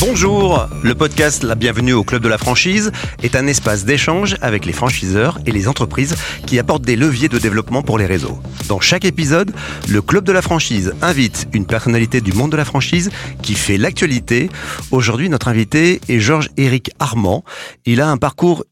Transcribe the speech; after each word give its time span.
Bonjour, 0.00 0.68
le 0.82 0.94
podcast 0.94 1.42
La 1.42 1.54
Bienvenue 1.54 1.92
au 1.92 2.04
Club 2.04 2.22
de 2.22 2.28
la 2.28 2.38
franchise 2.38 2.92
est 3.22 3.36
un 3.36 3.46
espace 3.46 3.84
d'échange 3.84 4.36
avec 4.40 4.64
les 4.64 4.72
franchiseurs 4.72 5.38
et 5.46 5.50
les 5.50 5.68
entreprises 5.68 6.16
qui 6.46 6.58
apportent 6.58 6.82
des 6.82 6.96
leviers 6.96 7.28
de 7.28 7.38
développement 7.38 7.82
pour 7.82 7.98
les 7.98 8.06
réseaux. 8.06 8.38
Dans 8.68 8.80
chaque 8.80 9.04
épisode, 9.04 9.52
le 9.88 10.02
Club 10.02 10.24
de 10.24 10.32
la 10.32 10.42
franchise 10.42 10.94
invite 11.02 11.48
une 11.52 11.66
personnalité 11.66 12.20
du 12.20 12.32
monde 12.32 12.52
de 12.52 12.56
la 12.56 12.64
franchise 12.64 13.10
qui 13.42 13.54
fait 13.54 13.76
l'actualité. 13.76 14.50
Aujourd'hui, 14.90 15.28
notre 15.28 15.48
invité 15.48 16.00
est 16.08 16.20
Georges-Éric 16.20 16.90
Armand. 16.98 17.44
Il 17.86 18.00
a 18.00 18.08
un 18.08 18.16
parcours 18.16 18.64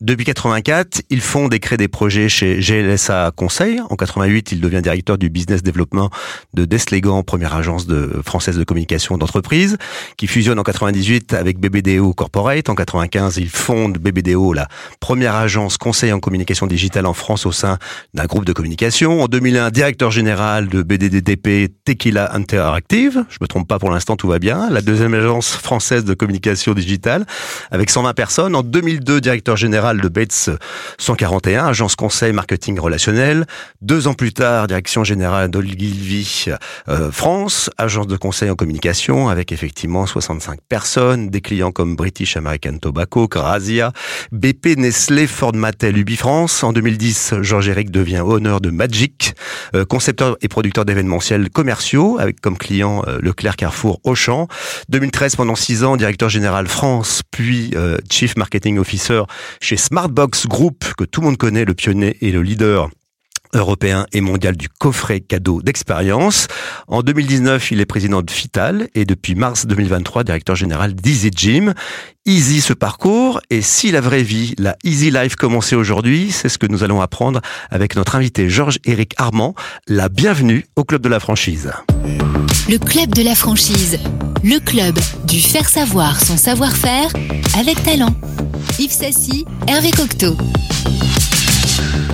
Depuis 0.00 0.24
84, 0.24 1.02
il 1.10 1.20
fonde 1.20 1.54
et 1.54 1.60
crée 1.60 1.76
des 1.76 1.86
projets 1.86 2.28
chez 2.28 2.58
GLSA 2.58 3.30
Conseil. 3.36 3.80
En 3.88 3.94
88, 3.94 4.50
il 4.50 4.60
devient 4.60 4.80
directeur 4.82 5.16
du 5.16 5.30
business 5.30 5.62
development 5.62 6.10
de 6.54 6.64
Deslegan, 6.64 7.22
première 7.22 7.54
agence 7.54 7.86
française 8.24 8.58
de 8.58 8.64
communication 8.64 9.16
d'entreprise, 9.16 9.76
qui 10.16 10.26
fusionne 10.26 10.58
en 10.58 10.64
98 10.64 11.34
avec 11.34 11.60
BBDO 11.60 12.14
Corporate. 12.14 12.68
En 12.68 12.74
95, 12.74 13.36
il 13.36 13.48
fonde 13.48 13.98
BBDO, 13.98 14.54
la 14.54 14.66
première 14.98 15.36
agence 15.36 15.76
conseil 15.76 16.12
en 16.12 16.18
communication 16.18 16.66
digitale 16.66 17.06
en 17.06 17.14
France 17.14 17.46
au 17.46 17.52
sein 17.52 17.78
d'un 18.14 18.24
groupe 18.24 18.44
de 18.44 18.52
communication. 18.52 19.22
En 19.22 19.26
2001, 19.26 19.70
directeur 19.70 20.10
général 20.10 20.66
de 20.68 20.82
BDDTP 20.82 21.72
Tequila 21.84 22.34
Interactive. 22.34 23.24
Je 23.28 23.38
me 23.40 23.46
trompe 23.46 23.68
pas 23.68 23.78
pour 23.78 23.90
l'instant, 23.90 24.16
tout 24.16 24.28
va 24.28 24.40
bien. 24.40 24.68
La 24.68 24.80
deuxième 24.80 25.14
agence 25.14 25.52
française 25.52 26.04
de 26.04 26.14
communication 26.14 26.74
digitale 26.74 27.24
avec 27.70 27.90
120 27.90 28.14
personnes. 28.14 28.56
En 28.56 28.64
2002, 28.64 29.27
directeur 29.28 29.58
général 29.58 30.00
de 30.00 30.08
Bates 30.08 30.48
141, 30.96 31.66
agence 31.66 31.96
conseil 31.96 32.32
marketing 32.32 32.80
relationnel. 32.80 33.44
Deux 33.82 34.06
ans 34.06 34.14
plus 34.14 34.32
tard, 34.32 34.68
direction 34.68 35.04
générale 35.04 35.50
d'Olgilvy 35.50 36.46
euh, 36.88 37.12
France, 37.12 37.68
agence 37.76 38.06
de 38.06 38.16
conseil 38.16 38.48
en 38.48 38.54
communication 38.54 39.28
avec 39.28 39.52
effectivement 39.52 40.06
65 40.06 40.60
personnes, 40.66 41.28
des 41.28 41.42
clients 41.42 41.72
comme 41.72 41.94
British 41.94 42.38
American 42.38 42.78
Tobacco, 42.78 43.28
Grazia, 43.28 43.92
BP, 44.32 44.78
Nestlé, 44.78 45.26
Ford 45.26 45.54
Mattel, 45.54 45.98
Ubifrance. 45.98 46.64
En 46.64 46.72
2010, 46.72 47.34
Georges-Éric 47.42 47.90
devient 47.90 48.22
honneur 48.24 48.62
de 48.62 48.70
Magic, 48.70 49.34
euh, 49.74 49.84
concepteur 49.84 50.38
et 50.40 50.48
producteur 50.48 50.86
d'événementiels 50.86 51.50
commerciaux 51.50 52.16
avec 52.18 52.40
comme 52.40 52.56
client 52.56 53.02
euh, 53.06 53.18
Leclerc, 53.20 53.56
Carrefour, 53.56 54.00
Auchan. 54.04 54.48
2013, 54.88 55.36
pendant 55.36 55.54
six 55.54 55.84
ans, 55.84 55.98
directeur 55.98 56.30
général 56.30 56.66
France, 56.66 57.20
puis 57.30 57.72
euh, 57.74 57.98
Chief 58.10 58.36
Marketing 58.38 58.78
Officer 58.78 59.07
chez 59.60 59.76
Smartbox 59.76 60.46
Group, 60.46 60.84
que 60.96 61.04
tout 61.04 61.20
le 61.20 61.26
monde 61.26 61.36
connaît, 61.36 61.64
le 61.64 61.74
pionnier 61.74 62.16
et 62.20 62.32
le 62.32 62.42
leader 62.42 62.88
européen 63.54 64.06
et 64.12 64.20
mondial 64.20 64.56
du 64.56 64.68
coffret 64.68 65.20
cadeau 65.20 65.62
d'expérience. 65.62 66.48
En 66.86 67.02
2019, 67.02 67.70
il 67.72 67.80
est 67.80 67.86
président 67.86 68.22
de 68.22 68.30
Fital 68.30 68.88
et 68.94 69.04
depuis 69.04 69.34
mars 69.34 69.66
2023, 69.66 70.24
directeur 70.24 70.56
général 70.56 70.94
d'Easy 70.94 71.30
Gym. 71.34 71.74
Easy 72.26 72.60
ce 72.60 72.74
parcours 72.74 73.40
et 73.48 73.62
si 73.62 73.90
la 73.90 74.00
vraie 74.00 74.22
vie, 74.22 74.54
la 74.58 74.76
Easy 74.84 75.10
Life 75.10 75.36
commençait 75.36 75.76
aujourd'hui, 75.76 76.30
c'est 76.30 76.48
ce 76.50 76.58
que 76.58 76.66
nous 76.66 76.84
allons 76.84 77.00
apprendre 77.00 77.40
avec 77.70 77.96
notre 77.96 78.16
invité 78.16 78.50
Georges-Éric 78.50 79.14
Armand. 79.16 79.54
La 79.86 80.08
bienvenue 80.08 80.66
au 80.76 80.84
Club 80.84 81.00
de 81.02 81.08
la 81.08 81.20
franchise. 81.20 81.72
Le 82.68 82.76
Club 82.76 83.14
de 83.14 83.22
la 83.22 83.34
franchise, 83.34 83.98
le 84.44 84.60
club 84.60 84.98
du 85.24 85.40
faire 85.40 85.68
savoir 85.68 86.22
son 86.22 86.36
savoir-faire 86.36 87.10
avec 87.58 87.82
talent. 87.82 88.14
Yves 88.78 88.92
Sassy, 88.92 89.46
Hervé 89.66 89.90
Cocteau. 89.90 90.36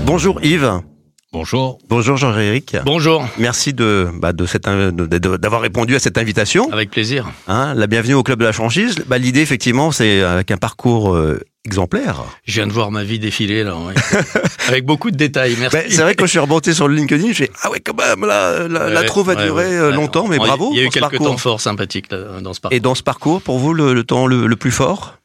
Bonjour 0.07 0.41
Yves. 0.45 0.94
Bonjour. 1.35 1.79
Bonjour 1.89 2.17
Jean-Éric. 2.17 2.77
Bonjour. 2.85 3.27
Merci 3.39 3.73
de, 3.73 4.09
bah, 4.21 4.33
de 4.33 4.47
cette, 4.47 4.69
d'avoir 4.69 5.63
répondu 5.63 5.97
à 5.97 5.99
cette 5.99 6.17
invitation. 6.17 6.71
Avec 6.71 6.93
plaisir. 6.93 7.27
Hein, 7.49 7.75
la 7.75 7.89
bienvenue 7.89 8.15
au 8.15 8.23
club 8.23 8.39
de 8.39 8.45
la 8.45 8.53
franchise. 8.53 9.03
Bah, 9.09 9.19
l'idée 9.19 9.41
effectivement, 9.41 9.91
c'est 9.91 10.23
avec 10.23 10.53
un 10.53 10.57
parcours 10.59 11.13
euh, 11.13 11.41
exemplaire. 11.65 12.23
Je 12.45 12.53
viens 12.53 12.69
de 12.69 12.73
voir 12.73 12.93
ma 12.93 13.03
vie 13.03 13.19
défiler 13.19 13.65
là, 13.65 13.75
ouais. 13.75 13.95
avec 14.69 14.85
beaucoup 14.87 15.11
de 15.11 15.17
détails. 15.17 15.57
Merci. 15.59 15.77
Bah, 15.77 15.83
c'est 15.89 16.03
vrai 16.03 16.14
que 16.14 16.20
quand 16.20 16.27
je 16.27 16.31
suis 16.31 16.39
remonté 16.39 16.73
sur 16.73 16.86
le 16.86 16.95
LinkedIn, 16.95 17.33
j'ai 17.33 17.51
ah 17.64 17.70
ouais 17.73 17.81
quand 17.81 17.97
même 17.97 18.25
là, 18.25 18.69
la, 18.69 18.89
la 18.91 19.03
trouve 19.03 19.29
a 19.31 19.35
duré 19.35 19.77
euh, 19.77 19.91
longtemps, 19.91 20.29
mais 20.29 20.39
bravo. 20.39 20.70
Il 20.73 20.79
y 20.79 20.83
a 20.83 20.85
eu 20.85 20.89
quelques 20.89 21.19
temps 21.19 21.37
forts 21.37 21.61
sympathiques 21.61 22.13
là, 22.13 22.41
dans 22.42 22.55
ce 22.55 22.61
parcours. 22.61 22.77
Et 22.77 22.79
dans 22.79 22.95
ce 22.95 23.03
parcours, 23.03 23.42
pour 23.42 23.58
vous, 23.58 23.75
le, 23.75 23.92
le 23.92 24.05
temps 24.05 24.29
le, 24.29 24.47
le 24.47 24.55
plus 24.55 24.70
fort? 24.70 25.17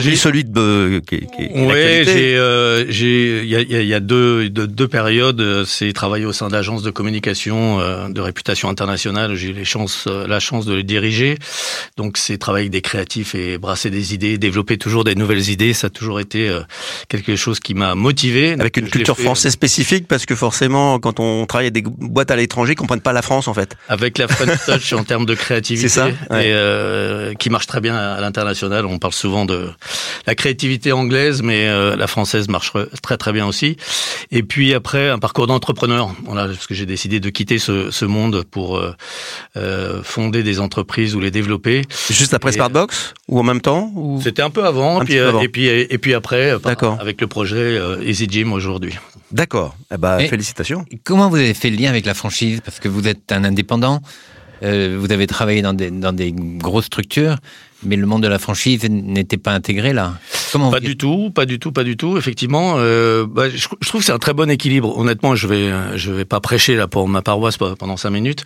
J'ai 0.00 0.16
celui 0.16 0.44
de 0.44 1.00
qui, 1.06 1.20
qui 1.20 1.48
ouais, 1.60 2.02
j'ai 2.04 2.36
euh, 2.36 2.84
j'ai 2.88 3.42
il 3.42 3.48
y 3.48 3.56
a, 3.56 3.60
y 3.62 3.94
a 3.94 4.00
deux, 4.00 4.48
deux, 4.48 4.66
deux 4.66 4.88
périodes. 4.88 5.64
C'est 5.64 5.92
travailler 5.92 6.24
au 6.24 6.32
sein 6.32 6.48
d'agences 6.48 6.82
de 6.82 6.90
communication 6.90 7.80
euh, 7.80 8.08
de 8.08 8.20
réputation 8.20 8.68
internationale. 8.68 9.34
J'ai 9.34 9.52
les 9.52 9.64
chances 9.64 10.06
euh, 10.06 10.26
la 10.26 10.40
chance 10.40 10.66
de 10.66 10.74
les 10.74 10.82
diriger. 10.82 11.36
Donc 11.96 12.18
c'est 12.18 12.38
travailler 12.38 12.64
avec 12.64 12.72
des 12.72 12.82
créatifs 12.82 13.34
et 13.34 13.58
brasser 13.58 13.90
des 13.90 14.14
idées, 14.14 14.38
développer 14.38 14.78
toujours 14.78 15.04
des 15.04 15.14
nouvelles 15.14 15.48
idées. 15.48 15.72
Ça 15.72 15.88
a 15.88 15.90
toujours 15.90 16.20
été 16.20 16.48
euh, 16.48 16.60
quelque 17.08 17.36
chose 17.36 17.60
qui 17.60 17.74
m'a 17.74 17.94
motivé. 17.94 18.52
Avec 18.52 18.76
une 18.76 18.88
culture 18.88 19.18
française 19.18 19.52
spécifique 19.52 20.06
parce 20.08 20.26
que 20.26 20.34
forcément 20.34 20.98
quand 20.98 21.20
on 21.20 21.46
travaille 21.46 21.68
avec 21.68 21.84
des 21.84 21.90
boîtes 21.90 22.30
à 22.30 22.36
l'étranger, 22.36 22.72
ils 22.72 22.76
comprennent 22.76 23.00
pas 23.00 23.12
la 23.12 23.22
France 23.22 23.48
en 23.48 23.54
fait. 23.54 23.76
Avec 23.88 24.18
la 24.18 24.28
French 24.28 24.58
touch 24.66 24.92
en 24.98 25.04
termes 25.04 25.26
de 25.26 25.34
créativité, 25.34 25.88
ça, 25.88 26.06
ouais. 26.06 26.48
et 26.48 26.52
euh, 26.52 27.34
qui 27.34 27.50
marche 27.50 27.66
très 27.66 27.80
bien 27.80 27.96
à 27.96 28.20
l'international. 28.20 28.86
On 28.86 28.98
parle 28.98 29.12
souvent 29.12 29.44
de 29.44 29.70
la 30.26 30.34
créativité 30.34 30.92
anglaise, 30.92 31.42
mais 31.42 31.66
euh, 31.68 31.96
la 31.96 32.06
française 32.06 32.48
marche 32.48 32.72
très 33.02 33.16
très 33.16 33.32
bien 33.32 33.46
aussi. 33.46 33.76
Et 34.30 34.42
puis 34.42 34.74
après, 34.74 35.08
un 35.08 35.18
parcours 35.18 35.46
d'entrepreneur. 35.46 36.14
Voilà, 36.24 36.46
parce 36.46 36.66
que 36.66 36.74
j'ai 36.74 36.86
décidé 36.86 37.20
de 37.20 37.30
quitter 37.30 37.58
ce, 37.58 37.90
ce 37.90 38.04
monde 38.04 38.44
pour 38.50 38.78
euh, 38.78 38.94
euh, 39.56 40.02
fonder 40.02 40.42
des 40.42 40.60
entreprises 40.60 41.14
ou 41.14 41.20
les 41.20 41.30
développer. 41.30 41.82
Juste 42.10 42.34
après 42.34 42.52
Smartbox 42.52 43.14
ou 43.28 43.38
en 43.38 43.42
même 43.42 43.60
temps 43.60 43.90
ou... 43.94 44.20
C'était 44.22 44.42
un 44.42 44.50
peu 44.50 44.64
avant, 44.64 45.00
un 45.00 45.04
puis, 45.04 45.14
peu 45.14 45.26
avant. 45.26 45.40
et 45.40 45.48
puis 45.48 45.66
et 45.66 45.98
puis 45.98 46.14
après, 46.14 46.54
avec 47.00 47.20
le 47.20 47.26
projet 47.26 47.78
Easy 48.04 48.26
Gym 48.28 48.52
aujourd'hui. 48.52 48.94
D'accord. 49.30 49.76
Eh 49.92 49.96
ben, 49.98 50.18
félicitations. 50.28 50.84
Comment 51.04 51.28
vous 51.28 51.36
avez 51.36 51.54
fait 51.54 51.70
le 51.70 51.76
lien 51.76 51.90
avec 51.90 52.06
la 52.06 52.14
franchise? 52.14 52.60
Parce 52.64 52.80
que 52.80 52.88
vous 52.88 53.06
êtes 53.06 53.30
un 53.32 53.44
indépendant. 53.44 54.00
Euh, 54.62 54.96
vous 54.98 55.12
avez 55.12 55.26
travaillé 55.26 55.62
dans 55.62 55.74
des, 55.74 55.90
dans 55.90 56.12
des 56.12 56.32
grosses 56.32 56.86
structures, 56.86 57.36
mais 57.82 57.96
le 57.96 58.06
monde 58.06 58.22
de 58.22 58.28
la 58.28 58.38
franchise 58.38 58.84
n'était 58.88 59.36
pas 59.36 59.52
intégré 59.52 59.92
là. 59.92 60.14
Comment 60.52 60.70
pas 60.70 60.80
du 60.80 60.96
tout, 60.96 61.30
pas 61.30 61.46
du 61.46 61.58
tout, 61.58 61.72
pas 61.72 61.84
du 61.84 61.96
tout. 61.96 62.16
Effectivement, 62.16 62.74
euh, 62.76 63.26
bah, 63.26 63.50
je, 63.50 63.56
je, 63.56 63.88
trouve 63.88 64.00
que 64.00 64.06
c'est 64.06 64.12
un 64.12 64.18
très 64.18 64.32
bon 64.32 64.50
équilibre. 64.50 64.96
Honnêtement, 64.96 65.34
je 65.34 65.46
vais, 65.46 65.70
je 65.96 66.10
vais 66.10 66.24
pas 66.24 66.40
prêcher 66.40 66.74
là 66.74 66.88
pour 66.88 67.06
ma 67.08 67.22
paroisse 67.22 67.56
pendant 67.56 67.96
cinq 67.96 68.10
minutes, 68.10 68.44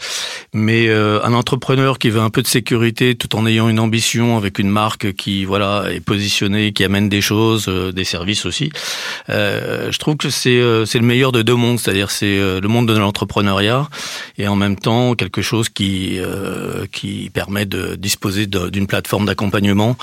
mais 0.53 0.89
euh, 0.89 1.23
un 1.23 1.33
entrepreneur 1.33 1.99
qui 1.99 2.11
veut 2.11 2.21
un 2.21 2.31
peu 2.31 2.43
de 2.43 2.49
sécurité 2.49 3.15
tout 3.15 3.37
en 3.37 3.47
ayant 3.47 3.69
une 3.69 3.79
ambition 3.79 4.37
avec 4.37 4.59
une 4.59 4.69
marque 4.69 5.13
qui 5.13 5.45
voilà 5.45 5.85
est 5.91 6.01
positionnée, 6.01 6.73
qui 6.73 6.85
amène 6.85 7.09
des 7.09 7.21
choses, 7.21 7.67
euh, 7.69 7.93
des 7.93 8.05
services 8.05 8.47
aussi. 8.47 8.71
Euh, 9.29 9.91
je 9.91 9.99
trouve 9.99 10.17
que 10.17 10.31
c'est 10.31 10.59
euh, 10.59 10.85
c'est 10.85 10.99
le 10.99 11.05
meilleur 11.05 11.33
de 11.33 11.43
deux 11.43 11.55
mondes, 11.55 11.79
c'est-à-dire 11.79 12.11
c'est 12.11 12.39
euh, 12.39 12.61
le 12.61 12.69
monde 12.69 12.89
de 12.89 12.99
l'entrepreneuriat 12.99 13.89
et 14.39 14.49
en 14.49 14.57
même 14.57 14.77
temps 14.77 15.15
quelque 15.15 15.43
chose 15.43 15.69
qui 15.69 16.19
qui 16.93 17.31
permet 17.33 17.67
de 17.67 17.95
disposer 17.97 18.47
d'une 18.47 18.87
plateforme 18.87 19.22
d'accompagnement. 19.27 19.97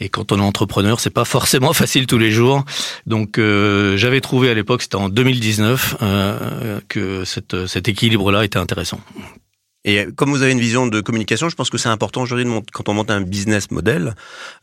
Et 0.00 0.08
quand 0.08 0.32
on 0.32 0.38
est 0.38 0.42
entrepreneur, 0.42 1.00
c'est 1.00 1.10
pas 1.10 1.24
forcément 1.24 1.72
facile 1.82 2.06
tous 2.06 2.18
les 2.18 2.30
jours. 2.30 2.64
Donc 3.06 3.38
euh, 3.38 3.96
j'avais 3.96 4.20
trouvé 4.20 4.50
à 4.50 4.54
l'époque, 4.54 4.82
c'était 4.82 4.96
en 4.96 5.08
2019, 5.08 5.96
euh, 6.02 6.80
que 6.88 7.24
cet 7.24 7.88
équilibre-là 7.88 8.44
était 8.44 8.58
intéressant. 8.58 9.00
Et 9.84 10.06
comme 10.16 10.30
vous 10.30 10.42
avez 10.42 10.52
une 10.52 10.60
vision 10.60 10.86
de 10.86 11.00
communication, 11.00 11.48
je 11.50 11.56
pense 11.56 11.68
que 11.68 11.76
c'est 11.76 11.90
important 11.90 12.22
aujourd'hui 12.22 12.46
quand 12.72 12.88
on 12.88 12.94
monte 12.94 13.10
un 13.10 13.20
business 13.20 13.70
model, 13.70 14.14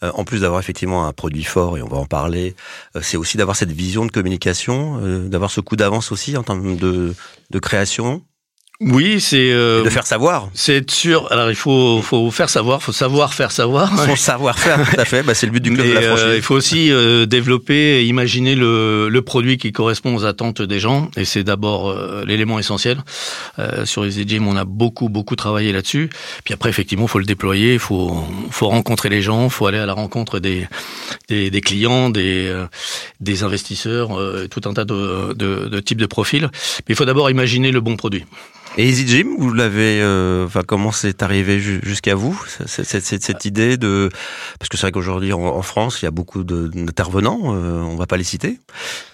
euh, 0.04 0.12
en 0.16 0.24
plus 0.24 0.42
d'avoir 0.42 0.60
effectivement 0.60 1.06
un 1.06 1.14
produit 1.14 1.44
fort 1.44 1.78
et 1.78 1.84
on 1.84 1.88
va 1.88 1.98
en 1.98 2.06
parler, 2.06 2.56
euh, 2.96 3.02
c'est 3.04 3.18
aussi 3.18 3.38
d'avoir 3.38 3.56
cette 3.56 3.72
vision 3.72 4.06
de 4.06 4.12
communication, 4.12 5.00
euh, 5.04 5.28
d'avoir 5.28 5.52
ce 5.52 5.62
coup 5.62 5.76
d'avance 5.76 6.12
aussi 6.12 6.36
en 6.38 6.44
termes 6.44 6.76
de 6.76 7.14
création. 7.60 8.24
Oui, 8.84 9.22
c'est 9.22 9.52
euh, 9.52 9.84
de 9.84 9.90
faire 9.92 10.08
savoir. 10.08 10.50
C'est 10.56 10.78
être 10.78 10.90
sûr. 10.90 11.32
Alors 11.32 11.52
il 11.52 11.56
faut 11.56 12.02
faut 12.02 12.32
faire 12.32 12.50
savoir, 12.50 12.82
faut 12.82 12.92
savoir 12.92 13.36
faire 13.36 13.52
savoir. 13.52 13.96
Son 14.06 14.16
savoir-faire, 14.16 14.90
tout 14.90 15.00
à 15.00 15.06
fait. 15.06 15.22
Bah, 15.22 15.36
c'est 15.36 15.46
le 15.46 15.52
but 15.52 15.62
du 15.62 15.72
club 15.72 15.86
de 15.88 15.94
la 15.94 16.02
franchise. 16.02 16.26
Euh, 16.26 16.36
il 16.36 16.42
faut 16.42 16.56
aussi 16.56 16.92
euh, 16.92 17.28
développer 17.28 18.00
et 18.00 18.06
imaginer 18.06 18.56
le, 18.56 19.08
le 19.08 19.22
produit 19.22 19.60
qui 19.60 19.72
correspond 19.72 20.16
aux 20.16 20.26
attentes 20.26 20.64
des 20.64 20.80
gens. 20.80 21.12
Et 21.16 21.26
c'est 21.26 21.44
d'abord 21.44 21.92
euh, 21.92 22.26
l'élément 22.26 22.58
essentiel. 22.58 23.04
Euh, 23.60 23.86
sur 23.86 24.04
les 24.04 24.28
Gym, 24.28 24.48
on 24.48 24.56
a 24.58 24.66
beaucoup 24.66 25.10
beaucoup 25.10 25.36
travaillé 25.36 25.72
là-dessus. 25.72 26.10
Puis 26.44 26.56
après, 26.56 26.70
effectivement, 26.70 27.06
faut 27.06 27.20
le 27.20 27.26
déployer. 27.26 27.74
Il 27.74 27.80
faut 27.80 28.26
faut 28.50 28.68
rencontrer 28.68 29.10
les 29.10 29.22
gens. 29.22 29.50
Faut 29.50 29.68
aller 29.68 29.78
à 29.78 29.86
la 29.86 29.94
rencontre 29.94 30.40
des 30.40 30.68
des, 31.30 31.52
des 31.52 31.62
clients, 31.62 32.10
des 32.10 32.48
euh, 32.48 32.66
des 33.20 33.44
investisseurs, 33.44 34.20
tout 34.50 34.62
un 34.66 34.74
tas 34.74 34.86
de, 34.86 35.34
de, 35.34 35.68
de 35.68 35.80
types 35.80 36.02
de 36.02 36.08
profils. 36.08 36.50
Mais 36.52 36.94
il 36.94 36.96
faut 36.96 37.06
d'abord 37.06 37.30
imaginer 37.30 37.72
le 37.72 37.80
bon 37.80 37.96
produit. 37.96 38.26
Et 38.78 38.88
Easy 38.88 39.06
Gym, 39.06 39.36
vous 39.38 39.54
l'avez, 39.54 40.00
euh, 40.02 40.46
enfin 40.46 40.62
comment 40.66 40.94
c'est 40.94 41.24
arrivé 41.24 41.60
jusqu'à 41.60 42.16
vous 42.16 42.42
cette, 42.68 42.86
cette, 42.86 43.22
cette, 43.22 43.46
idée 43.46 43.76
de, 43.76 44.10
parce 44.60 44.70
que 44.70 44.78
c'est 44.78 44.84
vrai 44.84 44.92
qu'aujourd'hui 44.94 45.34
en, 45.34 45.42
en, 45.42 45.62
France 45.62 46.02
il 46.02 46.06
y 46.06 46.08
a 46.08 46.12
beaucoup 46.12 46.46
d'intervenants, 46.46 47.54
euh, 47.54 47.82
on 47.82 47.98
va 47.98 48.06
pas 48.06 48.16
les 48.16 48.24
citer, 48.24 48.60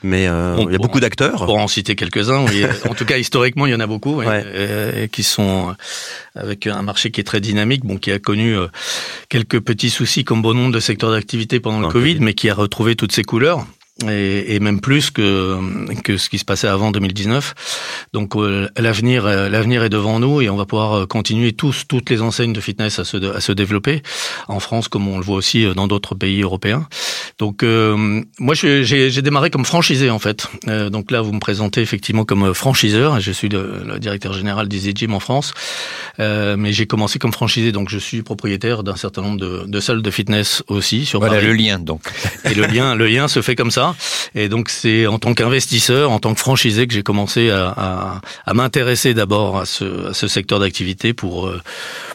mais 0.03 0.27
euh, 0.27 0.57
on, 0.57 0.67
il 0.67 0.73
y 0.73 0.75
a 0.75 0.77
beaucoup 0.77 0.99
d'acteurs. 0.99 1.45
Pour 1.45 1.57
en 1.57 1.67
citer 1.67 1.95
quelques-uns, 1.95 2.45
oui. 2.45 2.65
en 2.89 2.93
tout 2.93 3.05
cas 3.05 3.17
historiquement 3.17 3.65
il 3.65 3.71
y 3.71 3.75
en 3.75 3.79
a 3.79 3.87
beaucoup, 3.87 4.17
ouais. 4.17 4.45
et, 4.53 5.03
et, 5.03 5.09
qui 5.09 5.23
sont 5.23 5.75
avec 6.35 6.67
un 6.67 6.83
marché 6.83 7.09
qui 7.09 7.19
est 7.21 7.25
très 7.25 7.41
dynamique, 7.41 7.83
bon 7.83 7.97
qui 7.97 8.11
a 8.11 8.19
connu 8.19 8.55
quelques 9.27 9.59
petits 9.59 9.89
soucis 9.89 10.23
comme 10.23 10.43
bon 10.43 10.53
nombre 10.53 10.71
de 10.71 10.79
secteurs 10.79 11.09
d'activité 11.09 11.59
pendant 11.59 11.79
le 11.79 11.87
Covid, 11.87 12.19
mais 12.19 12.35
qui 12.35 12.47
a 12.51 12.53
retrouvé 12.53 12.95
toutes 12.95 13.11
ses 13.11 13.23
couleurs 13.23 13.65
et, 14.05 14.55
et, 14.55 14.59
même 14.59 14.79
plus 14.79 15.09
que 15.09 15.57
que 16.03 16.17
ce 16.17 16.29
qui 16.29 16.37
se 16.37 16.45
passait 16.45 16.67
avant 16.67 16.91
2019. 16.91 18.07
Donc 18.13 18.35
euh, 18.35 18.69
l'avenir 18.77 19.25
euh, 19.25 19.49
l'avenir 19.49 19.83
est 19.83 19.89
devant 19.89 20.19
nous 20.19 20.41
et 20.41 20.49
on 20.49 20.55
va 20.55 20.65
pouvoir 20.65 20.93
euh, 20.93 21.05
continuer 21.05 21.53
tous 21.53 21.85
toutes 21.87 22.09
les 22.09 22.21
enseignes 22.21 22.53
de 22.53 22.61
fitness 22.61 22.99
à 22.99 23.05
se 23.05 23.17
à 23.35 23.41
se 23.41 23.51
développer 23.51 24.03
en 24.47 24.59
France 24.59 24.87
comme 24.87 25.07
on 25.07 25.17
le 25.17 25.23
voit 25.23 25.37
aussi 25.37 25.65
dans 25.75 25.87
d'autres 25.87 26.15
pays 26.15 26.41
européens. 26.41 26.87
Donc 27.39 27.63
moi 27.63 28.55
j'ai 28.55 29.21
démarré 29.21 29.49
comme 29.49 29.65
franchisé 29.65 30.09
en 30.09 30.19
fait. 30.19 30.47
donc 30.91 31.11
là 31.11 31.21
vous 31.21 31.33
me 31.33 31.39
présentez 31.39 31.81
effectivement 31.81 32.25
comme 32.25 32.53
franchiseur. 32.53 33.19
Je 33.19 33.31
suis 33.31 33.49
le, 33.49 33.83
le 33.85 33.99
directeur 33.99 34.33
général 34.33 34.67
d'Easy 34.67 34.93
Gym 34.95 35.13
en 35.13 35.19
France, 35.19 35.53
mais 36.19 36.71
j'ai 36.71 36.87
commencé 36.87 37.19
comme 37.19 37.33
franchisé 37.33 37.71
donc 37.71 37.89
je 37.89 37.97
suis 37.97 38.21
propriétaire 38.21 38.83
d'un 38.83 38.95
certain 38.95 39.21
nombre 39.21 39.39
de, 39.39 39.65
de, 39.67 39.79
salles 39.79 40.01
de 40.01 40.11
fitness 40.11 40.63
aussi 40.67 41.05
sur 41.05 41.19
voilà 41.19 41.35
Paris. 41.35 41.47
le 41.47 41.53
lien 41.53 41.79
donc. 41.79 42.01
Et 42.45 42.53
le 42.53 42.65
lien 42.65 42.95
le 42.95 43.07
lien 43.07 43.27
se 43.27 43.41
fait 43.41 43.55
comme 43.55 43.71
ça. 43.71 43.86
Et 44.35 44.49
donc 44.49 44.69
c'est 44.69 45.07
en 45.07 45.19
tant 45.19 45.33
qu'investisseur, 45.33 46.11
en 46.11 46.19
tant 46.19 46.33
que 46.33 46.39
franchisé 46.39 46.87
que 46.87 46.93
j'ai 46.93 47.03
commencé 47.03 47.49
à, 47.49 47.67
à, 47.69 48.21
à 48.45 48.53
m'intéresser 48.53 49.13
d'abord 49.13 49.59
à 49.59 49.65
ce, 49.65 50.09
à 50.09 50.13
ce, 50.13 50.27
secteur 50.27 50.59
d'activité 50.59 51.13
pour 51.13 51.47
euh, 51.47 51.61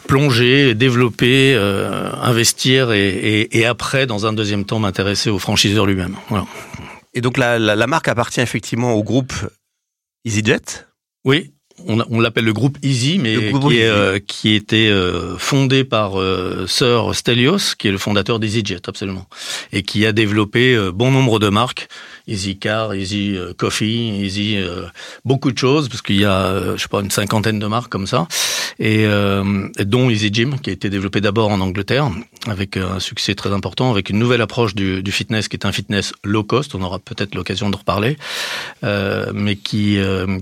plonger, 0.07 0.75
développer, 0.75 1.53
euh, 1.55 2.11
investir 2.21 2.91
et, 2.91 3.09
et, 3.09 3.59
et, 3.59 3.65
après, 3.65 4.05
dans 4.05 4.25
un 4.25 4.33
deuxième 4.33 4.65
temps, 4.65 4.79
m'intéresser 4.79 5.29
au 5.29 5.39
franchiseur 5.39 5.85
lui-même. 5.85 6.15
Voilà. 6.29 6.45
Et 7.13 7.21
donc 7.21 7.37
la, 7.37 7.59
la, 7.59 7.75
la 7.75 7.87
marque 7.87 8.07
appartient 8.07 8.41
effectivement 8.41 8.93
au 8.93 9.03
groupe 9.03 9.33
EasyJet? 10.25 10.85
Oui, 11.25 11.51
on, 11.87 12.03
on 12.09 12.19
l'appelle 12.19 12.45
le 12.45 12.53
groupe 12.53 12.77
Easy, 12.83 13.19
mais 13.19 13.35
qui, 13.35 13.79
est, 13.79 13.87
euh, 13.87 14.19
qui, 14.25 14.53
était 14.53 14.89
euh, 14.89 15.37
fondé 15.37 15.83
par 15.83 16.19
euh, 16.19 16.65
Sir 16.67 17.13
Stelios, 17.13 17.75
qui 17.77 17.87
est 17.87 17.91
le 17.91 17.97
fondateur 17.97 18.39
d'EasyJet, 18.39 18.87
absolument, 18.87 19.25
et 19.71 19.83
qui 19.83 20.05
a 20.05 20.11
développé 20.11 20.77
bon 20.93 21.11
nombre 21.11 21.39
de 21.39 21.49
marques, 21.49 21.87
Easy 22.27 22.57
Car, 22.57 22.93
Easy 22.93 23.35
euh, 23.35 23.53
Coffee, 23.55 24.21
Easy 24.23 24.57
beaucoup 25.25 25.51
de 25.51 25.57
choses, 25.57 25.89
parce 25.89 26.01
qu'il 26.01 26.19
y 26.19 26.25
a, 26.25 26.75
je 26.75 26.81
sais 26.81 26.87
pas, 26.87 27.01
une 27.01 27.11
cinquantaine 27.11 27.59
de 27.59 27.67
marques 27.67 27.91
comme 27.91 28.07
ça, 28.07 28.27
et, 28.79 29.05
dont 29.79 30.09
Easy 30.09 30.29
Gym, 30.33 30.59
qui 30.59 30.69
a 30.69 30.73
été 30.73 30.89
développé 30.89 31.21
d'abord 31.21 31.51
en 31.51 31.59
Angleterre, 31.59 32.09
avec 32.47 32.77
un 32.77 32.99
succès 32.99 33.35
très 33.35 33.51
important, 33.51 33.91
avec 33.91 34.09
une 34.09 34.19
nouvelle 34.19 34.41
approche 34.41 34.75
du, 34.75 35.11
fitness, 35.11 35.47
qui 35.47 35.55
est 35.55 35.65
un 35.65 35.71
fitness 35.71 36.13
low 36.23 36.43
cost, 36.43 36.75
on 36.75 36.81
aura 36.81 36.99
peut-être 36.99 37.35
l'occasion 37.35 37.69
de 37.69 37.75
reparler, 37.75 38.17
mais 38.81 39.55
qui, 39.55 39.99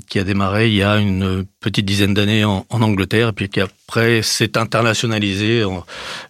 qui 0.09 0.19
a 0.19 0.23
démarré 0.23 0.67
il 0.67 0.75
y 0.75 0.83
a 0.83 0.97
une 0.97 1.45
petite 1.59 1.85
dizaine 1.85 2.13
d'années 2.13 2.45
en, 2.45 2.65
en, 2.69 2.81
Angleterre, 2.81 3.29
et 3.29 3.33
puis 3.33 3.49
qui 3.49 3.61
après 3.91 4.21
s'est 4.21 4.57
internationalisé 4.57 5.65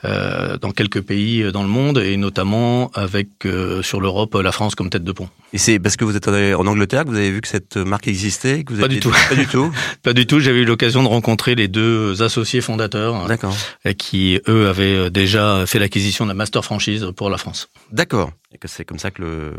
euh, 0.03 0.57
dans 0.57 0.71
quelques 0.71 1.01
pays 1.01 1.51
dans 1.51 1.61
le 1.61 1.69
monde, 1.69 1.99
et 1.99 2.17
notamment 2.17 2.89
avec 2.95 3.45
euh, 3.45 3.83
sur 3.83 4.01
l'Europe 4.01 4.33
la 4.33 4.51
France 4.51 4.73
comme 4.73 4.89
tête 4.89 5.03
de 5.03 5.11
pont. 5.11 5.29
Et 5.53 5.59
c'est 5.59 5.77
parce 5.77 5.95
que 5.95 6.03
vous 6.03 6.15
êtes 6.15 6.27
en 6.27 6.65
Angleterre 6.65 7.03
que 7.03 7.09
vous 7.09 7.17
avez 7.17 7.29
vu 7.29 7.39
que 7.39 7.47
cette 7.47 7.77
marque 7.77 8.07
existait 8.07 8.63
que 8.63 8.73
vous 8.73 8.81
Pas 8.81 8.87
du 8.87 8.99
tout. 8.99 9.13
Pas 9.29 9.35
du 9.35 9.45
tout. 9.45 9.71
Pas 10.03 10.13
du 10.13 10.25
tout. 10.25 10.39
J'avais 10.39 10.61
eu 10.61 10.65
l'occasion 10.65 11.03
de 11.03 11.07
rencontrer 11.07 11.53
les 11.53 11.67
deux 11.67 12.23
associés 12.23 12.61
fondateurs, 12.61 13.27
D'accord. 13.27 13.55
qui 13.99 14.39
eux 14.47 14.67
avaient 14.67 15.11
déjà 15.11 15.65
fait 15.67 15.77
l'acquisition 15.77 16.25
de 16.25 16.31
la 16.31 16.35
master 16.35 16.65
franchise 16.65 17.11
pour 17.15 17.29
la 17.29 17.37
France. 17.37 17.69
D'accord. 17.91 18.31
Et 18.53 18.57
que 18.57 18.67
c'est 18.67 18.85
comme 18.85 18.99
ça 18.99 19.11
que 19.11 19.21
le 19.21 19.53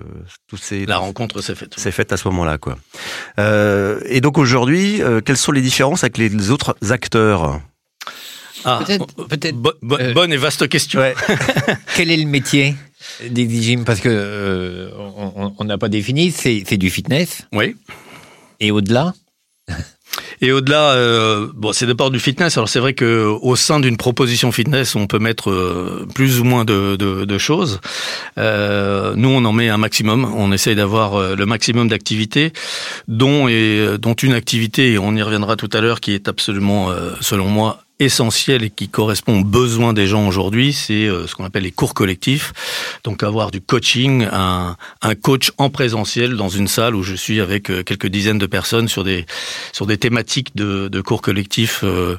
tout 0.49 0.57
ces 0.57 0.87
la 0.87 0.99
rencontre 0.99 1.41
s'est 1.41 1.55
faite. 1.55 1.75
C'est 1.77 1.93
faite 1.93 2.13
à 2.13 2.17
ce 2.17 2.27
moment-là, 2.29 2.59
quoi. 2.59 2.79
Euh, 3.39 4.01
et 4.07 4.21
donc 4.21 4.39
aujourd'hui, 4.39 5.03
euh, 5.03 5.21
quelles 5.21 5.37
sont 5.37 5.53
les 5.53 5.63
différences 5.63 6.03
avec 6.03 6.19
les 6.19 6.51
autres 6.51 6.75
acteurs? 6.91 7.61
Ah, 8.65 8.83
peut-être, 9.29 9.57
bo 9.57 9.73
bo 9.83 9.97
euh, 9.99 10.13
bonne 10.13 10.33
et 10.33 10.37
vaste 10.37 10.69
question. 10.69 11.01
Ouais. 11.01 11.15
Quel 11.97 12.11
est 12.11 12.17
le 12.17 12.27
métier 12.27 12.75
d'Easy 13.29 13.79
Parce 13.79 14.01
que 14.01 14.09
euh, 14.11 14.91
on 15.59 15.65
n'a 15.65 15.79
pas 15.79 15.89
défini. 15.89 16.31
C'est, 16.31 16.65
c'est 16.67 16.77
du 16.77 16.91
fitness. 16.91 17.43
Oui. 17.53 17.77
Et 18.61 18.71
au-delà? 18.71 19.15
Et 20.41 20.51
au-delà, 20.51 20.91
euh, 20.95 21.49
bon, 21.55 21.73
c'est 21.73 21.87
d'abord 21.87 22.11
du 22.11 22.19
fitness. 22.19 22.57
Alors 22.57 22.69
c'est 22.69 22.81
vrai 22.81 22.95
que 22.95 23.27
au 23.43 23.55
sein 23.55 23.79
d'une 23.79 23.97
proposition 23.97 24.51
fitness, 24.51 24.97
on 24.97 25.07
peut 25.07 25.21
mettre 25.21 25.51
euh, 25.51 26.07
plus 26.15 26.41
ou 26.41 26.45
moins 26.45 26.65
de, 26.65 26.97
de, 26.97 27.25
de 27.25 27.39
choses. 27.39 27.81
Euh, 28.39 29.15
nous, 29.17 29.29
on 29.29 29.45
en 29.45 29.53
met 29.53 29.69
un 29.69 29.77
maximum. 29.79 30.25
On 30.37 30.51
essaye 30.51 30.75
d'avoir 30.75 31.15
euh, 31.15 31.37
le 31.37 31.47
maximum 31.47 31.87
d'activités, 31.87 32.53
dont 33.07 33.47
et 33.47 33.97
dont 34.01 34.15
une 34.15 34.33
activité, 34.33 34.93
et 34.93 34.99
on 34.99 35.15
y 35.15 35.23
reviendra 35.23 35.55
tout 35.55 35.71
à 35.73 35.81
l'heure, 35.81 36.01
qui 36.01 36.13
est 36.13 36.27
absolument, 36.27 36.91
euh, 36.91 37.13
selon 37.21 37.47
moi, 37.47 37.85
essentiel 38.05 38.63
et 38.63 38.71
qui 38.71 38.89
correspond 38.89 39.41
aux 39.41 39.45
besoins 39.45 39.93
des 39.93 40.07
gens 40.07 40.27
aujourd'hui, 40.27 40.73
c'est 40.73 41.07
ce 41.07 41.35
qu'on 41.35 41.45
appelle 41.45 41.65
les 41.65 41.71
cours 41.71 41.95
collectifs. 41.95 42.53
Donc 43.05 43.23
avoir 43.23 43.51
du 43.51 43.61
coaching, 43.61 44.27
un, 44.31 44.77
coach 45.23 45.53
en 45.59 45.71
présentiel 45.71 46.37
dans 46.37 46.49
une 46.49 46.69
salle 46.69 46.95
où 46.95 47.03
je 47.03 47.15
suis 47.15 47.41
avec 47.41 47.65
quelques 47.85 48.07
dizaines 48.07 48.39
de 48.39 48.47
personnes 48.47 48.89
sur 48.89 49.05
des 49.05 49.27
sur 49.73 49.87
des 49.87 49.99
thématiques 49.99 50.55
de, 50.57 50.89
de 50.89 51.01
cours 51.01 51.23
collectifs. 51.23 51.81
Euh, 51.85 52.17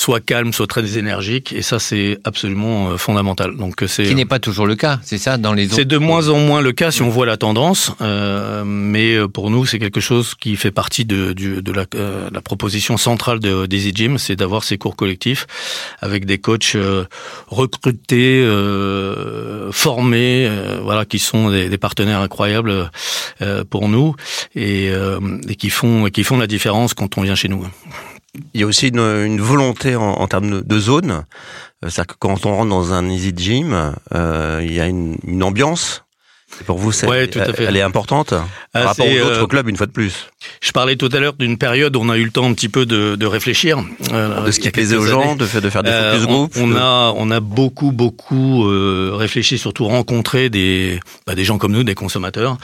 soit 0.00 0.20
calme, 0.20 0.54
soit 0.54 0.66
très 0.66 0.96
énergique, 0.96 1.52
et 1.52 1.60
ça 1.60 1.78
c'est 1.78 2.18
absolument 2.24 2.96
fondamental. 2.96 3.54
Donc 3.56 3.84
c'est 3.86 4.04
qui 4.04 4.14
n'est 4.14 4.24
pas 4.24 4.38
toujours 4.38 4.66
le 4.66 4.74
cas, 4.74 4.98
c'est 5.02 5.18
ça 5.18 5.36
dans 5.36 5.52
les 5.52 5.66
autres. 5.66 5.74
C'est 5.76 5.84
de 5.84 5.98
moins 5.98 6.30
en 6.30 6.38
moins 6.38 6.62
le 6.62 6.72
cas 6.72 6.90
si 6.90 7.02
on 7.02 7.10
voit 7.10 7.26
la 7.26 7.36
tendance, 7.36 7.92
euh, 8.00 8.64
mais 8.64 9.16
pour 9.28 9.50
nous 9.50 9.66
c'est 9.66 9.78
quelque 9.78 10.00
chose 10.00 10.34
qui 10.34 10.56
fait 10.56 10.70
partie 10.70 11.04
de, 11.04 11.34
de, 11.34 11.60
de 11.60 11.72
la, 11.72 11.84
euh, 11.94 12.30
la, 12.32 12.40
proposition 12.40 12.96
centrale 12.96 13.40
de 13.40 13.66
d'Easy 13.66 13.92
Gym, 13.94 14.16
c'est 14.16 14.36
d'avoir 14.36 14.64
ces 14.64 14.78
cours 14.78 14.96
collectifs 14.96 15.46
avec 16.00 16.24
des 16.24 16.38
coachs 16.38 16.76
euh, 16.76 17.04
recrutés, 17.48 18.42
euh, 18.42 19.70
formés, 19.70 20.50
voilà, 20.82 21.04
qui 21.04 21.18
sont 21.18 21.50
des, 21.50 21.68
des 21.68 21.78
partenaires 21.78 22.20
incroyables 22.20 22.90
pour 23.68 23.88
nous 23.90 24.14
et, 24.54 24.90
et 25.48 25.56
qui 25.56 25.68
font 25.70 26.06
qui 26.06 26.24
font 26.24 26.38
la 26.38 26.46
différence 26.46 26.94
quand 26.94 27.18
on 27.18 27.22
vient 27.22 27.34
chez 27.34 27.48
nous. 27.48 27.66
Il 28.54 28.60
y 28.60 28.64
a 28.64 28.66
aussi 28.66 28.88
une, 28.88 29.00
une 29.00 29.40
volonté 29.40 29.96
en, 29.96 30.12
en, 30.12 30.28
termes 30.28 30.50
de, 30.50 30.60
de 30.60 30.78
zone. 30.78 31.24
C'est-à-dire 31.82 32.06
que 32.06 32.14
quand 32.18 32.46
on 32.46 32.54
rentre 32.56 32.70
dans 32.70 32.92
un 32.92 33.08
easy 33.08 33.32
gym, 33.34 33.94
euh, 34.14 34.60
il 34.62 34.72
y 34.72 34.80
a 34.80 34.86
une, 34.86 35.16
une 35.24 35.42
ambiance. 35.42 36.04
Et 36.60 36.64
pour 36.64 36.78
vous, 36.78 36.90
ouais, 37.06 37.28
tout 37.28 37.38
à 37.38 37.52
fait. 37.52 37.64
elle 37.64 37.76
est 37.76 37.82
importante 37.82 38.34
ah, 38.34 38.44
par 38.72 38.84
rapport 38.88 39.06
aux 39.06 39.10
autres 39.10 39.42
euh, 39.42 39.46
clubs, 39.46 39.68
une 39.68 39.76
fois 39.76 39.86
de 39.86 39.92
plus. 39.92 40.26
Je 40.60 40.72
parlais 40.72 40.96
tout 40.96 41.08
à 41.12 41.20
l'heure 41.20 41.34
d'une 41.34 41.58
période 41.58 41.94
où 41.96 42.00
on 42.00 42.08
a 42.08 42.16
eu 42.16 42.24
le 42.24 42.30
temps 42.30 42.46
un 42.46 42.54
petit 42.54 42.68
peu 42.68 42.86
de, 42.86 43.14
de 43.14 43.26
réfléchir, 43.26 43.78
euh, 44.12 44.44
de 44.44 44.50
ce 44.50 44.58
qui 44.58 44.70
plaisait 44.70 44.96
aux 44.96 45.06
gens, 45.06 45.36
de 45.36 45.46
faire, 45.46 45.62
de 45.62 45.70
faire 45.70 45.82
des 45.82 45.92
focus 45.92 46.26
groupes. 46.26 46.52
On, 46.56 46.72
on 46.72 46.76
a 46.76 47.12
on 47.16 47.30
a 47.30 47.40
beaucoup 47.40 47.92
beaucoup 47.92 48.66
euh, 48.66 49.12
réfléchi, 49.14 49.58
surtout 49.58 49.86
rencontré 49.86 50.50
des 50.50 50.98
bah, 51.26 51.34
des 51.34 51.44
gens 51.44 51.58
comme 51.58 51.72
nous, 51.72 51.84
des 51.84 51.94
consommateurs, 51.94 52.56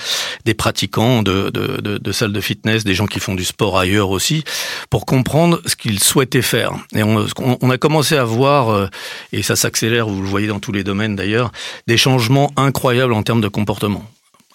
des 0.44 0.54
pratiquants 0.54 1.22
de, 1.22 1.50
de, 1.50 1.80
de, 1.80 1.98
de 1.98 2.12
salles 2.12 2.32
de 2.32 2.40
fitness, 2.40 2.82
des 2.82 2.94
gens 2.94 3.06
qui 3.06 3.20
font 3.20 3.34
du 3.34 3.44
sport 3.44 3.78
ailleurs 3.78 4.10
aussi, 4.10 4.42
pour 4.90 5.06
comprendre 5.06 5.60
ce 5.66 5.76
qu'ils 5.76 6.02
souhaitaient 6.02 6.42
faire. 6.42 6.72
Et 6.94 7.02
on, 7.02 7.26
on 7.38 7.70
a 7.70 7.78
commencé 7.78 8.16
à 8.16 8.24
voir, 8.24 8.70
euh, 8.70 8.88
et 9.32 9.42
ça 9.42 9.54
s'accélère, 9.54 10.08
vous 10.08 10.22
le 10.22 10.28
voyez 10.28 10.48
dans 10.48 10.60
tous 10.60 10.72
les 10.72 10.82
domaines 10.82 11.14
d'ailleurs, 11.14 11.52
des 11.86 11.96
changements 11.96 12.50
incroyables 12.56 13.12
en 13.12 13.22
termes 13.22 13.40
de 13.40 13.48
comportement 13.48 13.75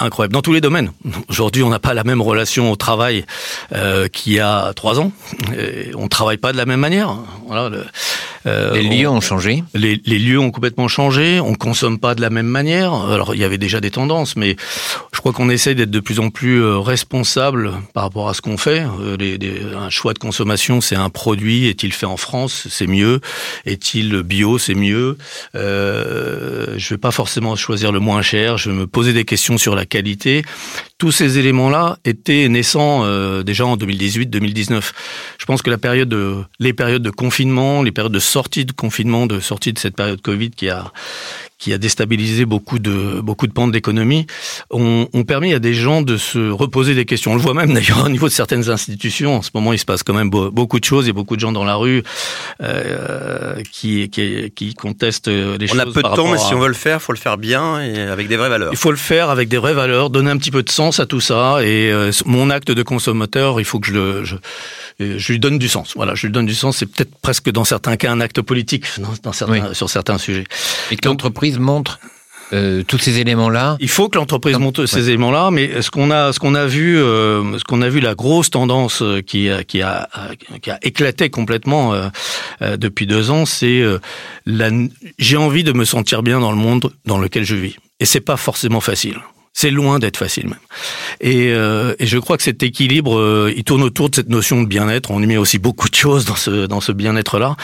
incroyable 0.02 0.34
dans 0.34 0.42
tous 0.42 0.54
les 0.54 0.62
domaines. 0.62 0.92
Aujourd'hui, 1.30 1.64
on 1.64 1.70
n'a 1.70 1.80
pas 1.80 1.94
la 1.94 2.04
même 2.04 2.22
relation 2.22 2.72
au 2.72 2.76
travail 2.76 3.26
euh, 3.74 4.08
qu'il 4.08 4.34
y 4.34 4.40
a 4.40 4.74
trois 4.74 5.00
ans. 5.00 5.12
Et 5.58 5.92
on 5.96 6.08
travaille 6.08 6.38
pas 6.38 6.52
de 6.52 6.58
la 6.58 6.66
même 6.66 6.80
manière. 6.80 7.16
Euh, 8.46 8.74
les 8.74 8.84
lieux 8.84 9.08
on, 9.08 9.18
ont 9.18 9.22
changé. 9.22 9.64
Les, 9.74 10.02
les, 10.06 10.20
lieux 10.20 10.40
ont 10.40 10.52
complètement 10.52 10.88
changé. 10.88 11.40
On 11.40 11.56
consomme 11.56 12.00
pas 12.00 12.16
de 12.16 12.22
la 12.22 12.30
même 12.30 12.48
manière. 12.48 12.94
Alors, 12.94 13.36
il 13.36 13.42
y 13.42 13.44
avait 13.44 13.58
déjà 13.58 13.80
des 13.80 13.92
tendances, 13.92 14.36
mais 14.36 14.56
je 15.14 15.20
crois 15.20 15.34
qu'on 15.34 15.50
essaie 15.50 15.76
d'être 15.76 15.92
de 15.92 16.00
plus 16.00 16.20
en 16.20 16.30
plus 16.30 16.62
euh, 16.62 16.80
responsable 16.80 17.74
par 17.94 18.04
rapport 18.04 18.30
à 18.30 18.34
ce 18.34 18.42
qu'on 18.42 18.58
fait. 18.58 18.86
Euh, 19.02 19.18
les, 19.18 19.38
les, 19.38 19.62
un 19.76 19.90
choix 19.90 20.14
de 20.14 20.20
consommation, 20.20 20.82
c'est 20.82 20.96
un 20.96 21.10
produit. 21.10 21.68
Est-il 21.68 21.94
fait 21.94 22.06
en 22.06 22.18
France? 22.18 22.68
C'est 22.70 22.88
mieux. 22.88 23.22
Est-il 23.66 24.24
bio? 24.24 24.58
C'est 24.58 24.76
mieux. 24.76 25.18
Euh, 25.56 26.76
je 26.78 26.90
vais 26.94 26.98
pas 26.98 27.12
forcément 27.12 27.56
choisir 27.56 27.92
le 27.92 28.00
moins 28.00 28.22
cher. 28.22 28.58
Je 28.58 28.70
vais 28.70 28.76
me 28.76 28.88
poser 28.88 29.14
des 29.14 29.26
questions 29.26 29.58
sur 29.58 29.76
la 29.76 29.86
qualité. 29.86 30.44
Tous 30.98 31.12
ces 31.12 31.40
éléments-là 31.40 31.98
étaient 32.06 32.48
naissants 32.48 33.04
euh, 33.04 33.44
déjà 33.44 33.66
en 33.66 33.76
2018-2019. 33.78 34.92
Je 35.38 35.46
pense 35.46 35.62
que 35.62 35.70
la 35.70 35.78
période 35.78 36.10
de, 36.10 36.36
les 36.60 36.74
périodes 36.74 37.02
de 37.02 37.10
confinement, 37.10 37.82
les 37.82 37.92
périodes 37.92 38.12
de 38.12 38.20
sortie 38.32 38.64
de 38.64 38.72
confinement, 38.72 39.28
de 39.28 39.42
sortie 39.42 39.74
de 39.74 39.80
cette 39.80 39.96
période 39.96 40.22
Covid 40.22 40.52
qui 40.52 40.70
a 40.70 40.94
qui 41.62 41.74
a 41.74 41.78
déstabilisé 41.78 42.46
beaucoup 42.46 42.80
de 42.80 43.22
beaucoup 43.22 43.46
de 43.46 43.54
pans 43.54 43.68
de 43.68 43.74
l'économie, 43.74 44.26
ont, 44.72 45.08
ont, 45.14 45.24
permis 45.24 45.54
à 45.54 45.60
des 45.60 45.76
gens 45.76 46.02
de 46.02 46.18
se 46.18 46.50
reposer 46.50 46.96
des 46.96 47.06
questions. 47.06 47.34
On 47.34 47.36
le 47.36 47.42
voit 47.42 47.54
même 47.54 47.72
d'ailleurs 47.72 48.04
au 48.06 48.10
niveau 48.10 48.28
de 48.28 48.34
certaines 48.34 48.70
institutions. 48.72 49.38
En 49.38 49.42
ce 49.44 49.52
moment, 49.54 49.72
il 49.72 49.78
se 49.78 49.86
passe 49.86 50.02
quand 50.02 50.16
même 50.16 50.32
beaucoup 50.32 50.80
de 50.80 50.86
choses. 50.86 51.06
Il 51.06 51.10
y 51.10 51.12
a 51.12 51.14
beaucoup 51.14 51.36
de 51.36 51.40
gens 51.40 51.52
dans 51.52 51.64
la 51.64 51.76
rue 51.76 52.02
euh, 52.64 53.62
qui, 53.72 54.10
qui, 54.10 54.52
qui 54.56 54.74
contestent 54.74 55.28
les 55.28 55.68
choses. 55.68 55.78
On 55.78 55.80
a 55.80 55.86
peu 55.86 56.02
de 56.02 56.16
temps, 56.16 56.32
mais 56.32 56.40
si 56.40 56.52
on 56.56 56.60
veut 56.60 56.68
le 56.68 56.74
faire, 56.74 57.00
faut 57.00 57.14
le 57.14 57.20
faire 57.20 57.38
bien 57.38 57.80
et 57.80 58.02
avec 58.02 58.28
des 58.28 58.38
vraies 58.38 58.50
valeurs. 58.50 58.74
Il 58.74 58.78
faut 58.78 58.92
le 58.92 58.98
faire 58.98 59.30
avec 59.30 59.48
des 59.48 59.58
vraies 59.58 59.76
valeurs, 59.76 60.10
donner 60.10 60.32
un 60.32 60.38
petit 60.38 60.52
peu 60.52 60.64
de 60.64 60.72
sens 60.72 61.00
à 61.00 61.06
tout 61.06 61.22
ça. 61.22 61.60
Et 61.62 61.92
euh, 61.92 62.12
mon 62.26 62.50
acte 62.50 62.72
de 62.72 62.82
consommateur, 62.82 63.60
il 63.60 63.66
faut 63.66 63.80
que 63.80 63.88
je 63.88 63.94
le 63.94 64.24
je, 64.24 64.36
je 65.00 65.32
lui 65.32 65.40
donne 65.40 65.60
du 65.60 65.70
sens. 65.70 65.94
Voilà, 65.96 66.16
je 66.16 66.26
lui 66.26 66.34
donne 66.34 66.48
du 66.48 66.56
sens. 66.56 66.78
C'est 66.78 66.88
peut-être 66.88 67.16
presque 67.22 67.52
dans 67.52 67.66
certains 67.66 67.98
cas 67.98 68.12
un 68.12 68.20
acte 68.20 68.42
politique 68.42 68.86
dans, 69.24 69.32
certains, 69.32 69.76
sur 69.76 69.92
certains 69.92 70.18
sujets. 70.18 70.46
Et 70.90 70.96
que 70.96 71.08
l'entreprise 71.08 71.51
montre 71.60 72.00
euh, 72.54 72.84
tous 72.84 72.98
ces 72.98 73.20
éléments-là. 73.20 73.78
Il 73.80 73.90
faut 73.90 74.10
que 74.10 74.18
l'entreprise 74.18 74.58
montre 74.58 74.86
ces 74.86 75.10
éléments-là, 75.10 75.52
mais 75.52 75.82
ce 75.82 75.90
qu'on 75.90 76.12
a, 76.12 76.34
ce 76.34 76.40
qu'on 76.40 76.56
a 76.56 76.66
vu, 76.66 76.98
euh, 76.98 77.58
ce 77.58 77.64
qu'on 77.64 77.82
a 77.82 77.90
vu, 77.90 78.00
la 78.00 78.14
grosse 78.14 78.50
tendance 78.50 79.02
euh, 79.02 79.22
qui 79.22 79.50
a, 79.50 79.64
qui 79.64 79.82
a, 79.82 80.10
qui 80.62 80.70
a 80.70 80.78
éclaté 80.82 81.30
complètement 81.30 81.94
euh, 81.94 82.10
depuis 82.78 83.08
deux 83.08 83.32
ans, 83.32 83.46
c'est 83.46 83.84
la. 84.46 84.70
J'ai 85.18 85.38
envie 85.38 85.64
de 85.64 85.72
me 85.72 85.86
sentir 85.86 86.24
bien 86.24 86.40
dans 86.40 86.52
le 86.52 86.58
monde 86.58 86.92
dans 87.06 87.18
lequel 87.18 87.46
je 87.46 87.56
vis, 87.56 87.78
et 88.00 88.06
c'est 88.06 88.22
pas 88.22 88.38
forcément 88.38 88.82
facile. 88.82 89.18
C'est 89.54 89.70
loin 89.70 90.00
d'être 90.00 90.16
facile 90.16 90.48
même. 90.48 90.60
Et, 91.20 91.52
euh, 91.52 91.94
et, 92.00 92.08
je 92.08 92.18
crois 92.18 92.38
que 92.38 92.44
cet 92.44 92.64
équilibre, 92.64 93.18
euh, 93.18 93.54
il 93.56 93.66
tourne 93.66 93.84
autour 93.84 94.10
de 94.10 94.16
cette 94.16 94.30
notion 94.30 94.64
de 94.64 94.68
bien-être. 94.68 95.12
On 95.12 95.22
y 95.22 95.28
met 95.28 95.36
aussi 95.36 95.60
beaucoup 95.60 95.90
de 95.90 95.94
choses 95.94 96.24
dans 96.24 96.38
ce 96.38 96.68
dans 96.68 96.80
ce 96.80 96.94
bien-être-là. 96.94 97.58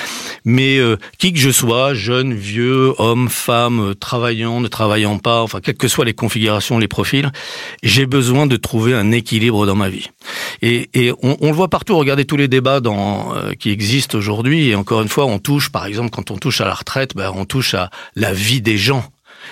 Mais 0.43 0.77
euh, 0.79 0.97
qui 1.17 1.31
que 1.31 1.39
je 1.39 1.49
sois, 1.49 1.93
jeune, 1.93 2.33
vieux, 2.33 2.93
homme, 2.97 3.29
femme, 3.29 3.95
travaillant, 3.95 4.59
ne 4.59 4.67
travaillant 4.67 5.17
pas, 5.17 5.41
enfin 5.41 5.61
quelles 5.61 5.77
que 5.77 5.87
soient 5.87 6.03
les 6.03 6.13
configurations, 6.13 6.77
les 6.77 6.89
profils, 6.89 7.31
j'ai 7.83 8.05
besoin 8.05 8.47
de 8.47 8.57
trouver 8.57 8.93
un 8.93 9.13
équilibre 9.13 9.65
dans 9.65 9.75
ma 9.75 9.87
vie. 9.87 10.09
Et, 10.61 10.89
et 10.93 11.13
on, 11.23 11.37
on, 11.39 11.47
le 11.47 11.55
voit 11.55 11.69
partout. 11.69 11.97
Regardez 11.97 12.25
tous 12.25 12.37
les 12.37 12.49
débats 12.49 12.81
dans, 12.81 13.33
qui 13.59 13.69
existent 13.69 14.17
aujourd'hui. 14.17 14.67
Et 14.67 14.75
encore 14.75 15.01
une 15.01 15.07
fois, 15.07 15.25
on 15.25 15.39
touche, 15.39 15.69
par 15.69 15.85
exemple, 15.85 16.09
quand 16.09 16.31
on 16.31 16.37
touche 16.37 16.59
à 16.59 16.65
la 16.65 16.73
retraite, 16.73 17.15
ben, 17.15 17.31
on 17.33 17.45
touche 17.45 17.75
à 17.75 17.89
la 18.15 18.33
vie 18.33 18.61
des 18.61 18.77
gens 18.77 19.09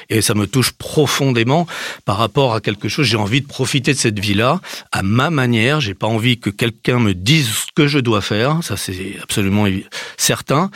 et 0.10 0.22
ça 0.22 0.34
me 0.34 0.48
touche 0.48 0.72
profondément 0.72 1.68
par 2.06 2.18
rapport 2.18 2.54
à 2.54 2.62
quelque 2.62 2.90
chose. 2.90 3.06
J'ai 3.06 3.18
envie 3.18 3.42
de 3.42 3.48
profiter 3.48 3.94
de 3.94 3.98
cette 3.98 4.20
vie-là 4.20 4.62
à 4.92 5.04
ma 5.04 5.30
manière. 5.30 5.82
J'ai 5.82 5.94
pas 5.94 6.08
envie 6.08 6.40
que 6.40 6.50
quelqu'un 6.50 7.00
me 7.00 7.14
dise 7.14 7.50
ce 7.50 7.66
que 7.76 7.88
je 7.88 8.00
dois 8.00 8.22
faire. 8.22 8.60
Ça, 8.64 8.78
c'est 8.78 9.18
absolument 9.22 9.66
certain. 10.18 10.70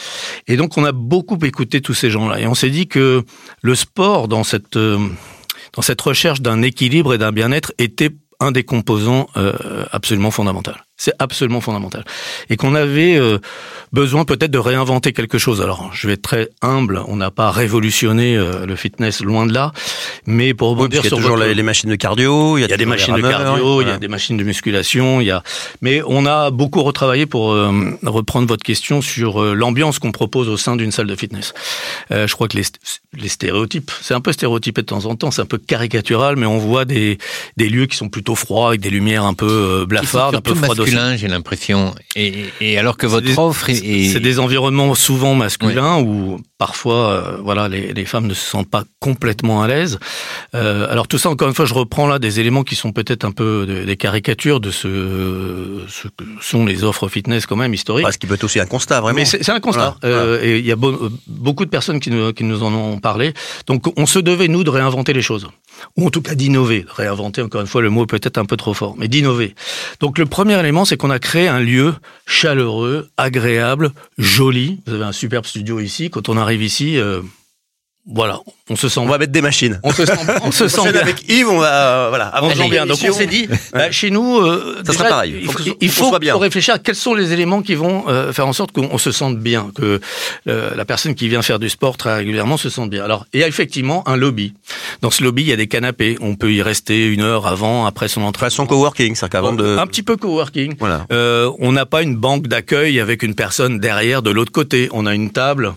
Et 0.48 0.57
donc, 0.57 0.77
on 0.77 0.86
a 0.86 0.91
beaucoup 0.91 1.38
écouté 1.43 1.81
tous 1.81 1.93
ces 1.93 2.09
gens-là. 2.09 2.39
Et 2.39 2.48
on 2.48 2.55
s'est 2.55 2.69
dit 2.69 2.88
que 2.88 3.24
le 3.62 3.75
sport, 3.75 4.27
dans 4.27 4.43
cette, 4.43 4.77
euh, 4.77 4.98
dans 5.74 5.81
cette 5.81 6.01
recherche 6.01 6.41
d'un 6.41 6.62
équilibre 6.62 7.13
et 7.13 7.17
d'un 7.17 7.31
bien-être, 7.31 7.74
était 7.77 8.12
un 8.39 8.51
des 8.51 8.63
composants 8.63 9.29
euh, 9.38 9.86
absolument 9.91 10.31
fondamentaux. 10.31 10.71
C'est 11.00 11.13
absolument 11.18 11.62
fondamental. 11.62 12.03
Et 12.50 12.58
qu'on 12.58 12.75
avait 12.75 13.15
euh, 13.15 13.39
besoin 13.94 14.25
peut-être 14.25 14.51
de 14.51 14.58
réinventer 14.58 15.13
quelque 15.13 15.38
chose. 15.38 15.62
Alors, 15.62 15.89
je 15.94 16.08
vais 16.08 16.13
être 16.15 16.22
très 16.22 16.50
humble, 16.62 17.01
on 17.08 17.15
n'a 17.15 17.32
pas 17.32 17.51
révolutionné 17.51 18.36
euh, 18.36 18.65
le 18.65 18.75
fitness, 18.75 19.22
loin 19.22 19.46
de 19.46 19.53
là. 19.53 19.72
Mais 20.25 20.53
pour 20.53 20.72
rebondir 20.72 21.01
sur... 21.01 21.13
Il 21.13 21.15
y 21.15 21.20
a 21.20 21.22
toujours 21.22 21.38
les 21.38 21.63
machines 21.63 21.89
de 21.89 21.96
cardio, 21.96 22.58
il 22.58 22.62
y 22.62 22.63
a, 22.65 22.75
des 22.75 22.86
machines 22.86 23.15
de 23.15 23.22
cardio, 23.22 23.82
il 23.82 23.88
y 23.88 23.91
a 23.91 23.98
des 23.98 24.10
machines 24.10 24.36
de 24.36 24.44
musculation, 24.44 25.22
il 25.22 25.27
y 25.27 25.32
a... 25.32 25.41
Mais 25.82 26.01
on 26.06 26.25
a 26.25 26.51
beaucoup 26.51 26.84
retravaillé 26.84 27.25
pour 27.25 27.53
euh, 27.53 27.98
reprendre 28.03 28.50
votre 28.50 28.63
question 28.63 29.01
sur 29.01 29.41
l'ambiance 29.56 30.00
qu'on 30.00 30.12
propose 30.12 30.50
au 30.50 30.58
sein 30.58 30.75
d'une 30.75 30.91
salle 30.91 31.08
de 31.08 31.15
fitness. 31.15 31.53
je 32.10 32.34
crois 32.34 32.50
que 32.50 32.58
les, 32.58 32.63
les 33.18 33.29
stéréotypes, 33.29 33.89
c'est 34.01 34.13
un 34.13 34.22
peu 34.22 34.34
stéréotypé 34.34 34.82
de 34.82 34.88
temps 34.88 35.06
en 35.06 35.15
temps, 35.15 35.32
c'est 35.32 35.44
un 35.44 35.46
peu 35.46 35.60
caricatural, 35.60 36.36
mais 36.36 36.46
on 36.46 36.58
voit 36.58 36.84
des, 36.84 37.20
des 37.56 37.70
lieux 37.70 37.86
qui 37.86 37.96
sont 37.96 38.10
plutôt 38.10 38.36
froids, 38.36 38.68
avec 38.68 38.82
des 38.82 38.89
lumières 38.89 39.24
un 39.24 39.34
peu 39.34 39.86
blafardes, 39.88 40.36
un 40.36 40.41
peu 40.41 40.56
froides 40.56 40.88
j'ai 41.17 41.27
l'impression. 41.27 41.93
Et, 42.15 42.46
et, 42.62 42.77
alors 42.77 42.98
que 42.98 43.08
votre 43.08 43.38
offre 43.38 43.69
est... 43.69 44.10
C'est 44.12 44.19
des 44.19 44.39
environnements 44.39 44.96
souvent 44.96 45.36
masculins 45.36 46.00
où 46.00 46.39
parfois, 46.60 47.10
euh, 47.10 47.38
voilà, 47.41 47.69
les, 47.69 47.93
les, 47.93 48.05
femmes 48.05 48.27
ne 48.27 48.34
se 48.34 48.46
sentent 48.46 48.69
pas 48.69 48.84
complètement 49.00 49.63
à 49.63 49.67
l'aise. 49.67 49.98
Euh, 50.55 50.91
alors 50.91 51.08
tout 51.08 51.17
ça, 51.17 51.29
encore 51.29 51.48
une 51.48 51.53
fois, 51.53 51.65
je 51.65 51.74
reprends 51.74 52.05
là 52.05 52.19
des 52.19 52.41
éléments 52.41 52.63
qui 52.63 52.75
sont 52.75 52.91
peut-être 52.91 53.24
un 53.24 53.31
peu 53.31 53.65
des 53.86 53.96
caricatures 53.96 54.60
de 54.60 54.69
ce, 54.69 55.86
ce, 55.88 56.10
que 56.10 56.25
sont 56.41 56.65
les 56.65 56.84
offres 56.84 57.08
fitness 57.08 57.46
quand 57.46 57.55
même 57.55 57.74
historiques. 57.74 58.03
Parce 58.03 58.17
qu'il 58.17 58.27
peut 58.27 58.36
être 58.36 58.43
aussi 58.43 58.60
un 58.60 58.65
constat, 58.65 59.00
vraiment. 59.00 59.15
Mais 59.17 59.25
c'est 59.25 59.50
un 59.50 59.62
constat. 59.62 59.96
Euh, 60.03 60.41
et 60.43 60.60
il 60.60 60.65
y 60.65 60.72
a 60.72 60.75
beaucoup 60.75 61.65
de 61.65 61.69
personnes 61.69 62.01
qui 62.01 62.12
nous, 62.12 62.34
qui 62.34 62.43
nous 62.43 62.62
en 62.62 62.74
ont 62.74 63.00
parlé. 63.00 63.34
Donc 63.67 63.86
on 63.98 64.05
se 64.05 64.19
devait, 64.19 64.50
nous, 64.50 64.65
de 64.65 64.69
réinventer 64.69 65.13
les 65.13 65.22
choses. 65.22 65.48
Ou 65.96 66.08
en 66.08 66.10
tout 66.10 66.22
cas 66.22 66.36
d'innover. 66.36 66.86
Réinventer, 66.89 67.41
encore 67.41 67.62
une 67.62 67.67
fois, 67.67 67.81
le 67.81 67.89
mot 67.89 68.03
est 68.03 68.08
peut-être 68.08 68.38
un 68.38 68.46
peu 68.46 68.58
trop 68.58 68.74
fort, 68.74 68.96
mais 68.98 69.08
d'innover. 69.08 69.55
Donc 70.01 70.17
le 70.17 70.25
premier 70.25 70.60
élément, 70.60 70.78
c'est 70.86 70.98
qu'on 70.98 71.09
a 71.09 71.19
créé 71.19 71.48
un 71.48 71.59
lieu 71.59 71.93
chaleureux, 72.25 73.09
agréable, 73.17 73.91
joli. 74.17 74.81
Vous 74.86 74.93
avez 74.93 75.05
un 75.05 75.12
superbe 75.12 75.45
studio 75.45 75.79
ici. 75.79 76.09
Quand 76.09 76.29
on 76.29 76.38
arrive 76.38 76.62
ici, 76.62 76.98
euh, 76.98 77.21
voilà, 78.12 78.39
on 78.70 78.75
se 78.75 78.89
sent. 78.89 79.00
On 79.00 79.06
va 79.06 79.18
mettre 79.18 79.32
des 79.32 79.42
machines. 79.42 79.80
On 79.84 79.92
se 79.92 80.06
sent. 80.06 80.18
On 80.44 80.51
se 80.51 80.68
sent 80.68 80.92
bien. 80.92 81.01
Avec 81.01 81.30
Yves, 81.30 81.50
on 81.50 81.60
va 81.60 82.10
voilà 82.10 82.28
avancer 82.28 82.68
bien. 82.70 82.86
Donc 82.86 82.98
on 83.08 83.13
s'est 83.13 83.28
dit, 83.28 83.48
bah, 83.72 83.92
chez 83.92 84.10
nous, 84.10 84.39
euh, 84.39 84.82
ça 84.86 84.94
sera 84.94 85.10
pareil. 85.10 85.36
Il 85.42 85.51
faut, 85.51 85.60
il 85.80 85.92
faut, 85.92 86.20
bien. 86.20 86.38
réfléchir 86.38 86.74
à 86.74 86.80
quels 86.80 86.96
sont 86.96 87.13
les 87.13 87.34
éléments 87.34 87.62
qui 87.62 87.75
vont 87.75 88.06
euh, 88.08 88.34
faire 88.34 88.48
en 88.48 88.54
sorte 88.54 88.72
qu'on 88.72 88.98
se 88.98 89.12
sente 89.12 89.38
bien, 89.38 89.72
que 89.75 90.01
euh, 90.48 90.75
la 90.75 90.86
personne 90.86 91.13
qui 91.13 91.28
vient 91.30 91.42
faire 91.42 91.60
du 91.60 91.70
sport 91.70 91.98
très 91.98 92.16
régulièrement 92.16 92.58
se 92.58 92.70
sente 92.70 92.89
bien. 92.89 93.04
Alors, 93.04 93.25
il 93.34 93.39
y 93.39 93.44
a 93.44 93.48
effectivement 93.48 94.08
un 94.08 94.16
lobby. 94.16 94.54
Dans 95.01 95.12
ce 95.12 95.24
lobby, 95.24 95.44
il 95.44 95.50
y 95.50 95.54
a 95.54 95.56
des 95.56 95.68
canapés. 95.68 96.18
On 96.22 96.36
peut 96.36 96.51
y 96.51 96.62
rester 96.62 97.06
une 97.06 97.22
heure 97.22 97.46
avant, 97.48 97.86
après 97.86 98.08
son 98.08 98.22
entrée. 98.24 98.39
Façon 98.39 98.66
coworking, 98.66 99.16
ça 99.16 99.28
qu'avant 99.28 99.51
de. 99.51 99.78
Un 99.78 99.86
petit 99.86 100.01
peu 100.01 100.16
coworking. 100.16 100.75
Voilà. 100.80 101.06
Euh, 101.12 101.51
on 101.60 101.74
n'a 101.74 101.86
pas 101.86 102.01
une 102.01 102.16
banque 102.16 102.48
d'accueil 102.48 103.01
avec 103.01 103.22
une 103.22 103.36
personne 103.36 103.80
derrière 103.80 104.22
de 104.22 104.32
l'autre 104.32 104.51
côté. 104.51 104.88
On 104.94 105.06
a 105.06 105.13
une 105.13 105.32
table 105.32 105.74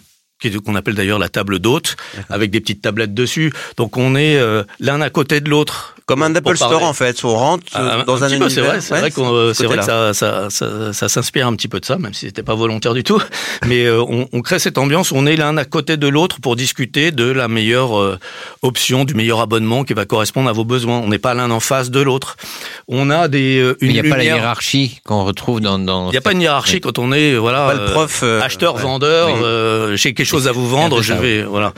qu'on 0.50 0.75
appelle 0.75 0.94
d'ailleurs 0.94 1.18
la 1.18 1.28
table 1.28 1.58
d'hôte, 1.58 1.96
avec 2.30 2.50
des 2.50 2.61
petites 2.61 2.82
tablettes 2.82 3.14
dessus. 3.14 3.52
Donc 3.76 3.96
on 3.96 4.14
est 4.14 4.37
euh, 4.37 4.62
l'un 4.80 5.00
à 5.00 5.11
côté 5.11 5.40
de 5.40 5.49
l'autre. 5.49 5.94
Comme 6.06 6.22
un 6.22 6.34
Apple 6.34 6.56
Store 6.56 6.82
en 6.82 6.92
fait, 6.92 7.25
on 7.25 7.37
rentre 7.37 7.64
ah, 7.75 8.02
dans 8.06 8.25
un, 8.25 8.26
un, 8.26 8.49
C'est 8.49 8.61
vrai, 8.61 8.80
c'est 8.80 8.94
vrai, 8.99 9.11
c'est 9.54 9.66
vrai 9.66 9.76
que 9.78 9.82
ça, 9.82 10.12
ça, 10.12 10.50
ça, 10.50 10.92
ça 10.92 11.08
s'inspire 11.08 11.46
un 11.46 11.54
petit 11.54 11.68
peu 11.68 11.78
de 11.78 11.84
ça, 11.84 11.96
même 11.96 12.12
si 12.12 12.26
c'était 12.26 12.42
pas 12.42 12.56
volontaire 12.56 12.92
du 12.92 13.04
tout. 13.04 13.22
Mais 13.66 13.84
euh, 13.84 14.02
on, 14.02 14.28
on, 14.32 14.40
crée 14.40 14.58
cette 14.58 14.78
ambiance, 14.78 15.12
on 15.12 15.26
est 15.26 15.37
l'un 15.37 15.56
à 15.56 15.64
côté 15.64 15.96
de 15.96 16.08
l'autre 16.08 16.40
pour 16.40 16.56
discuter 16.56 17.12
de 17.12 17.25
la 17.30 17.46
meilleure 17.46 17.99
euh, 17.99 18.18
option, 18.62 19.04
du 19.04 19.14
meilleur 19.14 19.40
abonnement 19.40 19.84
qui 19.84 19.94
va 19.94 20.04
correspondre 20.04 20.49
à 20.49 20.52
vos 20.52 20.64
besoins. 20.64 20.99
On 20.99 21.08
n'est 21.08 21.18
pas 21.18 21.34
l'un 21.34 21.50
en 21.50 21.61
face 21.61 21.90
de 21.90 22.00
l'autre. 22.00 22.37
On 22.88 23.08
a 23.08 23.28
des 23.28 23.58
euh, 23.61 23.76
une 23.80 23.90
Il 23.90 23.92
n'y 23.92 24.00
a 24.00 24.11
pas 24.11 24.18
la 24.18 24.25
hiérarchie 24.25 25.00
qu'on 25.04 25.25
retrouve 25.25 25.61
dans. 25.61 25.78
dans 25.78 26.08
il 26.08 26.12
n'y 26.12 26.18
a 26.18 26.22
pas 26.22 26.32
une 26.32 26.42
hiérarchie 26.42 26.80
quand 26.80 26.99
on 26.99 27.12
est 27.12 27.37
voilà 27.37 27.68
pas 27.68 27.75
le 27.75 27.84
prof 27.87 28.22
acheteur 28.42 28.76
vendeur. 28.76 29.30
J'ai 29.96 30.14
quelque 30.14 30.26
chose 30.33 30.49
à 30.49 30.53
vous 30.53 30.69
vendre, 30.69 31.03
je 31.03 31.12
vais 31.15 31.43
voilà. 31.43 31.73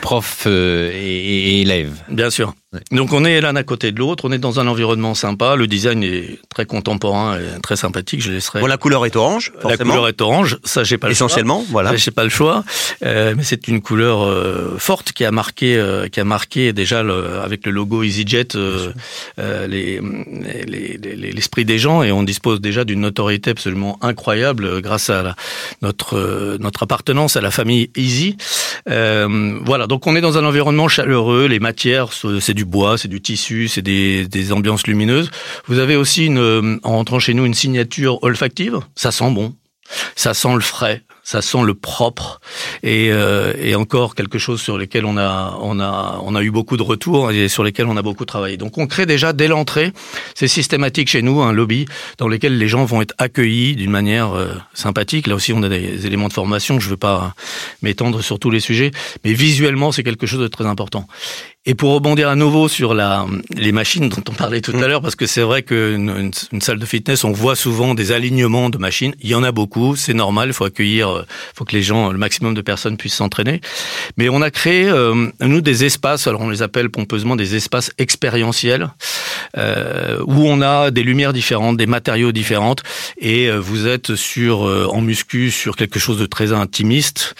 prof 0.00 0.46
et, 0.46 0.50
et 0.50 1.60
élève. 1.62 1.92
Bien 2.08 2.30
sûr. 2.30 2.54
Donc 2.92 3.14
on 3.14 3.24
est 3.24 3.40
l'un 3.40 3.56
à 3.56 3.62
côté 3.62 3.92
de 3.92 3.98
l'autre, 3.98 4.26
on 4.26 4.32
est 4.32 4.36
dans 4.38 4.60
un 4.60 4.66
environnement 4.66 5.14
sympa, 5.14 5.56
le 5.56 5.66
design 5.66 6.02
est 6.04 6.38
très 6.50 6.66
contemporain 6.66 7.38
et 7.38 7.60
très 7.62 7.76
sympathique, 7.76 8.20
je 8.20 8.30
laisserai. 8.30 8.60
Bon, 8.60 8.66
la 8.66 8.76
couleur 8.76 9.06
est 9.06 9.16
orange, 9.16 9.52
forcément. 9.58 9.70
La 9.70 9.94
couleur 9.94 10.08
est 10.08 10.20
orange, 10.20 10.58
ça 10.64 10.84
j'ai 10.84 10.98
pas 10.98 11.06
le 11.06 11.12
Essentiellement, 11.12 11.60
choix. 11.60 11.66
voilà. 11.70 11.96
J'ai 11.96 12.10
pas 12.10 12.24
le 12.24 12.28
choix, 12.28 12.64
euh, 13.06 13.32
mais 13.34 13.42
c'est 13.42 13.68
une 13.68 13.80
couleur 13.80 14.22
euh, 14.22 14.76
forte 14.76 15.12
qui 15.12 15.24
a 15.24 15.30
marqué, 15.30 15.78
euh, 15.78 16.08
qui 16.08 16.20
a 16.20 16.24
marqué 16.24 16.74
déjà 16.74 17.02
le, 17.02 17.40
avec 17.42 17.64
le 17.64 17.72
logo 17.72 18.02
EasyJet 18.02 18.48
l'esprit 19.38 19.66
les, 19.66 21.16
les, 21.16 21.64
des 21.64 21.78
gens 21.78 22.02
et 22.02 22.12
on 22.12 22.22
dispose 22.22 22.60
déjà 22.60 22.84
d'une 22.84 23.00
notoriété 23.00 23.52
absolument 23.52 23.98
incroyable 24.02 24.82
grâce 24.82 25.08
à 25.08 25.22
la, 25.22 25.36
notre 25.80 26.58
notre 26.60 26.82
appartenance 26.82 27.34
à 27.36 27.40
la 27.40 27.50
famille 27.50 27.90
Easy. 27.96 28.36
voilà, 28.86 29.86
donc 29.88 30.06
on 30.06 30.14
est 30.16 30.20
dans 30.20 30.36
un 30.36 30.44
environnement 30.44 30.88
chaleureux, 30.88 31.46
les 31.46 31.60
matières, 31.60 32.08
c'est 32.12 32.57
du 32.58 32.64
bois, 32.64 32.98
c'est 32.98 33.08
du 33.08 33.20
tissu, 33.20 33.68
c'est 33.68 33.82
des, 33.82 34.26
des, 34.26 34.52
ambiances 34.52 34.86
lumineuses. 34.88 35.30
Vous 35.68 35.78
avez 35.78 35.94
aussi, 35.94 36.26
une, 36.26 36.80
en 36.82 36.90
rentrant 36.90 37.20
chez 37.20 37.34
nous, 37.34 37.46
une 37.46 37.54
signature 37.54 38.20
olfactive. 38.22 38.80
Ça 38.96 39.12
sent 39.12 39.30
bon. 39.30 39.54
Ça 40.16 40.34
sent 40.34 40.54
le 40.54 40.60
frais, 40.60 41.02
ça 41.22 41.40
sent 41.40 41.62
le 41.64 41.74
propre 41.74 42.40
et, 42.82 43.10
euh, 43.10 43.54
et 43.58 43.74
encore 43.74 44.14
quelque 44.14 44.38
chose 44.38 44.60
sur 44.60 44.76
lesquels 44.76 45.06
on 45.06 45.16
a 45.16 45.56
on 45.60 45.80
a 45.80 46.20
on 46.22 46.34
a 46.34 46.42
eu 46.42 46.50
beaucoup 46.50 46.76
de 46.76 46.82
retours 46.82 47.30
et 47.30 47.48
sur 47.48 47.64
lesquels 47.64 47.86
on 47.86 47.96
a 47.96 48.02
beaucoup 48.02 48.26
travaillé. 48.26 48.58
Donc 48.58 48.76
on 48.76 48.86
crée 48.86 49.06
déjà 49.06 49.32
dès 49.32 49.48
l'entrée, 49.48 49.92
c'est 50.34 50.48
systématique 50.48 51.08
chez 51.08 51.22
nous 51.22 51.40
un 51.40 51.52
lobby 51.52 51.86
dans 52.18 52.28
lequel 52.28 52.58
les 52.58 52.68
gens 52.68 52.84
vont 52.84 53.00
être 53.00 53.14
accueillis 53.16 53.76
d'une 53.76 53.90
manière 53.90 54.32
euh, 54.32 54.54
sympathique. 54.74 55.26
Là 55.26 55.34
aussi 55.34 55.54
on 55.54 55.62
a 55.62 55.70
des 55.70 56.06
éléments 56.06 56.28
de 56.28 56.34
formation, 56.34 56.80
je 56.80 56.86
ne 56.86 56.90
veux 56.90 56.96
pas 56.98 57.34
m'étendre 57.80 58.22
sur 58.22 58.38
tous 58.38 58.50
les 58.50 58.60
sujets, 58.60 58.90
mais 59.24 59.32
visuellement 59.32 59.90
c'est 59.90 60.02
quelque 60.02 60.26
chose 60.26 60.40
de 60.40 60.48
très 60.48 60.66
important. 60.66 61.06
Et 61.70 61.74
pour 61.74 61.92
rebondir 61.92 62.30
à 62.30 62.34
nouveau 62.34 62.66
sur 62.66 62.94
la, 62.94 63.26
les 63.54 63.72
machines 63.72 64.08
dont 64.08 64.22
on 64.30 64.32
parlait 64.32 64.62
tout 64.62 64.72
à 64.72 64.76
mm. 64.76 64.86
l'heure, 64.86 65.02
parce 65.02 65.16
que 65.16 65.26
c'est 65.26 65.42
vrai 65.42 65.62
qu'une 65.62 66.32
une, 66.50 66.60
salle 66.62 66.78
de 66.78 66.86
fitness, 66.86 67.24
on 67.24 67.32
voit 67.32 67.56
souvent 67.56 67.94
des 67.94 68.10
alignements 68.10 68.70
de 68.70 68.78
machines. 68.78 69.14
Il 69.20 69.28
y 69.28 69.34
en 69.34 69.42
a 69.42 69.52
beaucoup, 69.52 69.94
c'est 69.94 70.14
normal, 70.14 70.48
il 70.48 70.54
faut 70.54 70.64
accueillir 70.64 71.10
euh, 71.10 71.26
faut 71.54 71.66
que 71.66 71.76
les 71.76 71.82
gens, 71.82 72.10
le 72.10 72.16
maximum 72.16 72.54
de 72.54 72.62
personnes 72.62 72.96
puissent 72.96 73.16
s'entraîner. 73.16 73.60
Mais 74.16 74.30
on 74.30 74.40
a 74.40 74.50
créé 74.50 74.88
euh, 74.88 75.26
nous 75.42 75.60
des 75.60 75.84
espaces, 75.84 76.26
alors 76.26 76.40
on 76.40 76.48
les 76.48 76.62
appelle 76.62 76.88
pompeusement 76.88 77.36
des 77.36 77.54
espaces 77.54 77.90
expérientiels, 77.98 78.88
euh, 79.58 80.22
où 80.26 80.46
on 80.46 80.62
a 80.62 80.90
des 80.90 81.02
lumières 81.02 81.34
différentes, 81.34 81.76
des 81.76 81.86
matériaux 81.86 82.32
différentes, 82.32 82.82
et 83.20 83.50
vous 83.50 83.86
êtes 83.86 84.14
sur 84.14 84.60
en 84.60 85.02
muscu 85.02 85.50
sur 85.50 85.76
quelque 85.76 85.98
chose 85.98 86.18
de 86.18 86.24
très 86.24 86.54
intimiste, 86.54 87.34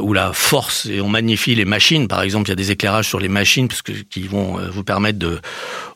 où 0.00 0.14
la 0.14 0.32
force 0.32 0.86
et 0.86 1.02
on 1.02 1.08
magnifie 1.08 1.54
les 1.54 1.66
machines. 1.66 2.08
Par 2.08 2.22
exemple, 2.22 2.48
il 2.48 2.52
y 2.52 2.52
a 2.52 2.56
des 2.56 2.70
éclairages 2.70 3.08
sur 3.08 3.20
les 3.20 3.28
machines 3.28 3.57
qui 3.66 4.28
vont 4.28 4.58
vous 4.70 4.84
permettre 4.84 5.18
de 5.18 5.40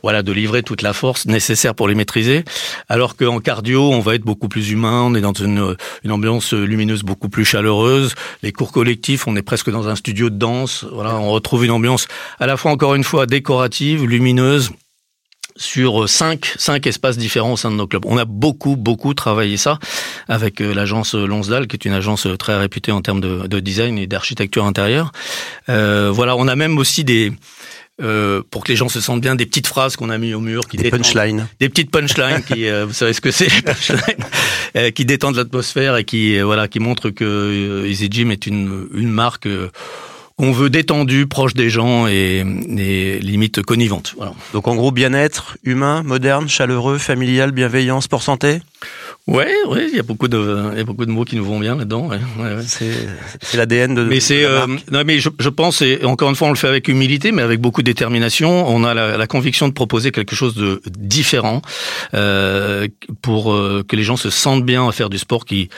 voilà 0.02 0.22
de 0.22 0.32
livrer 0.32 0.62
toute 0.62 0.82
la 0.82 0.92
force 0.92 1.26
nécessaire 1.26 1.74
pour 1.74 1.86
les 1.86 1.94
maîtriser. 1.94 2.44
Alors 2.88 3.16
qu'en 3.16 3.38
cardio, 3.38 3.92
on 3.92 4.00
va 4.00 4.16
être 4.16 4.24
beaucoup 4.24 4.48
plus 4.48 4.70
humain, 4.70 5.02
on 5.02 5.14
est 5.14 5.20
dans 5.20 5.32
une, 5.32 5.76
une 6.02 6.10
ambiance 6.10 6.52
lumineuse 6.52 7.02
beaucoup 7.02 7.28
plus 7.28 7.44
chaleureuse. 7.44 8.14
Les 8.42 8.52
cours 8.52 8.72
collectifs, 8.72 9.28
on 9.28 9.36
est 9.36 9.42
presque 9.42 9.70
dans 9.70 9.88
un 9.88 9.94
studio 9.94 10.30
de 10.30 10.36
danse. 10.36 10.84
Voilà, 10.92 11.16
on 11.16 11.30
retrouve 11.30 11.64
une 11.64 11.70
ambiance 11.70 12.08
à 12.40 12.46
la 12.46 12.56
fois 12.56 12.72
encore 12.72 12.94
une 12.94 13.04
fois 13.04 13.26
décorative, 13.26 14.04
lumineuse 14.04 14.70
sur 15.56 16.08
cinq, 16.08 16.54
cinq 16.56 16.86
espaces 16.86 17.16
différents 17.16 17.52
au 17.52 17.56
sein 17.56 17.70
de 17.70 17.76
nos 17.76 17.86
clubs. 17.86 18.04
On 18.06 18.18
a 18.18 18.24
beaucoup, 18.24 18.76
beaucoup 18.76 19.14
travaillé 19.14 19.56
ça 19.56 19.78
avec 20.28 20.60
euh, 20.60 20.74
l'agence 20.74 21.14
Lonsdal, 21.14 21.66
qui 21.66 21.76
est 21.76 21.84
une 21.84 21.92
agence 21.92 22.26
très 22.38 22.56
réputée 22.56 22.92
en 22.92 23.02
termes 23.02 23.20
de, 23.20 23.46
de 23.46 23.60
design 23.60 23.98
et 23.98 24.06
d'architecture 24.06 24.64
intérieure. 24.64 25.12
Euh, 25.68 26.10
voilà, 26.12 26.36
on 26.36 26.48
a 26.48 26.56
même 26.56 26.78
aussi 26.78 27.04
des, 27.04 27.32
euh, 28.00 28.42
pour 28.50 28.64
que 28.64 28.72
les 28.72 28.76
gens 28.76 28.88
se 28.88 29.00
sentent 29.00 29.20
bien, 29.20 29.34
des 29.34 29.46
petites 29.46 29.66
phrases 29.66 29.96
qu'on 29.96 30.08
a 30.10 30.18
mis 30.18 30.34
au 30.34 30.40
mur, 30.40 30.66
qui 30.66 30.76
des 30.76 30.90
punchlines, 30.90 31.46
des 31.60 31.68
petites 31.68 31.90
punchlines 31.90 32.42
qui, 32.42 32.66
euh, 32.66 32.86
vous 32.86 32.94
savez 32.94 33.12
ce 33.12 33.20
que 33.20 33.30
c'est, 33.30 33.48
euh, 34.76 34.90
qui 34.90 35.04
détendent 35.04 35.36
l'atmosphère 35.36 35.96
et 35.96 36.04
qui, 36.04 36.38
euh, 36.38 36.44
voilà, 36.44 36.68
qui 36.68 36.80
montrent 36.80 37.10
que 37.10 37.84
Easy 37.86 38.08
Gym 38.10 38.30
est 38.30 38.46
une 38.46 38.88
une 38.94 39.10
marque 39.10 39.46
qu'on 40.42 40.50
veut 40.50 40.70
détendue, 40.70 41.28
proche 41.28 41.54
des 41.54 41.70
gens 41.70 42.08
et, 42.08 42.44
et 42.76 43.20
limite 43.20 43.62
connivante. 43.62 44.14
Voilà. 44.16 44.34
Donc 44.52 44.66
en 44.66 44.74
gros, 44.74 44.90
bien-être 44.90 45.56
humain, 45.62 46.02
moderne, 46.02 46.48
chaleureux, 46.48 46.98
familial, 46.98 47.52
bienveillant, 47.52 48.00
sport 48.00 48.22
santé? 48.22 48.60
Ouais, 49.28 49.54
ouais, 49.68 49.86
il 49.88 49.96
y 49.96 50.00
a 50.00 50.02
beaucoup 50.02 50.26
de, 50.26 50.70
il 50.72 50.78
y 50.78 50.80
a 50.80 50.84
beaucoup 50.84 51.06
de 51.06 51.12
mots 51.12 51.24
qui 51.24 51.36
nous 51.36 51.44
vont 51.44 51.60
bien 51.60 51.76
là-dedans. 51.76 52.08
Ouais, 52.08 52.18
ouais, 52.40 52.56
ouais. 52.56 52.64
C'est 52.66 53.56
l'ADN 53.56 53.94
de. 53.94 54.02
Mais 54.02 54.18
c'est, 54.18 54.44
euh, 54.44 54.66
non, 54.90 55.04
mais 55.06 55.20
je, 55.20 55.28
je 55.38 55.48
pense, 55.48 55.80
et 55.80 56.04
encore 56.04 56.28
une 56.28 56.34
fois, 56.34 56.48
on 56.48 56.50
le 56.50 56.56
fait 56.56 56.66
avec 56.66 56.88
humilité, 56.88 57.30
mais 57.30 57.42
avec 57.42 57.60
beaucoup 57.60 57.82
de 57.82 57.86
détermination. 57.86 58.68
On 58.68 58.82
a 58.82 58.94
la, 58.94 59.16
la 59.16 59.26
conviction 59.28 59.68
de 59.68 59.72
proposer 59.72 60.10
quelque 60.10 60.34
chose 60.34 60.56
de 60.56 60.82
différent 60.88 61.62
euh, 62.14 62.88
pour 63.20 63.52
euh, 63.52 63.84
que 63.86 63.94
les 63.94 64.02
gens 64.02 64.16
se 64.16 64.28
sentent 64.28 64.66
bien 64.66 64.88
à 64.88 64.90
faire 64.90 65.08
du 65.08 65.18
sport 65.18 65.44
qui 65.44 65.68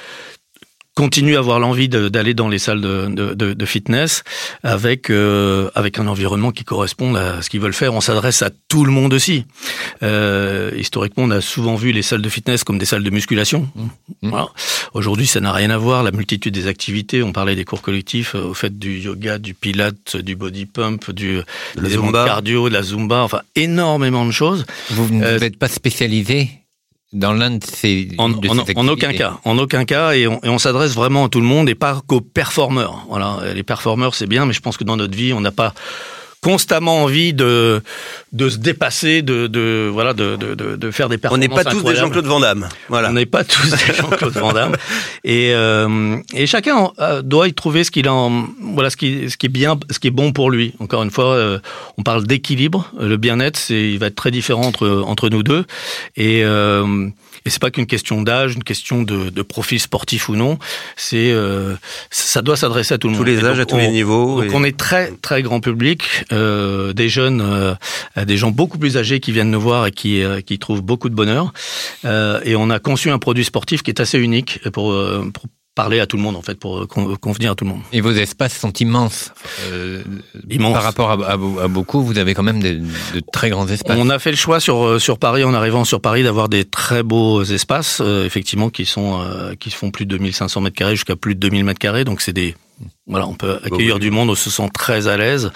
continue 0.95 1.37
à 1.37 1.41
avoir 1.41 1.59
l'envie 1.59 1.89
d'aller 1.89 2.35
dans 2.35 2.49
les 2.49 2.59
salles 2.59 2.81
de, 2.81 3.09
de, 3.09 3.53
de 3.53 3.67
fitness 3.67 4.23
avec 4.63 5.11
euh, 5.11 5.71
avec 5.75 5.99
un 5.99 6.07
environnement 6.07 6.53
qui 6.53 6.65
corresponde 6.65 7.17
à 7.17 7.43
ce 7.43 7.51
qu'ils 7.51 7.61
veulent 7.61 7.75
faire. 7.75 7.95
On 7.95 8.01
s'adresse 8.01 8.43
à 8.43 8.51
tout 8.69 8.85
le 8.85 8.93
monde 8.93 9.13
aussi. 9.13 9.45
Euh, 10.03 10.71
historiquement, 10.77 11.25
on 11.25 11.31
a 11.31 11.41
souvent 11.41 11.75
vu 11.75 11.93
les 11.93 12.03
salles 12.03 12.23
de 12.23 12.29
fitness 12.29 12.65
comme 12.65 12.79
des 12.79 12.85
salles 12.85 13.03
de 13.03 13.11
musculation. 13.11 13.69
Mmh. 13.75 13.89
Voilà. 14.23 14.49
Aujourd'hui, 14.93 15.27
ça 15.27 15.41
n'a 15.41 15.53
rien 15.53 15.71
à 15.71 15.79
voir. 15.79 16.03
La 16.03 16.13
multitude 16.13 16.55
des 16.55 16.67
activités. 16.67 17.23
On 17.23 17.33
parlait 17.33 17.57
des 17.57 17.65
cours 17.65 17.83
collectifs, 17.83 18.35
euh, 18.35 18.45
au 18.45 18.55
fait 18.55 18.79
du 18.79 18.99
yoga, 18.99 19.39
du 19.39 19.55
pilate, 19.55 20.17
du 20.17 20.37
body 20.37 20.67
pump, 20.67 21.11
du 21.11 21.41
de 21.77 22.13
la 22.13 22.25
cardio, 22.25 22.69
de 22.69 22.75
la 22.75 22.83
zumba. 22.83 23.23
Enfin, 23.23 23.41
énormément 23.57 24.25
de 24.25 24.31
choses. 24.31 24.65
Vous 24.91 25.09
n'êtes 25.13 25.55
euh, 25.55 25.59
pas 25.59 25.69
spécialisé 25.69 26.51
dans 27.15 27.33
l'un 27.33 27.53
de 27.53 27.65
ces, 27.65 28.09
en, 28.19 28.29
de 28.29 28.49
en, 28.49 28.59
en, 28.59 28.89
aucun 28.89 29.13
cas, 29.13 29.39
en 29.45 29.57
aucun 29.59 29.85
cas, 29.85 30.13
et 30.13 30.27
on, 30.27 30.41
et 30.43 30.49
on 30.49 30.59
s'adresse 30.59 30.95
vraiment 30.95 31.25
à 31.25 31.29
tout 31.29 31.41
le 31.41 31.47
monde 31.47 31.69
et 31.69 31.75
pas 31.75 32.03
qu'aux 32.07 32.21
performeurs. 32.21 33.07
Voilà, 33.09 33.39
les 33.55 33.63
performeurs 33.63 34.15
c'est 34.15 34.27
bien, 34.27 34.45
mais 34.47 34.53
je 34.53 34.61
pense 34.61 34.77
que 34.77 34.85
dans 34.85 34.97
notre 34.97 35.17
vie, 35.17 35.33
on 35.33 35.41
n'a 35.41 35.53
pas 35.53 35.73
constamment 36.45 37.03
envie 37.03 37.33
de 37.33 37.81
de 38.33 38.49
se 38.51 38.59
dépasser, 38.59 39.23
de, 39.23 39.47
de 39.47 39.89
voilà, 39.91 40.13
de, 40.13 40.37
de, 40.37 40.55
de 40.55 40.91
faire 40.91 41.09
des 41.09 41.17
performances. 41.17 41.47
On 41.47 41.49
n'est 41.57 41.63
pas 41.63 41.71
tous 41.71 41.83
des 41.83 41.97
Jean-Claude 41.97 42.27
Van 42.27 42.41
Damme. 42.41 42.69
Voilà. 42.89 43.09
On 43.11 43.13
n'est 43.13 43.27
pas 43.27 43.45
tous 43.45 43.71
des 43.71 43.95
Jean-Claude 43.99 44.35
Van 44.35 44.53
Damme. 44.53 44.77
Et 45.25 45.55
euh, 45.55 46.19
et 46.35 46.47
chacun 46.47 46.91
euh, 46.99 47.23
doit 47.23 47.49
y 47.49 47.55
trouver 47.55 47.83
ce 47.83 47.91
qu'il 47.91 48.09
en 48.11 48.47
voilà 48.61 48.91
ce 48.91 48.97
qui 48.99 49.31
ce 49.31 49.39
qui 49.39 49.47
est 49.47 49.49
bien, 49.49 49.79
ce 49.91 49.99
qui 49.99 50.09
est 50.09 50.17
bon 50.23 50.33
pour 50.33 50.51
lui. 50.51 50.75
Encore 50.81 51.03
une 51.03 51.11
fois, 51.11 51.33
euh, 51.33 51.59
on 51.97 52.03
parle 52.03 52.27
d'équilibre. 52.27 52.91
Le 53.01 53.17
bien-être, 53.17 53.57
c'est 53.57 53.93
il 53.93 53.99
va 53.99 54.07
être 54.07 54.15
très 54.15 54.31
différent 54.31 54.65
entre 54.67 55.03
entre 55.07 55.31
nous 55.31 55.43
deux. 55.43 55.65
Et 56.17 56.45
euh, 56.45 57.09
et 57.47 57.51
c'est 57.51 57.61
pas 57.61 57.71
qu'une 57.71 57.87
question 57.87 58.23
d'âge, 58.23 58.55
une 58.55 58.65
question 58.65 59.03
de, 59.03 59.29
de, 59.29 59.43
profil 59.43 59.79
sportif 59.79 60.31
ou 60.31 60.37
non. 60.37 60.59
C'est 60.97 61.31
euh, 61.31 61.75
ça 62.11 62.41
doit 62.41 62.57
s'adresser 62.57 62.95
à 62.95 62.99
tout 62.99 63.09
le 63.09 63.15
tous 63.15 63.19
monde. 63.19 63.29
les 63.29 63.45
âges, 63.45 63.59
donc, 63.59 63.61
à 63.61 63.67
tous 63.67 63.75
on, 63.75 63.79
les 63.79 63.89
niveaux. 63.89 64.41
Donc 64.41 64.51
et... 64.51 64.55
on 64.55 64.65
est 64.65 64.77
très 64.77 65.13
très 65.21 65.43
grand 65.43 65.61
public, 65.61 66.25
euh, 66.35 66.93
des 66.93 67.09
jeunes, 67.09 67.41
euh, 67.41 67.75
des 68.25 68.37
gens 68.37 68.51
beaucoup 68.51 68.79
plus 68.79 68.97
âgés 68.97 69.21
qui 69.21 69.33
viennent 69.33 69.51
nous 69.51 69.61
voir 69.61 69.87
et 69.87 69.93
qui 69.93 70.23
euh, 70.23 70.41
qui 70.41 70.59
trouvent 70.59 70.83
beaucoup 70.83 71.09
de 71.09 71.15
bonheur. 71.15 71.53
Et 72.05 72.57
on 72.57 72.71
a 72.71 72.79
conçu 72.79 73.11
un 73.11 73.19
produit 73.19 73.45
sportif 73.45 73.83
qui 73.83 73.91
est 73.91 74.01
assez 74.01 74.19
unique 74.19 74.61
pour, 74.71 74.95
pour 75.33 75.45
parler 75.75 75.99
à 76.01 76.07
tout 76.07 76.17
le 76.17 76.23
monde 76.23 76.37
en 76.37 76.43
fait 76.43 76.55
pour 76.55 76.87
convenir 77.21 77.53
à 77.53 77.55
tout 77.55 77.65
le 77.65 77.71
monde. 77.71 77.81
Et 77.93 78.01
vos 78.01 78.13
espaces 78.13 78.57
sont 78.57 78.73
immenses. 78.73 79.33
Euh, 79.71 80.03
immenses. 80.49 80.73
Par 80.73 80.83
rapport 80.83 81.11
à, 81.11 81.15
à, 81.15 81.33
à, 81.33 81.69
beaucoup, 81.69 82.03
vous 82.03 82.19
avez 82.19 82.35
quand 82.35 82.43
même 82.43 82.63
de, 82.63 82.81
de, 83.15 83.23
très 83.33 83.51
grands 83.51 83.67
espaces. 83.67 83.97
On 83.99 84.09
a 84.09 84.19
fait 84.19 84.31
le 84.31 84.37
choix 84.37 84.61
sur 84.61 85.01
sur 85.01 85.19
Paris 85.19 85.45
en 85.45 85.55
arrivant 85.55 85.85
sur 85.85 86.01
Paris 86.01 86.23
d'avoir 86.23 86.49
des 86.49 86.65
très 86.65 87.03
beaux 87.03 87.43
espaces 87.43 88.01
euh, 88.01 88.25
effectivement 88.25 88.71
qui 88.71 88.87
sont 88.87 89.21
euh, 89.21 89.55
qui 89.59 89.71
font 89.71 89.91
plus 89.91 90.07
de 90.07 90.17
2500 90.17 90.61
mètres 90.61 90.77
carrés 90.77 90.97
jusqu'à 90.97 91.17
plus 91.17 91.35
de 91.35 91.41
2000 91.41 91.65
mètres 91.65 91.79
carrés 91.79 92.05
donc 92.05 92.21
c'est 92.21 92.33
des 92.33 92.55
voilà, 93.07 93.27
on 93.27 93.35
peut 93.35 93.59
accueillir 93.63 93.99
du 93.99 94.11
monde, 94.11 94.31
on 94.31 94.35
se 94.35 94.51
sent 94.51 94.71
très 94.73 95.09
à 95.09 95.17
l'aise. 95.17 95.53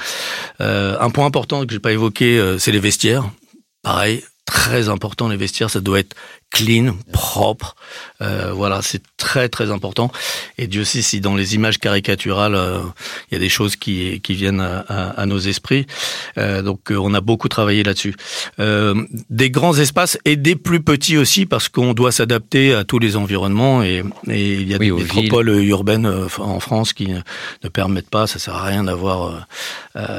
Euh, 0.60 0.96
un 1.00 1.10
point 1.10 1.26
important 1.26 1.64
que 1.64 1.72
j'ai 1.72 1.78
pas 1.78 1.92
évoqué, 1.92 2.38
euh, 2.38 2.58
c'est 2.58 2.72
les 2.72 2.80
vestiaires. 2.80 3.30
Pareil, 3.82 4.22
très 4.44 4.88
important 4.88 5.28
les 5.28 5.36
vestiaires, 5.36 5.70
ça 5.70 5.80
doit 5.80 6.00
être 6.00 6.14
clean, 6.50 6.96
propre. 7.12 7.76
Euh, 8.20 8.52
voilà, 8.52 8.80
c'est 8.82 9.02
très 9.16 9.48
très 9.48 9.70
important. 9.70 10.10
Et 10.56 10.66
Dieu 10.66 10.84
sait 10.84 11.02
si 11.02 11.20
dans 11.20 11.36
les 11.36 11.54
images 11.54 11.78
caricaturales, 11.78 12.54
euh, 12.54 12.80
il 13.30 13.34
y 13.34 13.36
a 13.36 13.40
des 13.40 13.48
choses 13.48 13.76
qui, 13.76 14.20
qui 14.22 14.34
viennent 14.34 14.60
à, 14.60 14.84
à, 14.88 15.20
à 15.20 15.26
nos 15.26 15.38
esprits. 15.38 15.86
Euh, 16.36 16.62
donc 16.62 16.90
on 16.90 17.14
a 17.14 17.20
beaucoup 17.20 17.48
travaillé 17.48 17.82
là-dessus. 17.82 18.14
des 18.58 19.50
grands 19.50 19.76
espaces 19.76 20.18
et 20.24 20.36
des 20.36 20.56
plus 20.56 20.80
petits 20.80 21.16
aussi 21.16 21.46
parce 21.46 21.68
qu'on 21.68 21.94
doit 21.94 22.12
s'adapter 22.12 22.74
à 22.74 22.84
tous 22.84 22.98
les 22.98 23.16
environnements 23.16 23.82
et, 23.82 24.02
et 24.28 24.54
il 24.54 24.68
y 24.68 24.74
a 24.74 24.78
oui, 24.78 24.86
des 24.86 24.92
métropoles 24.92 25.50
villes. 25.52 25.68
urbaines 25.68 26.06
en 26.38 26.60
France 26.60 26.92
qui 26.92 27.08
ne 27.08 27.68
permettent 27.68 28.10
pas. 28.10 28.26
Ça 28.26 28.38
sert 28.38 28.54
à 28.54 28.64
rien 28.64 28.84
d'avoir 28.84 29.46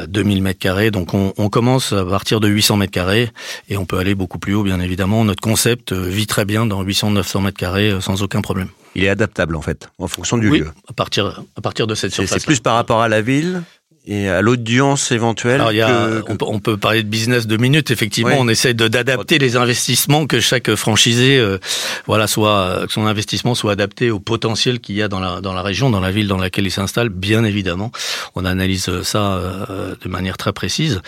2000 0.07 0.41
mètres 0.41 0.59
carrés. 0.59 0.91
Donc 0.91 1.13
on, 1.13 1.33
on, 1.37 1.49
commence 1.49 1.93
à 1.93 2.05
partir 2.05 2.39
de 2.39 2.47
800 2.47 2.77
mètres 2.77 2.91
carrés 2.91 3.29
et 3.69 3.77
on 3.77 3.85
peut 3.85 3.97
aller 3.97 4.15
beaucoup 4.15 4.39
plus 4.39 4.53
haut, 4.53 4.63
bien 4.63 4.79
évidemment. 4.79 5.25
Notre 5.25 5.41
concept 5.41 5.93
vit 6.19 6.27
très 6.27 6.43
bien 6.43 6.65
dans 6.65 6.83
800-900 6.83 7.43
mètres 7.43 7.57
carrés 7.57 7.95
sans 8.01 8.21
aucun 8.23 8.41
problème. 8.41 8.67
Il 8.93 9.05
est 9.05 9.09
adaptable 9.09 9.55
en 9.55 9.61
fait, 9.61 9.89
en 9.99 10.07
fonction 10.07 10.37
du 10.37 10.49
oui, 10.49 10.59
lieu. 10.59 10.71
À 10.89 10.93
partir, 10.93 11.43
à 11.55 11.61
partir 11.61 11.87
de 11.87 11.95
cette 11.95 12.11
surface. 12.11 12.39
C'est 12.39 12.45
plus 12.45 12.59
par 12.59 12.75
rapport 12.75 13.01
à 13.01 13.07
la 13.07 13.21
ville 13.21 13.63
et 14.05 14.29
à 14.29 14.41
l'audience 14.41 15.11
éventuelle. 15.11 15.61
Alors, 15.61 15.71
y 15.71 15.81
a, 15.81 15.87
que, 15.87 16.31
on, 16.31 16.35
peut, 16.37 16.45
on, 16.47 16.59
peut, 16.59 16.77
parler 16.77 17.03
de 17.03 17.07
business 17.07 17.47
deux 17.47 17.57
minutes. 17.57 17.91
Effectivement, 17.91 18.31
oui. 18.31 18.37
on 18.39 18.47
essaie 18.47 18.73
d'adapter 18.73 19.37
les 19.37 19.55
investissements 19.55 20.25
que 20.25 20.39
chaque 20.39 20.73
franchisé, 20.75 21.37
euh, 21.37 21.57
voilà, 22.05 22.27
soit 22.27 22.85
que 22.87 22.93
son 22.93 23.05
investissement 23.05 23.55
soit 23.55 23.73
adapté 23.73 24.11
au 24.11 24.19
potentiel 24.19 24.79
qu'il 24.79 24.95
y 24.95 25.01
a 25.01 25.07
dans 25.07 25.19
la 25.19 25.41
dans 25.41 25.53
la 25.53 25.61
région, 25.61 25.89
dans 25.89 25.99
la 25.99 26.11
ville 26.11 26.27
dans 26.27 26.37
laquelle 26.37 26.65
il 26.65 26.71
s'installe. 26.71 27.09
Bien 27.09 27.43
évidemment, 27.43 27.91
on 28.35 28.45
analyse 28.45 29.01
ça 29.03 29.33
euh, 29.33 29.95
de 30.01 30.09
manière 30.09 30.37
très 30.37 30.53
précise. 30.53 31.01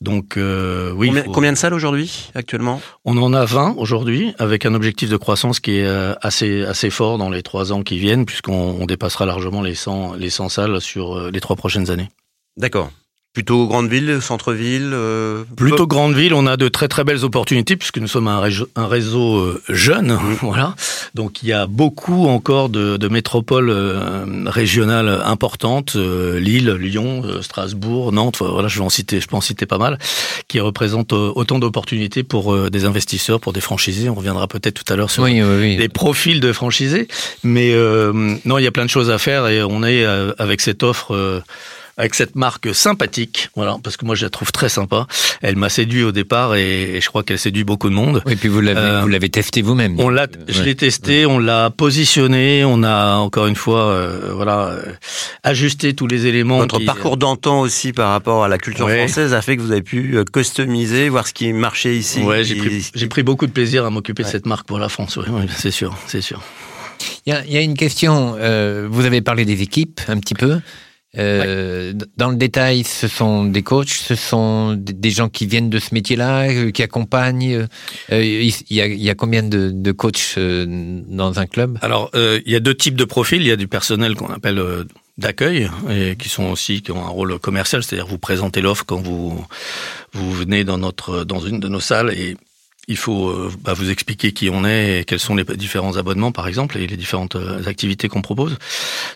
Donc, 0.00 0.36
euh, 0.36 0.92
oui. 0.92 1.08
Combien, 1.08 1.22
faut... 1.24 1.32
combien 1.32 1.52
de 1.52 1.56
salles 1.56 1.74
aujourd'hui 1.74 2.30
actuellement? 2.34 2.80
On 3.04 3.16
en 3.18 3.32
a 3.32 3.44
20 3.44 3.74
aujourd'hui, 3.78 4.34
avec 4.38 4.66
un 4.66 4.74
objectif 4.74 5.08
de 5.08 5.16
croissance 5.16 5.60
qui 5.60 5.78
est 5.78 5.86
euh, 5.86 6.14
assez 6.20 6.64
assez 6.64 6.90
fort 6.90 7.18
dans 7.18 7.30
les 7.30 7.42
trois 7.42 7.72
ans 7.72 7.82
qui 7.82 7.98
viennent, 7.98 8.26
puisqu'on 8.26 8.84
dépassera 8.86 9.26
largement 9.26 9.62
les 9.62 9.74
100 9.74 10.14
les 10.14 10.30
100 10.30 10.48
salles 10.48 10.80
sur 10.80 11.16
euh, 11.16 11.30
les 11.32 11.40
trois 11.40 11.56
prochaines 11.56 11.90
années. 11.90 12.08
D'accord. 12.56 12.90
Plutôt 13.36 13.66
grande 13.66 13.90
ville, 13.90 14.20
centre-ville 14.22 14.92
euh, 14.94 15.44
Plutôt 15.58 15.86
grande 15.86 16.14
ville, 16.14 16.32
on 16.32 16.46
a 16.46 16.56
de 16.56 16.68
très 16.68 16.88
très 16.88 17.04
belles 17.04 17.22
opportunités 17.22 17.76
puisque 17.76 17.98
nous 17.98 18.08
sommes 18.08 18.28
un, 18.28 18.40
réseau, 18.40 18.66
un 18.76 18.86
réseau 18.86 19.36
euh, 19.36 19.62
jeune, 19.68 20.14
mmh. 20.14 20.36
voilà. 20.40 20.74
Donc 21.12 21.42
il 21.42 21.50
y 21.50 21.52
a 21.52 21.66
beaucoup 21.66 22.28
encore 22.28 22.70
de, 22.70 22.96
de 22.96 23.08
métropoles 23.08 23.68
euh, 23.68 24.24
régionales 24.46 25.20
importantes, 25.24 25.96
euh, 25.96 26.40
Lille, 26.40 26.70
Lyon, 26.70 27.24
euh, 27.26 27.42
Strasbourg, 27.42 28.10
Nantes, 28.10 28.38
voilà, 28.40 28.68
je 28.68 28.78
vais 28.78 28.84
en 28.86 28.88
citer, 28.88 29.20
je 29.20 29.26
peux 29.26 29.36
en 29.36 29.42
citer 29.42 29.66
pas 29.66 29.76
mal, 29.76 29.98
qui 30.48 30.58
représentent 30.58 31.12
euh, 31.12 31.30
autant 31.34 31.58
d'opportunités 31.58 32.22
pour 32.22 32.70
des 32.70 32.84
investisseurs, 32.86 33.38
pour 33.38 33.52
des 33.52 33.60
franchisés. 33.60 34.08
On 34.08 34.14
reviendra 34.14 34.48
peut-être 34.48 34.82
tout 34.82 34.90
à 34.90 34.96
l'heure 34.96 35.10
sur 35.10 35.24
oui, 35.24 35.42
oui, 35.42 35.56
oui. 35.60 35.76
les 35.76 35.90
profils 35.90 36.40
de 36.40 36.52
franchisés, 36.54 37.06
mais 37.44 37.74
non, 38.46 38.56
il 38.56 38.64
y 38.64 38.66
a 38.66 38.72
plein 38.72 38.86
de 38.86 38.90
choses 38.90 39.10
à 39.10 39.18
faire 39.18 39.46
et 39.46 39.62
on 39.62 39.82
est 39.84 40.06
avec 40.38 40.62
cette 40.62 40.82
offre 40.82 41.42
avec 41.98 42.14
cette 42.14 42.36
marque 42.36 42.74
sympathique, 42.74 43.48
voilà, 43.56 43.78
parce 43.82 43.96
que 43.96 44.04
moi 44.04 44.14
je 44.14 44.24
la 44.24 44.30
trouve 44.30 44.52
très 44.52 44.68
sympa. 44.68 45.06
Elle 45.40 45.56
m'a 45.56 45.70
séduit 45.70 46.02
au 46.02 46.12
départ 46.12 46.54
et, 46.54 47.00
je 47.00 47.08
crois 47.08 47.22
qu'elle 47.22 47.38
séduit 47.38 47.64
beaucoup 47.64 47.88
de 47.88 47.94
monde. 47.94 48.22
Et 48.28 48.36
puis 48.36 48.48
vous 48.48 48.60
l'avez, 48.60 48.78
euh, 48.78 49.00
vous 49.00 49.08
l'avez 49.08 49.30
testé 49.30 49.62
vous-même. 49.62 49.98
On 49.98 50.10
l'a, 50.10 50.26
je 50.46 50.62
l'ai 50.62 50.74
testé, 50.74 51.24
on 51.24 51.38
l'a 51.38 51.70
positionné, 51.70 52.64
on 52.66 52.82
a 52.82 53.16
encore 53.16 53.46
une 53.46 53.56
fois, 53.56 53.86
euh, 53.86 54.32
voilà, 54.34 54.68
euh, 54.68 54.82
ajusté 55.42 55.94
tous 55.94 56.06
les 56.06 56.26
éléments. 56.26 56.58
Votre 56.58 56.80
parcours 56.80 57.16
d'antan 57.16 57.60
aussi 57.60 57.94
par 57.94 58.10
rapport 58.10 58.44
à 58.44 58.48
la 58.48 58.58
culture 58.58 58.90
française 58.90 59.32
a 59.32 59.40
fait 59.40 59.56
que 59.56 59.62
vous 59.62 59.72
avez 59.72 59.82
pu 59.82 60.18
customiser, 60.30 61.08
voir 61.08 61.26
ce 61.26 61.32
qui 61.32 61.50
marchait 61.54 61.96
ici. 61.96 62.20
Ouais, 62.20 62.44
j'ai 62.44 62.56
pris, 62.56 63.06
pris, 63.08 63.22
beaucoup 63.22 63.46
de 63.46 63.52
plaisir 63.52 63.86
à 63.86 63.90
m'occuper 63.90 64.22
de 64.22 64.28
cette 64.28 64.46
marque 64.46 64.66
pour 64.66 64.78
la 64.78 64.90
France. 64.90 65.16
Oui, 65.16 65.46
c'est 65.56 65.70
sûr, 65.70 65.96
c'est 66.06 66.20
sûr. 66.20 66.42
Il 67.26 67.32
y, 67.32 67.36
a, 67.36 67.44
il 67.44 67.52
y 67.52 67.56
a, 67.56 67.60
une 67.62 67.74
question. 67.74 68.36
vous 68.90 69.04
avez 69.06 69.22
parlé 69.22 69.46
des 69.46 69.62
équipes 69.62 70.02
un 70.08 70.18
petit 70.18 70.34
peu. 70.34 70.60
Euh, 71.18 71.92
dans 72.16 72.30
le 72.30 72.36
détail, 72.36 72.84
ce 72.84 73.08
sont 73.08 73.44
des 73.44 73.62
coachs, 73.62 73.88
ce 73.88 74.14
sont 74.14 74.76
des 74.76 75.10
gens 75.10 75.28
qui 75.28 75.46
viennent 75.46 75.70
de 75.70 75.78
ce 75.78 75.94
métier-là, 75.94 76.50
euh, 76.50 76.70
qui 76.70 76.82
accompagnent. 76.82 77.66
Euh, 78.12 78.22
il, 78.22 78.52
y 78.70 78.80
a, 78.80 78.86
il, 78.86 79.02
y 79.02 79.10
a, 79.10 79.14
combien 79.14 79.42
de, 79.42 79.70
de 79.72 79.92
coachs 79.92 80.38
dans 80.38 81.38
un 81.38 81.46
club? 81.46 81.78
Alors, 81.82 82.10
il 82.14 82.50
y 82.50 82.56
a 82.56 82.60
deux 82.60 82.74
types 82.74 82.96
de 82.96 83.04
profils. 83.04 83.40
Il 83.40 83.48
y 83.48 83.52
a 83.52 83.56
du 83.56 83.68
personnel 83.68 84.14
qu'on 84.14 84.32
appelle 84.32 84.62
d'accueil 85.18 85.70
et 85.90 86.16
qui 86.16 86.28
sont 86.28 86.44
aussi 86.44 86.82
qui 86.82 86.92
ont 86.92 87.04
un 87.04 87.08
rôle 87.08 87.38
commercial, 87.38 87.82
c'est-à-dire 87.82 88.06
vous 88.06 88.18
présentez 88.18 88.60
l'offre 88.60 88.84
quand 88.84 89.00
vous 89.00 89.44
vous 90.12 90.32
venez 90.32 90.64
dans 90.64 90.78
notre 90.78 91.24
dans 91.24 91.40
une 91.40 91.58
de 91.58 91.68
nos 91.68 91.80
salles 91.80 92.12
et 92.12 92.36
il 92.88 92.96
faut 92.96 93.28
euh, 93.28 93.50
bah, 93.62 93.72
vous 93.72 93.90
expliquer 93.90 94.32
qui 94.32 94.48
on 94.48 94.64
est 94.64 95.00
et 95.00 95.04
quels 95.04 95.18
sont 95.18 95.34
les 95.34 95.44
différents 95.44 95.96
abonnements, 95.96 96.32
par 96.32 96.46
exemple, 96.46 96.78
et 96.78 96.86
les 96.86 96.96
différentes 96.96 97.34
euh, 97.34 97.64
activités 97.66 98.08
qu'on 98.08 98.22
propose. 98.22 98.58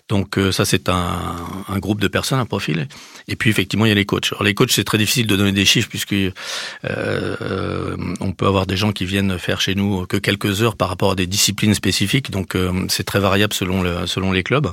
Donc 0.09 0.37
euh, 0.37 0.51
ça, 0.51 0.65
c'est 0.65 0.89
un, 0.89 1.37
un, 1.67 1.79
groupe 1.79 2.01
de 2.01 2.07
personnes, 2.07 2.39
un 2.39 2.45
profil. 2.45 2.87
Et 3.27 3.35
puis 3.35 3.49
effectivement, 3.49 3.85
il 3.85 3.89
y 3.89 3.93
a 3.93 3.95
les 3.95 4.05
coachs. 4.05 4.33
Alors 4.33 4.43
les 4.43 4.53
coachs, 4.53 4.71
c'est 4.71 4.83
très 4.83 4.97
difficile 4.97 5.25
de 5.25 5.35
donner 5.35 5.53
des 5.53 5.65
chiffres 5.65 5.87
puisque 5.89 6.13
euh, 6.13 7.97
on 8.19 8.31
peut 8.33 8.47
avoir 8.47 8.65
des 8.65 8.75
gens 8.75 8.91
qui 8.91 9.05
viennent 9.05 9.39
faire 9.39 9.61
chez 9.61 9.75
nous 9.75 10.05
que 10.05 10.17
quelques 10.17 10.61
heures 10.61 10.75
par 10.75 10.89
rapport 10.89 11.11
à 11.11 11.15
des 11.15 11.27
disciplines 11.27 11.73
spécifiques. 11.73 12.31
Donc 12.31 12.57
c'est 12.89 13.03
très 13.03 13.19
variable 13.19 13.53
selon 13.53 13.81
le, 13.81 14.05
selon 14.05 14.31
les 14.31 14.43
clubs. 14.43 14.67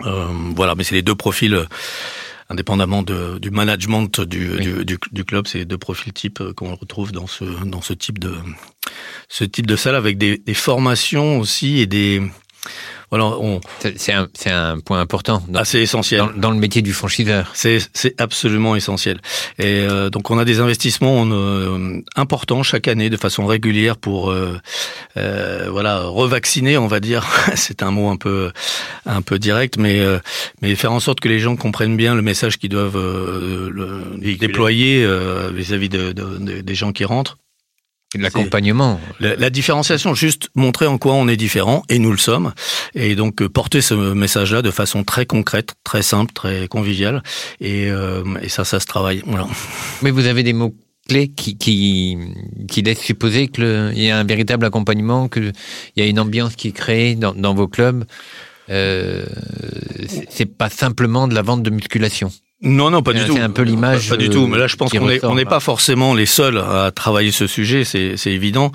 voilà, 0.00 0.74
mais 0.74 0.84
c'est 0.84 0.94
les 0.94 1.02
deux 1.02 1.14
profils 1.14 1.66
indépendamment 2.48 3.02
de, 3.02 3.38
du 3.38 3.50
management 3.50 4.20
du, 4.20 4.84
du, 4.84 4.98
du, 5.12 5.24
club, 5.24 5.46
c'est 5.46 5.64
deux 5.64 5.78
profils 5.78 6.12
types 6.12 6.40
euh, 6.40 6.52
qu'on 6.54 6.74
retrouve 6.74 7.12
dans 7.12 7.26
ce 7.26 7.44
dans 7.44 7.82
ce 7.82 7.92
type 7.92 8.18
de 8.18 8.34
ce 9.28 9.44
type 9.44 9.66
de 9.66 9.76
salle 9.76 9.94
avec 9.94 10.16
des, 10.16 10.38
des 10.38 10.54
formations 10.54 11.38
aussi 11.38 11.78
et 11.78 11.86
des 11.86 12.22
c'est 13.96 14.12
un, 14.12 14.28
un, 14.46 14.80
point 14.80 15.00
important. 15.00 15.42
Dans, 15.48 15.60
assez 15.60 15.78
essentiel 15.80 16.24
dans, 16.36 16.50
le 16.50 16.58
métier 16.58 16.82
du 16.82 16.92
franchiseur. 16.92 17.52
C'est 17.54 17.80
absolument 18.18 18.76
essentiel. 18.76 19.20
Et 19.58 19.80
euh, 19.80 20.10
donc 20.10 20.30
on 20.30 20.38
a 20.38 20.44
des 20.44 20.60
investissements 20.60 21.26
euh, 21.26 22.00
importants 22.16 22.62
chaque 22.62 22.88
année 22.88 23.10
de 23.10 23.16
façon 23.16 23.46
régulière 23.46 23.96
pour 23.96 24.30
euh, 24.30 24.58
euh 25.16 25.68
voilà 25.70 26.02
revacciner, 26.02 26.76
on 26.76 26.86
va 26.86 27.00
dire. 27.00 27.26
c'est 27.54 27.82
un 27.82 27.90
mot 27.90 28.08
un 28.10 28.16
peu 28.16 28.52
un 29.06 29.22
peu 29.22 29.38
direct, 29.38 29.78
mais 29.78 30.00
mais 30.62 30.74
faire 30.74 30.92
en 30.92 31.00
sorte 31.00 31.20
que 31.20 31.28
les 31.28 31.38
gens 31.38 31.56
comprennent 31.56 31.96
bien 31.96 32.14
le 32.14 32.22
message 32.22 32.58
qu'ils 32.58 32.70
doivent 32.70 32.96
le, 32.96 34.36
déployer 34.38 35.06
vis-à-vis 35.52 35.88
de, 35.88 36.12
de, 36.12 36.60
des 36.60 36.74
gens 36.74 36.92
qui 36.92 37.04
rentrent. 37.04 37.38
L'accompagnement. 38.16 38.98
La, 39.20 39.36
la, 39.36 39.50
différenciation, 39.50 40.14
juste 40.14 40.48
montrer 40.54 40.86
en 40.86 40.96
quoi 40.96 41.12
on 41.12 41.28
est 41.28 41.36
différent, 41.36 41.82
et 41.90 41.98
nous 41.98 42.10
le 42.10 42.16
sommes, 42.16 42.54
et 42.94 43.14
donc 43.14 43.42
euh, 43.42 43.50
porter 43.50 43.82
ce 43.82 43.92
message-là 43.92 44.62
de 44.62 44.70
façon 44.70 45.04
très 45.04 45.26
concrète, 45.26 45.74
très 45.84 46.00
simple, 46.00 46.32
très 46.32 46.68
conviviale, 46.68 47.22
et, 47.60 47.90
euh, 47.90 48.24
et 48.40 48.48
ça, 48.48 48.64
ça 48.64 48.80
se 48.80 48.86
travaille. 48.86 49.22
Voilà. 49.26 49.46
Mais 50.00 50.10
vous 50.10 50.24
avez 50.24 50.42
des 50.42 50.54
mots 50.54 50.74
clés 51.06 51.28
qui, 51.28 51.58
qui, 51.58 52.16
qui 52.66 52.80
laissent 52.80 53.00
supposer 53.00 53.48
qu'il 53.48 53.92
y 53.94 54.10
a 54.10 54.18
un 54.18 54.24
véritable 54.24 54.64
accompagnement, 54.64 55.28
qu'il 55.28 55.52
y 55.96 56.00
a 56.00 56.06
une 56.06 56.20
ambiance 56.20 56.56
qui 56.56 56.68
est 56.68 56.72
créée 56.72 57.14
dans, 57.14 57.34
dans 57.34 57.54
vos 57.54 57.68
clubs. 57.68 58.04
Euh, 58.70 59.26
c'est 60.30 60.46
pas 60.46 60.70
simplement 60.70 61.28
de 61.28 61.34
la 61.34 61.42
vente 61.42 61.62
de 61.62 61.70
musculation. 61.70 62.30
Non, 62.60 62.90
non, 62.90 63.02
pas 63.02 63.12
du 63.12 63.24
tout. 63.24 63.34
C'est 63.34 63.40
un 63.40 63.50
peu 63.50 63.62
l'image. 63.62 64.08
Pas, 64.08 64.16
du 64.16 64.30
tout. 64.30 64.48
Mais 64.48 64.58
là, 64.58 64.66
je 64.66 64.74
pense 64.74 64.90
qu'on 64.90 65.08
est, 65.08 65.24
on 65.24 65.36
n'est 65.36 65.44
pas 65.44 65.60
forcément 65.60 66.14
les 66.14 66.26
seuls 66.26 66.58
à 66.58 66.90
travailler 66.90 67.30
ce 67.30 67.46
sujet. 67.46 67.84
C'est, 67.84 68.16
évident. 68.26 68.72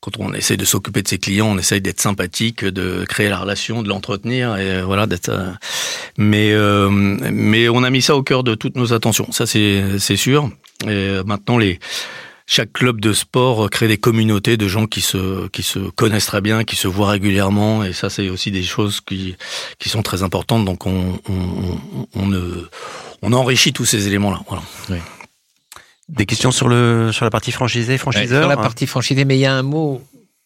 Quand 0.00 0.12
on 0.18 0.32
essaie 0.32 0.56
de 0.56 0.64
s'occuper 0.64 1.02
de 1.02 1.08
ses 1.08 1.18
clients, 1.18 1.48
on 1.48 1.58
essaye 1.58 1.80
d'être 1.80 2.00
sympathique, 2.00 2.64
de 2.64 3.04
créer 3.08 3.28
la 3.28 3.38
relation, 3.38 3.82
de 3.82 3.88
l'entretenir, 3.88 4.56
et 4.56 4.82
voilà, 4.82 5.06
d'être. 5.06 5.30
Euh, 5.30 5.50
mais, 6.16 6.52
euh, 6.52 6.88
mais 6.90 7.68
on 7.68 7.82
a 7.82 7.90
mis 7.90 8.02
ça 8.02 8.14
au 8.14 8.22
cœur 8.22 8.44
de 8.44 8.54
toutes 8.54 8.76
nos 8.76 8.92
attentions. 8.92 9.32
Ça, 9.32 9.46
c'est, 9.46 9.98
c'est 9.98 10.16
sûr. 10.16 10.48
Et 10.86 11.20
maintenant, 11.24 11.58
les 11.58 11.80
chaque 12.46 12.72
club 12.72 13.00
de 13.00 13.12
sport 13.12 13.68
crée 13.70 13.88
des 13.88 13.98
communautés 13.98 14.56
de 14.56 14.68
gens 14.68 14.86
qui 14.86 15.00
se 15.00 15.48
qui 15.48 15.64
se 15.64 15.80
connaissent 15.80 16.26
très 16.26 16.40
bien, 16.40 16.62
qui 16.62 16.76
se 16.76 16.86
voient 16.86 17.10
régulièrement, 17.10 17.82
et 17.82 17.92
ça 17.92 18.08
c'est 18.08 18.28
aussi 18.28 18.52
des 18.52 18.62
choses 18.62 19.00
qui 19.00 19.36
qui 19.80 19.88
sont 19.88 20.02
très 20.02 20.22
importantes. 20.22 20.64
Donc 20.64 20.86
on 20.86 21.18
on, 21.28 21.78
on, 22.14 22.32
on 23.22 23.32
enrichit 23.32 23.72
tous 23.72 23.84
ces 23.84 24.06
éléments-là. 24.06 24.42
Voilà. 24.48 24.62
Oui. 24.90 24.98
Des 26.08 26.26
questions 26.26 26.52
sur 26.52 26.68
le 26.68 27.10
sur 27.12 27.24
la 27.24 27.30
partie 27.30 27.52
franchisée, 27.52 27.98
franchiseur. 27.98 28.42
sur 28.42 28.48
la 28.48 28.56
partie 28.56 28.86
franchisée, 28.86 29.24
mais 29.24 29.36
il 29.36 29.40
y 29.40 29.46
a 29.46 29.54
un 29.54 29.62
mot 29.62 30.00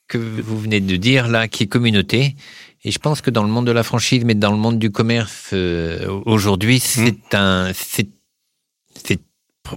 que 0.08 0.18
vous 0.18 0.58
venez 0.58 0.80
de 0.80 0.96
dire 0.96 1.28
là, 1.28 1.48
qui 1.48 1.64
est 1.64 1.66
communauté. 1.66 2.34
Et 2.82 2.90
je 2.90 2.98
pense 2.98 3.20
que 3.20 3.30
dans 3.30 3.42
le 3.42 3.50
monde 3.50 3.66
de 3.66 3.72
la 3.72 3.82
franchise, 3.82 4.24
mais 4.24 4.34
dans 4.34 4.52
le 4.52 4.56
monde 4.56 4.78
du 4.78 4.90
commerce 4.90 5.50
euh, 5.52 6.20
aujourd'hui, 6.24 6.76
mmh. 6.76 6.80
c'est 6.80 7.34
un 7.34 7.72
c'est 7.74 8.08
c'est 9.04 9.20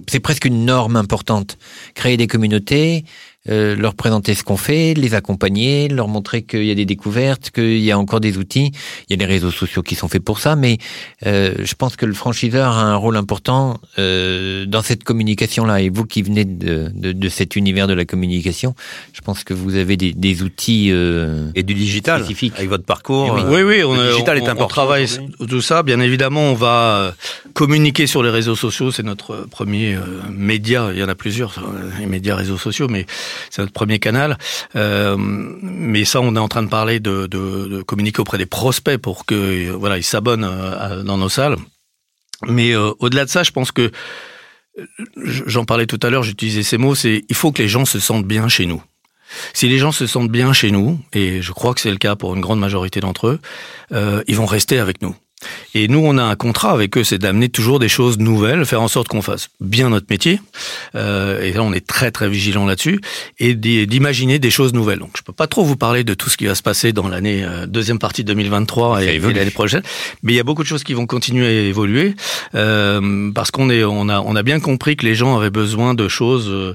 c'est 0.08 0.20
presque 0.20 0.46
une 0.46 0.64
norme 0.64 0.96
importante. 0.96 1.58
Créer 1.94 2.16
des 2.16 2.26
communautés, 2.26 3.04
euh, 3.50 3.76
leur 3.76 3.94
présenter 3.94 4.34
ce 4.34 4.42
qu'on 4.42 4.56
fait, 4.56 4.94
les 4.94 5.14
accompagner, 5.14 5.88
leur 5.88 6.08
montrer 6.08 6.42
qu'il 6.42 6.64
y 6.64 6.70
a 6.70 6.74
des 6.74 6.86
découvertes, 6.86 7.50
qu'il 7.50 7.80
y 7.80 7.92
a 7.92 7.98
encore 7.98 8.20
des 8.20 8.38
outils. 8.38 8.72
Il 9.08 9.10
y 9.10 9.22
a 9.22 9.26
les 9.26 9.30
réseaux 9.30 9.50
sociaux 9.50 9.82
qui 9.82 9.94
sont 9.94 10.08
faits 10.08 10.24
pour 10.24 10.38
ça, 10.38 10.56
mais 10.56 10.78
euh, 11.26 11.54
je 11.62 11.74
pense 11.74 11.96
que 11.96 12.06
le 12.06 12.14
franchiseur 12.14 12.72
a 12.72 12.82
un 12.82 12.96
rôle 12.96 13.16
important 13.16 13.78
euh, 13.98 14.64
dans 14.66 14.82
cette 14.82 15.04
communication-là. 15.04 15.82
Et 15.82 15.90
vous 15.90 16.04
qui 16.04 16.22
venez 16.22 16.44
de, 16.44 16.90
de, 16.94 17.12
de, 17.12 17.28
cet 17.28 17.56
univers 17.56 17.86
de 17.86 17.92
la 17.92 18.06
communication, 18.06 18.74
je 19.12 19.20
pense 19.20 19.44
que 19.44 19.52
vous 19.52 19.76
avez 19.76 19.96
des, 19.96 20.12
des 20.12 20.42
outils 20.42 20.88
euh, 20.90 21.50
et 21.54 21.62
du 21.62 21.74
digital 21.74 22.20
spécifiques. 22.20 22.54
avec 22.56 22.70
votre 22.70 22.84
parcours. 22.84 23.38
Oui, 23.48 23.62
oui, 23.62 23.84
on, 23.84 23.94
le 23.94 24.12
digital 24.12 24.38
est 24.38 24.42
important. 24.42 24.64
On 24.64 24.68
travaille 24.68 25.06
tout 25.48 25.60
ça. 25.60 25.82
Bien 25.82 26.00
évidemment, 26.00 26.50
on 26.50 26.54
va 26.54 26.96
euh, 26.96 27.12
communiquer 27.52 28.06
sur 28.06 28.22
les 28.22 28.30
réseaux 28.30 28.56
sociaux. 28.56 28.90
C'est 28.90 29.02
notre 29.02 29.46
premier 29.50 29.98
média. 30.30 30.88
Il 30.92 30.98
y 30.98 31.02
en 31.04 31.08
a 31.08 31.14
plusieurs, 31.14 31.62
les 31.98 32.06
médias 32.06 32.36
réseaux 32.36 32.58
sociaux, 32.58 32.88
mais 32.88 33.04
c'est 33.50 33.62
notre 33.62 33.72
premier 33.72 33.98
canal. 33.98 34.38
Euh, 34.76 35.16
mais 35.18 36.04
ça, 36.04 36.20
on 36.20 36.34
est 36.36 36.40
en 36.40 36.48
train 36.48 36.62
de 36.62 36.68
parler 36.68 37.00
de, 37.00 37.82
communiquer 37.82 38.20
auprès 38.20 38.38
des 38.38 38.46
prospects 38.46 38.98
pour 38.98 39.26
que 39.26 39.70
voilà, 39.70 39.98
ils 39.98 40.04
s'abonnent 40.04 40.44
euh, 40.44 41.02
dans 41.02 41.18
nos 41.18 41.28
salles. 41.28 41.56
Mais 42.46 42.72
euh, 42.72 42.92
au-delà 42.98 43.24
de 43.24 43.30
ça, 43.30 43.42
je 43.42 43.50
pense 43.50 43.72
que 43.72 43.90
j'en 45.16 45.64
parlais 45.64 45.86
tout 45.86 46.00
à 46.02 46.10
l'heure, 46.10 46.22
j'utilisais 46.22 46.62
ces 46.62 46.78
mots, 46.78 46.94
c'est 46.94 47.24
il 47.28 47.36
faut 47.36 47.52
que 47.52 47.62
les 47.62 47.68
gens 47.68 47.84
se 47.84 48.00
sentent 48.00 48.26
bien 48.26 48.48
chez 48.48 48.66
nous. 48.66 48.82
Si 49.52 49.68
les 49.68 49.78
gens 49.78 49.92
se 49.92 50.06
sentent 50.06 50.30
bien 50.30 50.52
chez 50.52 50.70
nous, 50.70 51.00
et 51.12 51.42
je 51.42 51.52
crois 51.52 51.74
que 51.74 51.80
c'est 51.80 51.90
le 51.90 51.96
cas 51.96 52.16
pour 52.16 52.34
une 52.34 52.40
grande 52.40 52.60
majorité 52.60 53.00
d'entre 53.00 53.28
eux, 53.28 53.40
ils 54.26 54.36
vont 54.36 54.46
rester 54.46 54.78
avec 54.78 55.00
nous. 55.02 55.16
Et 55.74 55.88
nous, 55.88 56.00
on 56.02 56.18
a 56.18 56.22
un 56.22 56.36
contrat 56.36 56.72
avec 56.72 56.96
eux, 56.96 57.04
c'est 57.04 57.18
d'amener 57.18 57.48
toujours 57.48 57.78
des 57.78 57.88
choses 57.88 58.18
nouvelles, 58.18 58.64
faire 58.64 58.82
en 58.82 58.88
sorte 58.88 59.08
qu'on 59.08 59.22
fasse 59.22 59.48
bien 59.60 59.90
notre 59.90 60.06
métier. 60.10 60.40
Euh, 60.94 61.42
et 61.42 61.52
là, 61.52 61.62
on 61.62 61.72
est 61.72 61.86
très 61.86 62.10
très 62.10 62.28
vigilant 62.28 62.66
là-dessus 62.66 63.00
et 63.38 63.54
d'imaginer 63.54 64.38
des 64.38 64.50
choses 64.50 64.72
nouvelles. 64.72 64.98
Donc, 64.98 65.10
je 65.16 65.22
peux 65.22 65.32
pas 65.32 65.46
trop 65.46 65.64
vous 65.64 65.76
parler 65.76 66.04
de 66.04 66.14
tout 66.14 66.30
ce 66.30 66.36
qui 66.36 66.46
va 66.46 66.54
se 66.54 66.62
passer 66.62 66.92
dans 66.92 67.08
l'année 67.08 67.44
euh, 67.44 67.66
deuxième 67.66 67.98
partie 67.98 68.24
2023 68.24 69.02
et, 69.02 69.18
l'année 69.18 69.50
prochaine, 69.50 69.82
mais 70.22 70.32
il 70.32 70.36
y 70.36 70.40
a 70.40 70.44
beaucoup 70.44 70.62
de 70.62 70.68
choses 70.68 70.84
qui 70.84 70.94
vont 70.94 71.06
continuer 71.06 71.46
à 71.46 71.50
évoluer 71.50 72.14
euh, 72.54 73.30
parce 73.32 73.50
qu'on 73.50 73.70
est, 73.70 73.84
on 73.84 74.08
a, 74.08 74.20
on 74.20 74.36
a 74.36 74.42
bien 74.42 74.60
compris 74.60 74.96
que 74.96 75.04
les 75.04 75.14
gens 75.14 75.36
avaient 75.36 75.50
besoin 75.50 75.94
de 75.94 76.08
choses 76.08 76.74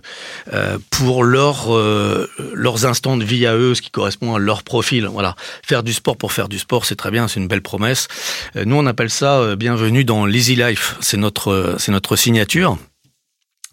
euh, 0.53 0.77
pour 0.89 1.23
leur 1.23 1.75
euh, 1.75 2.29
leurs 2.53 2.85
instants 2.85 3.17
de 3.17 3.23
vie 3.23 3.45
à 3.45 3.55
eux, 3.55 3.75
ce 3.75 3.81
qui 3.81 3.91
correspond 3.91 4.35
à 4.35 4.39
leur 4.39 4.63
profil. 4.63 5.07
Voilà, 5.07 5.35
faire 5.63 5.83
du 5.83 5.93
sport 5.93 6.17
pour 6.17 6.31
faire 6.31 6.49
du 6.49 6.59
sport, 6.59 6.85
c'est 6.85 6.95
très 6.95 7.11
bien, 7.11 7.27
c'est 7.27 7.39
une 7.39 7.47
belle 7.47 7.61
promesse. 7.61 8.07
Euh, 8.59 8.65
nous, 8.65 8.75
on 8.75 8.85
appelle 8.85 9.09
ça 9.09 9.39
euh, 9.39 9.55
bienvenue 9.55 10.03
dans 10.03 10.25
l'Easy 10.25 10.55
Life. 10.55 10.95
C'est 10.99 11.17
notre, 11.17 11.49
euh, 11.49 11.75
c'est 11.77 11.91
notre 11.91 12.15
signature. 12.15 12.77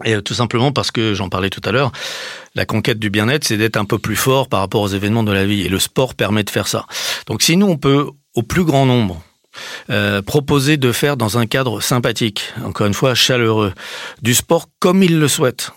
Et 0.05 0.21
tout 0.21 0.35
simplement 0.35 0.73
parce 0.73 0.91
que 0.91 1.15
j'en 1.15 1.31
parlais 1.31 1.49
tout 1.49 1.63
à 1.65 1.73
l'heure, 1.73 1.91
la 2.55 2.67
conquête 2.67 2.99
du 2.99 3.09
bien-être, 3.09 3.45
c'est 3.45 3.57
d'être 3.57 3.79
un 3.79 3.87
peu 3.87 3.99
plus 3.99 4.17
fort 4.17 4.47
par 4.49 4.61
rapport 4.61 4.83
aux 4.83 4.89
événements 4.89 5.23
de 5.23 5.33
la 5.33 5.47
vie. 5.47 5.63
Et 5.63 5.71
le 5.71 5.79
sport 5.79 6.15
permet 6.15 6.45
de 6.45 6.51
faire 6.51 6.69
ça. 6.69 6.85
Donc 7.27 7.41
si 7.41 7.57
nous, 7.57 7.67
on 7.67 7.79
peut, 7.79 8.11
au 8.35 8.43
plus 8.43 8.65
grand 8.65 8.85
nombre, 8.85 9.23
proposer 10.27 10.77
de 10.77 10.93
faire 10.93 11.17
dans 11.17 11.39
un 11.39 11.47
cadre 11.47 11.81
sympathique, 11.81 12.53
encore 12.63 12.87
une 12.87 12.93
fois 12.93 13.15
chaleureux, 13.15 13.73
du 14.21 14.35
sport 14.35 14.69
comme 14.81 15.03
ils 15.03 15.19
le 15.19 15.29
souhaitent, 15.29 15.71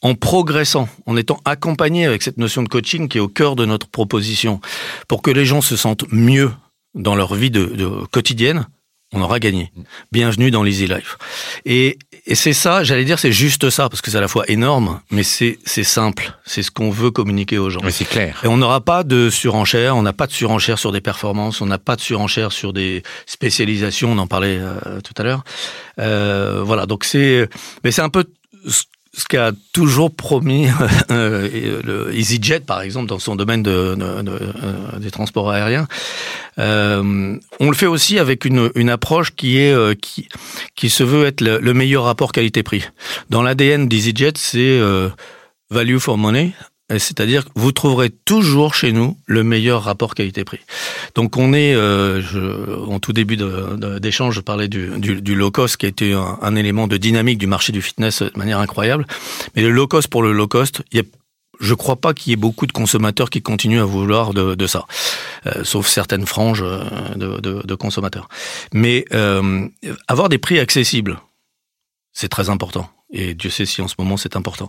en 0.00 0.14
progressant, 0.14 0.88
en 1.06 1.16
étant 1.16 1.40
accompagné 1.44 2.06
avec 2.06 2.22
cette 2.22 2.38
notion 2.38 2.62
de 2.62 2.68
coaching 2.68 3.08
qui 3.08 3.18
est 3.18 3.20
au 3.20 3.26
cœur 3.26 3.56
de 3.56 3.64
notre 3.64 3.88
proposition, 3.88 4.60
pour 5.08 5.22
que 5.22 5.32
les 5.32 5.44
gens 5.44 5.60
se 5.60 5.76
sentent 5.76 6.04
mieux 6.12 6.52
dans 6.96 7.14
leur 7.14 7.34
vie 7.34 7.50
de, 7.50 7.66
de 7.66 7.86
quotidienne, 8.10 8.66
on 9.12 9.22
aura 9.22 9.38
gagné. 9.38 9.70
Bienvenue 10.10 10.50
dans 10.50 10.64
l'Easy 10.64 10.88
Life. 10.88 11.16
Et, 11.64 11.96
et 12.26 12.34
c'est 12.34 12.52
ça, 12.52 12.82
j'allais 12.82 13.04
dire, 13.04 13.20
c'est 13.20 13.30
juste 13.30 13.70
ça, 13.70 13.88
parce 13.88 14.02
que 14.02 14.10
c'est 14.10 14.18
à 14.18 14.20
la 14.20 14.26
fois 14.26 14.44
énorme, 14.48 15.00
mais 15.10 15.22
c'est 15.22 15.58
simple. 15.64 16.32
C'est 16.44 16.64
ce 16.64 16.72
qu'on 16.72 16.90
veut 16.90 17.12
communiquer 17.12 17.58
aux 17.58 17.70
gens. 17.70 17.80
Mais 17.84 17.92
c'est 17.92 18.04
clair. 18.04 18.40
Et 18.42 18.48
on 18.48 18.56
n'aura 18.56 18.80
pas 18.80 19.04
de 19.04 19.30
surenchère, 19.30 19.96
on 19.96 20.02
n'a 20.02 20.12
pas 20.12 20.26
de 20.26 20.32
surenchère 20.32 20.78
sur 20.80 20.90
des 20.90 21.00
performances, 21.00 21.60
on 21.60 21.66
n'a 21.66 21.78
pas 21.78 21.94
de 21.94 22.00
surenchère 22.00 22.50
sur 22.50 22.72
des 22.72 23.04
spécialisations, 23.26 24.10
on 24.10 24.18
en 24.18 24.26
parlait 24.26 24.58
euh, 24.58 25.00
tout 25.02 25.14
à 25.18 25.22
l'heure. 25.22 25.44
Euh, 26.00 26.62
voilà, 26.64 26.86
donc 26.86 27.04
c'est, 27.04 27.48
mais 27.84 27.92
c'est 27.92 28.02
un 28.02 28.10
peu 28.10 28.24
ce 28.68 28.82
qu'a 29.24 29.52
toujours 29.72 30.14
promis 30.14 30.68
euh, 31.10 31.80
le 31.82 32.14
EasyJet, 32.14 32.60
par 32.60 32.82
exemple, 32.82 33.06
dans 33.06 33.18
son 33.18 33.36
domaine 33.36 33.64
euh, 33.66 34.22
des 34.98 35.10
transports 35.10 35.50
aériens. 35.50 35.86
Euh, 36.58 37.36
on 37.60 37.70
le 37.70 37.76
fait 37.76 37.86
aussi 37.86 38.18
avec 38.18 38.44
une, 38.44 38.90
approche 38.90 39.34
qui 39.34 39.58
est 39.58 40.00
qui, 40.00 40.28
qui 40.74 40.90
se 40.90 41.02
veut 41.02 41.26
être 41.26 41.40
le, 41.40 41.74
meilleur 41.74 42.04
rapport 42.04 42.32
qualité-prix. 42.32 42.84
Dans 43.30 43.42
l'ADN 43.42 43.88
d'EasyJet, 43.88 44.34
c'est 44.36 44.80
value 45.70 45.98
for 45.98 46.16
money, 46.18 46.52
c'est-à-dire 46.90 47.44
que 47.44 47.50
vous 47.56 47.72
trouverez 47.72 48.10
toujours 48.10 48.74
chez 48.74 48.92
nous 48.92 49.16
le 49.26 49.42
meilleur 49.42 49.82
rapport 49.82 50.14
qualité-prix. 50.14 50.60
Donc 51.14 51.36
on 51.36 51.52
est, 51.52 51.74
euh, 51.74 52.22
je, 52.22 52.84
en 52.88 53.00
tout 53.00 53.12
début 53.12 53.36
d'échange, 54.00 54.34
je 54.34 54.40
parlais 54.40 54.68
du, 54.68 54.90
du, 54.98 55.20
du, 55.20 55.34
low 55.34 55.50
cost 55.50 55.76
qui 55.76 55.86
a 55.86 55.88
été 55.88 56.12
un, 56.12 56.54
élément 56.54 56.86
de 56.86 56.96
dynamique 56.96 57.38
du 57.38 57.48
marché 57.48 57.72
du 57.72 57.82
fitness 57.82 58.22
de 58.22 58.32
manière 58.36 58.60
incroyable. 58.60 59.06
Mais 59.56 59.62
le 59.62 59.70
low 59.70 59.88
cost 59.88 60.08
pour 60.08 60.22
le 60.22 60.32
low 60.32 60.46
cost, 60.46 60.82
il 60.92 60.98
y 60.98 61.00
a 61.00 61.04
je 61.58 61.74
crois 61.74 61.96
pas 61.96 62.14
qu'il 62.14 62.30
y 62.30 62.32
ait 62.34 62.36
beaucoup 62.36 62.66
de 62.66 62.72
consommateurs 62.72 63.30
qui 63.30 63.40
continuent 63.40 63.80
à 63.80 63.84
vouloir 63.84 64.34
de, 64.34 64.54
de 64.54 64.66
ça, 64.66 64.84
euh, 65.46 65.64
sauf 65.64 65.86
certaines 65.86 66.26
franges 66.26 66.62
euh, 66.62 66.80
de, 67.14 67.40
de, 67.40 67.62
de 67.66 67.74
consommateurs. 67.74 68.28
Mais 68.74 69.06
euh, 69.14 69.66
avoir 70.06 70.28
des 70.28 70.36
prix 70.36 70.58
accessibles, 70.58 71.18
c'est 72.12 72.28
très 72.28 72.50
important 72.50 72.90
et 73.12 73.34
Dieu 73.34 73.50
sait 73.50 73.66
si 73.66 73.80
en 73.82 73.88
ce 73.88 73.94
moment 73.98 74.16
c'est 74.16 74.36
important. 74.36 74.68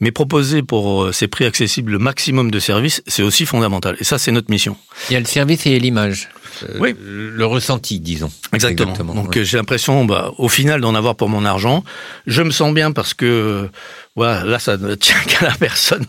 Mais 0.00 0.10
proposer 0.10 0.62
pour 0.62 1.04
euh, 1.04 1.12
ces 1.12 1.26
prix 1.26 1.46
accessibles 1.46 1.92
le 1.92 1.98
maximum 1.98 2.50
de 2.50 2.58
services, 2.58 3.02
c'est 3.06 3.22
aussi 3.22 3.46
fondamental. 3.46 3.96
Et 3.98 4.04
ça, 4.04 4.18
c'est 4.18 4.30
notre 4.30 4.50
mission. 4.50 4.76
Il 5.08 5.14
y 5.14 5.16
a 5.16 5.20
le 5.20 5.26
service 5.26 5.66
et 5.66 5.78
l'image. 5.78 6.28
Euh, 6.64 6.76
oui. 6.80 6.94
Le 7.00 7.46
ressenti, 7.46 7.98
disons. 7.98 8.30
Exactement. 8.52 8.94
Donc 9.14 9.38
j'ai 9.40 9.56
l'impression, 9.56 10.04
bah, 10.04 10.32
au 10.36 10.48
final, 10.48 10.80
d'en 10.80 10.94
avoir 10.94 11.16
pour 11.16 11.28
mon 11.28 11.44
argent. 11.44 11.82
Je 12.26 12.42
me 12.42 12.50
sens 12.50 12.74
bien 12.74 12.92
parce 12.92 13.14
que 13.14 13.70
voilà, 14.18 14.44
là, 14.44 14.58
ça 14.58 14.76
ne 14.76 14.96
tient 14.96 15.20
qu'à 15.28 15.46
la 15.46 15.54
personne 15.54 16.04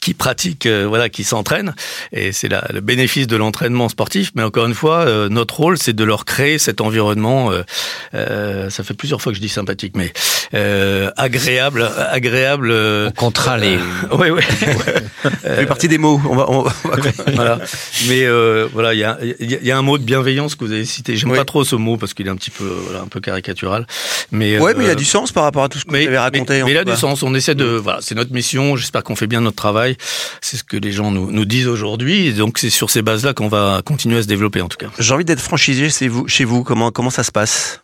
qui 0.00 0.12
pratique, 0.12 0.66
euh, 0.66 0.84
voilà, 0.86 1.08
qui 1.08 1.24
s'entraîne. 1.24 1.74
Et 2.12 2.32
c'est 2.32 2.50
le 2.50 2.80
bénéfice 2.80 3.26
de 3.26 3.36
l'entraînement 3.36 3.88
sportif. 3.88 4.32
Mais 4.34 4.42
encore 4.42 4.66
une 4.66 4.74
fois, 4.74 4.98
euh, 4.98 5.30
notre 5.30 5.56
rôle, 5.56 5.78
c'est 5.78 5.94
de 5.94 6.04
leur 6.04 6.26
créer 6.26 6.58
cet 6.58 6.82
environnement. 6.82 7.50
Euh, 8.14 8.68
ça 8.68 8.84
fait 8.84 8.92
plusieurs 8.92 9.22
fois 9.22 9.32
que 9.32 9.36
je 9.36 9.40
dis 9.40 9.48
sympathique, 9.48 9.94
mais 9.96 10.12
agréable, 11.16 11.90
agréable. 12.10 12.70
Au 12.70 13.12
contrat, 13.12 13.56
les. 13.56 13.78
oui, 14.12 14.28
oui. 14.28 14.42
fait 15.42 15.64
partie 15.64 15.88
des 15.88 15.96
mots. 15.96 16.20
On 16.28 16.36
va, 16.36 16.50
on 16.50 16.62
va... 16.64 16.72
voilà. 17.34 17.58
Mais 18.08 18.26
voilà, 18.74 18.92
il 18.92 19.00
y 19.00 19.04
a, 19.04 19.16
y 19.40 19.70
a, 19.70 19.78
un 19.78 19.82
mot 19.82 19.96
de 19.96 20.04
bienveillance 20.04 20.54
que 20.54 20.66
vous 20.66 20.72
avez 20.72 20.84
cité. 20.84 21.16
J'aime 21.16 21.34
pas 21.34 21.46
trop 21.46 21.64
ce 21.64 21.76
mot 21.76 21.96
parce 21.96 22.12
qu'il 22.12 22.26
est 22.26 22.30
un 22.30 22.36
petit 22.36 22.50
peu, 22.50 22.66
voilà, 22.84 23.00
un 23.00 23.08
peu 23.08 23.20
caricatural. 23.20 23.86
Mais 24.32 24.58
ouais, 24.58 24.74
mais 24.76 24.84
il 24.84 24.88
y 24.88 24.90
a 24.90 24.94
du 24.94 25.06
sens 25.06 25.32
par 25.32 25.44
rapport 25.44 25.64
à 25.64 25.70
tout 25.70 25.78
ce 25.78 25.86
que 25.86 25.92
mais, 25.92 26.02
vous 26.02 26.08
avez 26.08 26.18
raconté. 26.18 26.62
Mais, 26.62 26.72
il 26.72 26.76
a 26.76 26.84
du 26.84 26.94
sens. 26.94 27.22
On 27.22 27.34
essaie 27.38 27.54
de, 27.54 27.64
voilà, 27.64 28.00
c'est 28.02 28.14
notre 28.14 28.32
mission. 28.32 28.76
J'espère 28.76 29.02
qu'on 29.02 29.16
fait 29.16 29.26
bien 29.26 29.40
notre 29.40 29.56
travail. 29.56 29.96
C'est 30.40 30.56
ce 30.56 30.64
que 30.64 30.76
les 30.76 30.92
gens 30.92 31.10
nous, 31.10 31.30
nous 31.30 31.44
disent 31.44 31.68
aujourd'hui. 31.68 32.32
Donc 32.32 32.58
c'est 32.58 32.70
sur 32.70 32.90
ces 32.90 33.02
bases-là 33.02 33.34
qu'on 33.34 33.48
va 33.48 33.80
continuer 33.84 34.18
à 34.18 34.22
se 34.22 34.28
développer 34.28 34.60
en 34.60 34.68
tout 34.68 34.76
cas. 34.76 34.88
J'ai 34.98 35.14
envie 35.14 35.24
d'être 35.24 35.40
franchisé 35.40 35.90
chez 35.90 36.08
vous. 36.08 36.28
Chez 36.28 36.44
vous, 36.44 36.64
comment 36.64 36.90
comment 36.90 37.10
ça 37.10 37.22
se 37.22 37.32
passe? 37.32 37.80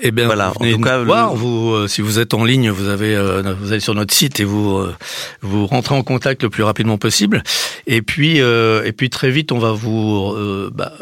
Eh 0.00 0.10
bien, 0.10 0.26
voilà, 0.26 0.52
vous 0.58 0.66
en 0.66 0.72
tout 0.72 0.80
cas, 0.80 0.98
voir. 1.02 1.34
Vous, 1.34 1.70
euh, 1.70 1.88
si 1.88 2.02
vous 2.02 2.18
êtes 2.18 2.34
en 2.34 2.44
ligne, 2.44 2.70
vous 2.70 2.88
avez, 2.88 3.14
euh, 3.14 3.54
vous 3.58 3.72
allez 3.72 3.80
sur 3.80 3.94
notre 3.94 4.12
site 4.12 4.40
et 4.40 4.44
vous, 4.44 4.76
euh, 4.76 4.94
vous 5.40 5.66
rentrez 5.66 5.94
en 5.94 6.02
contact 6.02 6.42
le 6.42 6.50
plus 6.50 6.62
rapidement 6.62 6.98
possible. 6.98 7.42
Et 7.86 8.02
puis, 8.02 8.38
et 8.38 8.92
puis 8.96 9.10
très 9.10 9.30
vite, 9.30 9.52
on 9.52 9.58
va 9.58 9.72
vous 9.72 10.34
bah, 10.74 10.92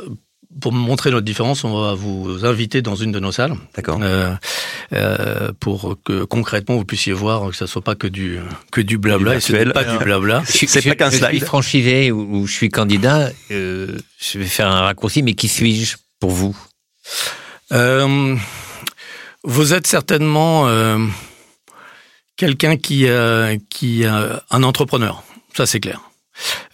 pour 0.61 0.73
montrer 0.73 1.11
notre 1.11 1.25
différence, 1.25 1.65
on 1.65 1.81
va 1.81 1.95
vous 1.95 2.45
inviter 2.45 2.83
dans 2.83 2.95
une 2.95 3.12
de 3.12 3.21
nos 3.21 3.33
salles. 3.33 3.55
D'accord. 3.75 3.99
Euh, 4.03 4.35
euh, 4.93 5.53
pour 5.59 5.97
que 6.05 6.25
concrètement 6.25 6.77
vous 6.77 6.85
puissiez 6.85 7.12
voir 7.12 7.51
que 7.51 7.57
ça 7.57 7.67
soit 7.67 7.83
pas 7.83 7.95
que 7.95 8.07
du 8.07 8.38
que 8.71 8.81
du 8.81 8.99
blabla. 8.99 9.41
c'est 9.41 9.73
pas 9.73 9.85
du 9.85 9.99
blabla. 9.99 10.43
C'est 10.47 10.83
pas 10.83 10.95
qu'un 10.95 11.11
slide. 11.11 11.31
Je 11.33 11.37
suis 11.37 11.47
franchisé 11.47 12.12
ou, 12.12 12.47
je 12.47 12.53
suis 12.53 12.69
candidat. 12.69 13.31
Euh, 13.51 13.99
je 14.21 14.38
vais 14.38 14.47
faire 14.47 14.69
un 14.69 14.83
raccourci, 14.83 15.23
mais 15.23 15.35
qui 15.35 15.49
suis-je 15.49 15.97
pour 16.21 16.31
vous 16.31 16.57
euh, 17.73 18.37
Vous 19.45 19.73
êtes 19.73 19.87
certainement 19.87 20.69
euh, 20.69 20.99
quelqu'un 22.37 22.77
qui 22.77 23.07
qui 23.71 24.05
un 24.05 24.62
entrepreneur. 24.62 25.23
Ça 25.57 25.67
c'est 25.67 25.81
clair. 25.81 26.01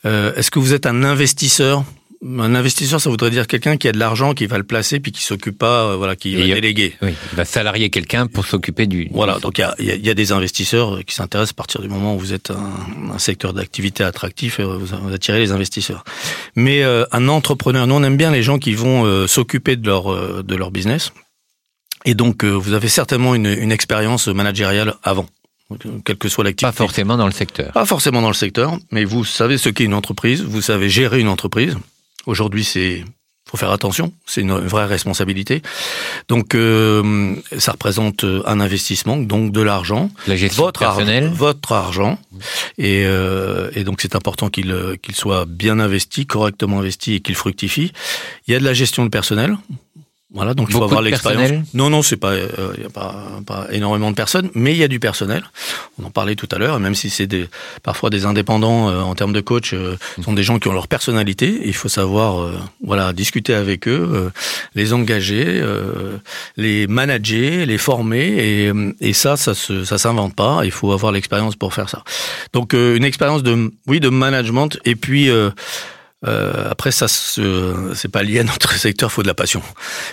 Est-ce 0.04 0.50
que 0.50 0.58
vous 0.58 0.72
êtes 0.72 0.86
un 0.86 1.02
investisseur 1.04 1.84
un 2.24 2.54
investisseur, 2.54 3.00
ça 3.00 3.10
voudrait 3.10 3.30
dire 3.30 3.46
quelqu'un 3.46 3.76
qui 3.76 3.86
a 3.86 3.92
de 3.92 3.98
l'argent, 3.98 4.34
qui 4.34 4.46
va 4.46 4.58
le 4.58 4.64
placer, 4.64 4.98
puis 4.98 5.12
qui 5.12 5.22
s'occupe 5.22 5.56
pas, 5.56 5.84
euh, 5.84 5.96
voilà, 5.96 6.16
qui 6.16 6.34
va 6.34 6.54
déléguer. 6.54 6.96
Oui, 7.00 7.14
il 7.32 7.36
va 7.36 7.44
salarier 7.44 7.90
quelqu'un 7.90 8.26
pour 8.26 8.44
s'occuper 8.44 8.86
du. 8.86 9.08
Voilà, 9.12 9.38
donc 9.38 9.58
il 9.58 9.84
y 9.86 9.90
a, 9.92 9.96
y 9.96 10.10
a, 10.10 10.14
des 10.14 10.32
investisseurs 10.32 11.04
qui 11.06 11.14
s'intéressent 11.14 11.52
à 11.52 11.54
partir 11.54 11.80
du 11.80 11.88
moment 11.88 12.16
où 12.16 12.18
vous 12.18 12.32
êtes 12.32 12.50
un, 12.50 13.14
un 13.14 13.18
secteur 13.18 13.52
d'activité 13.52 14.02
attractif, 14.02 14.58
et 14.58 14.64
vous, 14.64 15.12
attirez 15.12 15.38
les 15.38 15.52
investisseurs. 15.52 16.04
Mais 16.56 16.82
euh, 16.82 17.04
un 17.12 17.28
entrepreneur, 17.28 17.86
nous 17.86 17.94
on 17.94 18.02
aime 18.02 18.16
bien 18.16 18.32
les 18.32 18.42
gens 18.42 18.58
qui 18.58 18.74
vont 18.74 19.04
euh, 19.04 19.26
s'occuper 19.26 19.76
de 19.76 19.86
leur 19.86 20.42
de 20.42 20.56
leur 20.56 20.70
business. 20.70 21.12
Et 22.04 22.14
donc 22.14 22.44
vous 22.44 22.72
avez 22.72 22.88
certainement 22.88 23.34
une, 23.34 23.46
une 23.46 23.72
expérience 23.72 24.28
managériale 24.28 24.94
avant 25.02 25.26
quelle 26.04 26.16
que 26.16 26.28
soit 26.28 26.44
l'activité. 26.44 26.72
Pas 26.72 26.84
forcément 26.84 27.16
dans 27.16 27.26
le 27.26 27.32
secteur. 27.32 27.72
Pas 27.72 27.84
forcément 27.84 28.22
dans 28.22 28.28
le 28.28 28.34
secteur, 28.34 28.78
mais 28.90 29.04
vous 29.04 29.24
savez 29.24 29.58
ce 29.58 29.68
qu'est 29.68 29.84
une 29.84 29.94
entreprise, 29.94 30.42
vous 30.42 30.62
savez 30.62 30.88
gérer 30.88 31.20
une 31.20 31.28
entreprise. 31.28 31.76
Aujourd'hui, 32.28 32.62
c'est 32.62 33.04
faut 33.48 33.56
faire 33.56 33.70
attention, 33.70 34.12
c'est 34.26 34.42
une 34.42 34.52
vraie 34.52 34.84
responsabilité. 34.84 35.62
Donc, 36.28 36.54
euh, 36.54 37.34
ça 37.56 37.72
représente 37.72 38.22
un 38.44 38.60
investissement, 38.60 39.16
donc 39.16 39.52
de 39.52 39.62
l'argent, 39.62 40.10
votre 40.54 40.82
argent, 40.82 41.30
votre 41.32 41.72
argent, 41.72 42.18
et, 42.76 43.04
euh, 43.06 43.70
et 43.74 43.84
donc 43.84 44.02
c'est 44.02 44.14
important 44.14 44.50
qu'il 44.50 44.98
qu'il 45.00 45.14
soit 45.14 45.46
bien 45.46 45.80
investi, 45.80 46.26
correctement 46.26 46.80
investi 46.80 47.14
et 47.14 47.20
qu'il 47.20 47.36
fructifie. 47.36 47.92
Il 48.46 48.52
y 48.52 48.54
a 48.54 48.60
de 48.60 48.64
la 48.64 48.74
gestion 48.74 49.02
de 49.06 49.08
personnel. 49.08 49.56
Voilà, 50.30 50.52
donc 50.52 50.68
il 50.68 50.74
faut 50.74 50.84
avoir 50.84 51.00
l'expérience. 51.00 51.66
Non, 51.72 51.88
non, 51.88 52.02
c'est 52.02 52.18
pas, 52.18 52.36
il 52.36 52.42
euh, 52.42 52.74
y 52.82 52.84
a 52.84 52.90
pas, 52.90 53.14
pas 53.46 53.66
énormément 53.70 54.10
de 54.10 54.14
personnes, 54.14 54.50
mais 54.54 54.72
il 54.72 54.76
y 54.76 54.84
a 54.84 54.88
du 54.88 55.00
personnel. 55.00 55.42
On 55.98 56.04
en 56.04 56.10
parlait 56.10 56.34
tout 56.34 56.48
à 56.52 56.58
l'heure, 56.58 56.78
même 56.80 56.94
si 56.94 57.08
c'est 57.08 57.26
des, 57.26 57.48
parfois 57.82 58.10
des 58.10 58.26
indépendants 58.26 58.90
euh, 58.90 59.00
en 59.00 59.14
termes 59.14 59.32
de 59.32 59.40
coach, 59.40 59.72
euh, 59.72 59.96
sont 60.22 60.34
des 60.34 60.42
gens 60.42 60.58
qui 60.58 60.68
ont 60.68 60.74
leur 60.74 60.86
personnalité. 60.86 61.62
il 61.64 61.74
faut 61.74 61.88
savoir, 61.88 62.42
euh, 62.42 62.52
voilà, 62.84 63.14
discuter 63.14 63.54
avec 63.54 63.88
eux, 63.88 64.30
les 64.74 64.92
engager, 64.92 65.64
les 66.58 66.86
manager, 66.86 67.64
les 67.64 67.78
former, 67.78 68.18
et, 68.18 68.72
et 69.00 69.14
ça, 69.14 69.38
ça 69.38 69.54
se, 69.54 69.84
ça 69.84 69.96
s'invente 69.96 70.34
pas. 70.34 70.60
Il 70.64 70.72
faut 70.72 70.92
avoir 70.92 71.10
l'expérience 71.10 71.56
pour 71.56 71.72
faire 71.72 71.88
ça. 71.88 72.04
Donc 72.52 72.74
une 72.74 73.04
expérience 73.04 73.42
de, 73.42 73.72
oui, 73.86 73.98
de 73.98 74.10
management, 74.10 74.78
et 74.84 74.94
puis 74.94 75.30
euh, 76.26 76.68
après, 76.68 76.90
ça, 76.90 77.06
c'est 77.08 78.08
pas 78.10 78.22
lié 78.22 78.40
à 78.40 78.44
notre 78.44 78.72
secteur. 78.78 79.08
Il 79.10 79.12
faut 79.12 79.22
de 79.22 79.28
la 79.28 79.34
passion, 79.34 79.62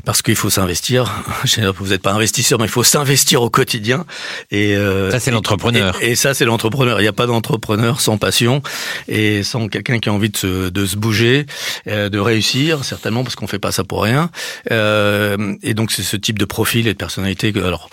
parce 0.04 0.22
qu'il 0.22 0.36
faut 0.36 0.50
s'investir. 0.50 1.24
Vous 1.78 1.88
n'êtes 1.88 2.02
pas 2.02 2.14
investisseur, 2.14 2.60
mais 2.60 2.66
il 2.66 2.72
faut 2.72 2.84
s'investir 2.84 3.42
au 3.42 3.50
quotidien. 3.50 4.06
Et 4.52 4.76
euh, 4.76 5.10
ça, 5.12 5.20
c'est 5.20 5.32
l'entrepreneur. 5.32 5.98
Et, 6.02 6.16
ça, 6.16 6.34
c'est 6.34 6.46
l'entrepreneur. 6.46 7.00
Il 7.00 7.04
n'y 7.04 7.10
a 7.10 7.14
pas 7.14 7.26
d'entrepreneur 7.26 8.02
sans 8.02 8.18
passion 8.18 8.62
et 9.08 9.44
sans 9.44 9.68
quelqu'un 9.68 10.00
qui 10.00 10.10
a 10.10 10.14
envie 10.14 10.30
de 10.30 10.38
se, 10.38 10.70
de 10.70 10.86
se 10.86 10.96
bouger, 10.96 11.46
euh, 11.88 12.10
de 12.10 12.20
réussir, 12.20 12.84
certainement, 12.84 13.24
parce 13.24 13.36
qu'on 13.36 13.48
fait 13.48 13.60
pas 13.60 13.72
ça 13.72 13.84
pour 13.84 14.04
rien. 14.04 14.30
Euh, 14.72 15.56
et 15.64 15.74
donc, 15.74 15.92
c'est 15.92 16.04
ce 16.04 16.18
type 16.18 16.38
de 16.38 16.46
profil 16.46 16.88
et 16.88 16.94
de 16.94 16.98
personnalité. 16.98 17.52
Que, 17.52 17.60
alors 17.60 17.90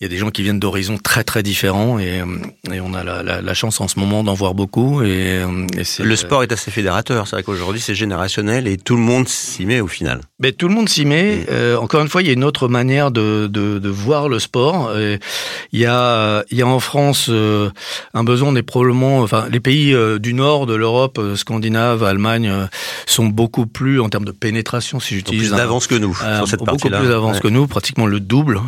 il 0.00 0.04
y 0.04 0.06
a 0.06 0.08
des 0.08 0.16
gens 0.16 0.30
qui 0.30 0.44
viennent 0.44 0.60
d'horizons 0.60 0.96
très 0.96 1.24
très 1.24 1.42
différents 1.42 1.98
et, 1.98 2.20
euh, 2.20 2.24
et 2.72 2.80
on 2.80 2.94
a 2.94 3.02
la, 3.02 3.24
la, 3.24 3.42
la, 3.42 3.54
chance 3.54 3.80
en 3.80 3.88
ce 3.88 3.98
moment 3.98 4.22
d'en 4.22 4.34
voir 4.34 4.54
beaucoup. 4.54 5.02
Et, 5.02 5.42
euh, 5.42 5.66
et 5.76 6.02
le 6.04 6.16
sport 6.16 6.44
est 6.44 6.52
assez 6.52 6.70
fédérateur. 6.70 7.26
C'est 7.26 7.34
vrai 7.34 7.42
qu'aujourd'hui 7.42 7.80
c'est 7.80 7.96
générationnel 7.96 8.68
et 8.68 8.76
tout 8.76 8.94
le 8.94 9.02
monde 9.02 9.28
s'y 9.28 9.66
met 9.66 9.80
au 9.80 9.88
final. 9.88 10.20
Mais 10.38 10.52
tout 10.52 10.68
le 10.68 10.74
monde 10.74 10.88
s'y 10.88 11.04
met. 11.04 11.38
Mm. 11.38 11.46
Euh, 11.50 11.76
encore 11.78 12.00
une 12.00 12.08
fois, 12.08 12.22
il 12.22 12.28
y 12.28 12.30
a 12.30 12.32
une 12.32 12.44
autre 12.44 12.68
manière 12.68 13.10
de, 13.10 13.48
de, 13.50 13.80
de 13.80 13.88
voir 13.88 14.28
le 14.28 14.38
sport. 14.38 14.92
il 14.96 15.80
y 15.80 15.86
a 15.86 16.44
il 16.48 16.56
y 16.56 16.62
a 16.62 16.66
en 16.68 16.78
France 16.78 17.28
un 17.28 18.24
besoin 18.24 18.52
des 18.52 18.62
probablement, 18.62 19.18
enfin 19.18 19.48
les 19.50 19.58
pays 19.60 19.96
du 20.20 20.32
nord 20.32 20.66
de 20.66 20.74
l'Europe, 20.74 21.20
scandinave, 21.34 22.04
Allemagne, 22.04 22.68
sont 23.06 23.26
beaucoup 23.26 23.66
plus 23.66 24.00
en 24.00 24.08
termes 24.08 24.24
de 24.24 24.30
pénétration, 24.30 25.00
si 25.00 25.16
j'utilise. 25.16 25.48
Plus 25.48 25.56
d'avance 25.56 25.88
que 25.88 25.96
nous 25.96 26.14
sur 26.14 26.46
cette 26.46 26.64
partie-là. 26.64 26.98
Beaucoup 26.98 27.04
plus 27.04 27.12
d'avance 27.12 27.40
que 27.40 27.48
nous, 27.48 27.66
pratiquement 27.66 28.06
le 28.06 28.20
double 28.20 28.60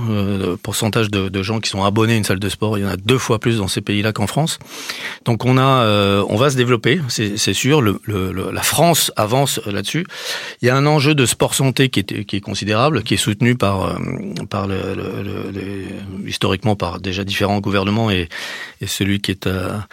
pourcentage 0.64 1.08
de 1.08 1.19
de, 1.28 1.42
gens 1.42 1.60
qui 1.60 1.70
sont 1.70 1.84
abonnés 1.84 2.14
à 2.14 2.16
une 2.16 2.24
salle 2.24 2.38
de 2.38 2.48
sport. 2.48 2.78
Il 2.78 2.82
y 2.82 2.84
en 2.84 2.90
a 2.90 2.96
deux 2.96 3.18
fois 3.18 3.38
plus 3.38 3.58
dans 3.58 3.68
ces 3.68 3.80
pays-là 3.80 4.12
qu'en 4.12 4.26
France. 4.26 4.58
Donc 5.24 5.44
on 5.44 5.58
a, 5.58 5.84
euh, 5.84 6.24
on 6.28 6.36
va 6.36 6.50
se 6.50 6.56
développer, 6.56 7.00
c'est 7.08 7.54
sûr. 7.54 7.82
La 7.82 8.62
France 8.62 9.12
avance 9.16 9.60
là-dessus. 9.66 10.06
Il 10.62 10.66
y 10.66 10.70
a 10.70 10.76
un 10.76 10.86
enjeu 10.86 11.14
de 11.14 11.26
sport 11.26 11.54
santé 11.54 11.88
qui 11.88 12.00
est, 12.00 12.24
qui 12.24 12.36
est 12.36 12.40
considérable, 12.40 13.02
qui 13.02 13.14
est 13.14 13.18
soutenu 13.18 13.56
par, 13.56 13.82
euh, 13.82 13.98
par 14.48 14.68
historiquement 16.26 16.76
par 16.76 17.00
déjà 17.00 17.24
différents 17.24 17.60
gouvernements 17.60 18.10
et, 18.10 18.28
et 18.80 18.86
celui 18.86 19.20
qui 19.20 19.30
est 19.32 19.46
à 19.46 19.86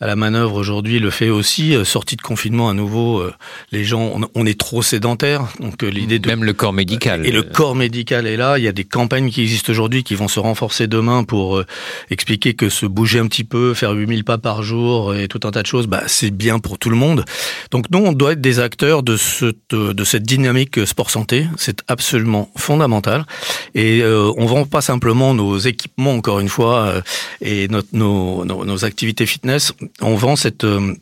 à 0.00 0.06
la 0.06 0.14
manœuvre 0.14 0.54
aujourd'hui 0.54 1.00
le 1.00 1.10
fait 1.10 1.28
aussi. 1.28 1.74
Euh, 1.74 1.84
sortie 1.84 2.14
de 2.14 2.22
confinement 2.22 2.68
à 2.68 2.74
nouveau, 2.74 3.18
euh, 3.18 3.32
les 3.72 3.84
gens, 3.84 4.20
on, 4.34 4.46
est 4.46 4.58
trop 4.58 4.80
sédentaires. 4.82 5.48
Donc 5.58 5.82
euh, 5.82 5.88
l'idée 5.88 6.20
de 6.20 6.28
même 6.28 6.44
le 6.44 6.52
corps 6.52 6.72
médical. 6.72 7.26
Et 7.26 7.32
le 7.32 7.42
corps 7.42 7.74
médical 7.74 8.26
est 8.26 8.36
là. 8.36 8.58
Il 8.58 8.64
y 8.64 8.68
a 8.68 8.72
des 8.72 8.84
campagnes 8.84 9.30
qui 9.30 9.42
existent 9.42 9.72
aujourd'hui 9.72 10.04
qui 10.04 10.14
vont 10.14 10.28
se 10.28 10.38
renforcer 10.38 10.86
demain 10.86 11.24
pour 11.24 11.62
expliquer 12.10 12.54
que 12.54 12.68
se 12.68 12.86
bouger 12.86 13.18
un 13.18 13.26
petit 13.26 13.44
peu, 13.44 13.74
faire 13.74 13.92
8000 13.92 14.24
pas 14.24 14.38
par 14.38 14.62
jour 14.62 15.14
et 15.14 15.26
tout 15.26 15.40
un 15.44 15.50
tas 15.50 15.62
de 15.62 15.66
choses, 15.66 15.86
bah 15.86 16.02
c'est 16.06 16.30
bien 16.30 16.58
pour 16.58 16.78
tout 16.78 16.90
le 16.90 16.96
monde. 16.96 17.24
Donc 17.70 17.86
nous, 17.90 17.98
on 17.98 18.12
doit 18.12 18.32
être 18.32 18.40
des 18.40 18.60
acteurs 18.60 19.02
de 19.02 19.16
cette 19.16 19.74
de 19.74 20.04
cette 20.04 20.22
dynamique 20.22 20.86
sport 20.86 21.10
santé. 21.10 21.46
C'est 21.56 21.82
absolument 21.88 22.50
fondamental. 22.56 23.24
Et 23.74 24.02
on 24.04 24.46
vend 24.46 24.64
pas 24.64 24.80
simplement 24.80 25.34
nos 25.34 25.58
équipements 25.58 26.14
encore 26.14 26.40
une 26.40 26.48
fois 26.48 27.02
et 27.40 27.68
notre, 27.68 27.88
nos, 27.92 28.44
nos, 28.44 28.64
nos 28.64 28.84
activités 28.84 29.26
fitness 29.26 29.72
on 30.00 30.14
vend 30.14 30.36
cette 30.36 30.64
euh, 30.64 30.94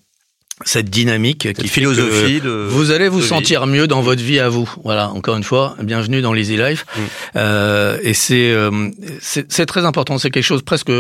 cette 0.64 0.88
dynamique 0.88 1.53
qui 1.53 1.69
philosophie 1.69 2.40
de 2.40 2.66
vous 2.71 2.90
allez 2.90 3.09
vous 3.09 3.21
sentir 3.21 3.66
mieux 3.66 3.87
dans 3.87 4.01
votre 4.01 4.23
vie 4.23 4.40
à 4.40 4.49
vous. 4.49 4.73
Voilà, 4.85 5.11
encore 5.11 5.37
une 5.37 5.42
fois, 5.42 5.77
bienvenue 5.83 6.23
dans 6.23 6.33
l'Easy 6.33 6.57
Life. 6.57 6.87
Mm. 6.97 7.01
Euh, 7.37 7.99
et 8.03 8.14
euh, 8.31 8.90
c'est 9.21 9.53
c'est 9.53 9.66
très 9.66 9.85
important. 9.85 10.16
C'est 10.16 10.31
quelque 10.31 10.45
chose 10.45 10.62
presque, 10.62 10.90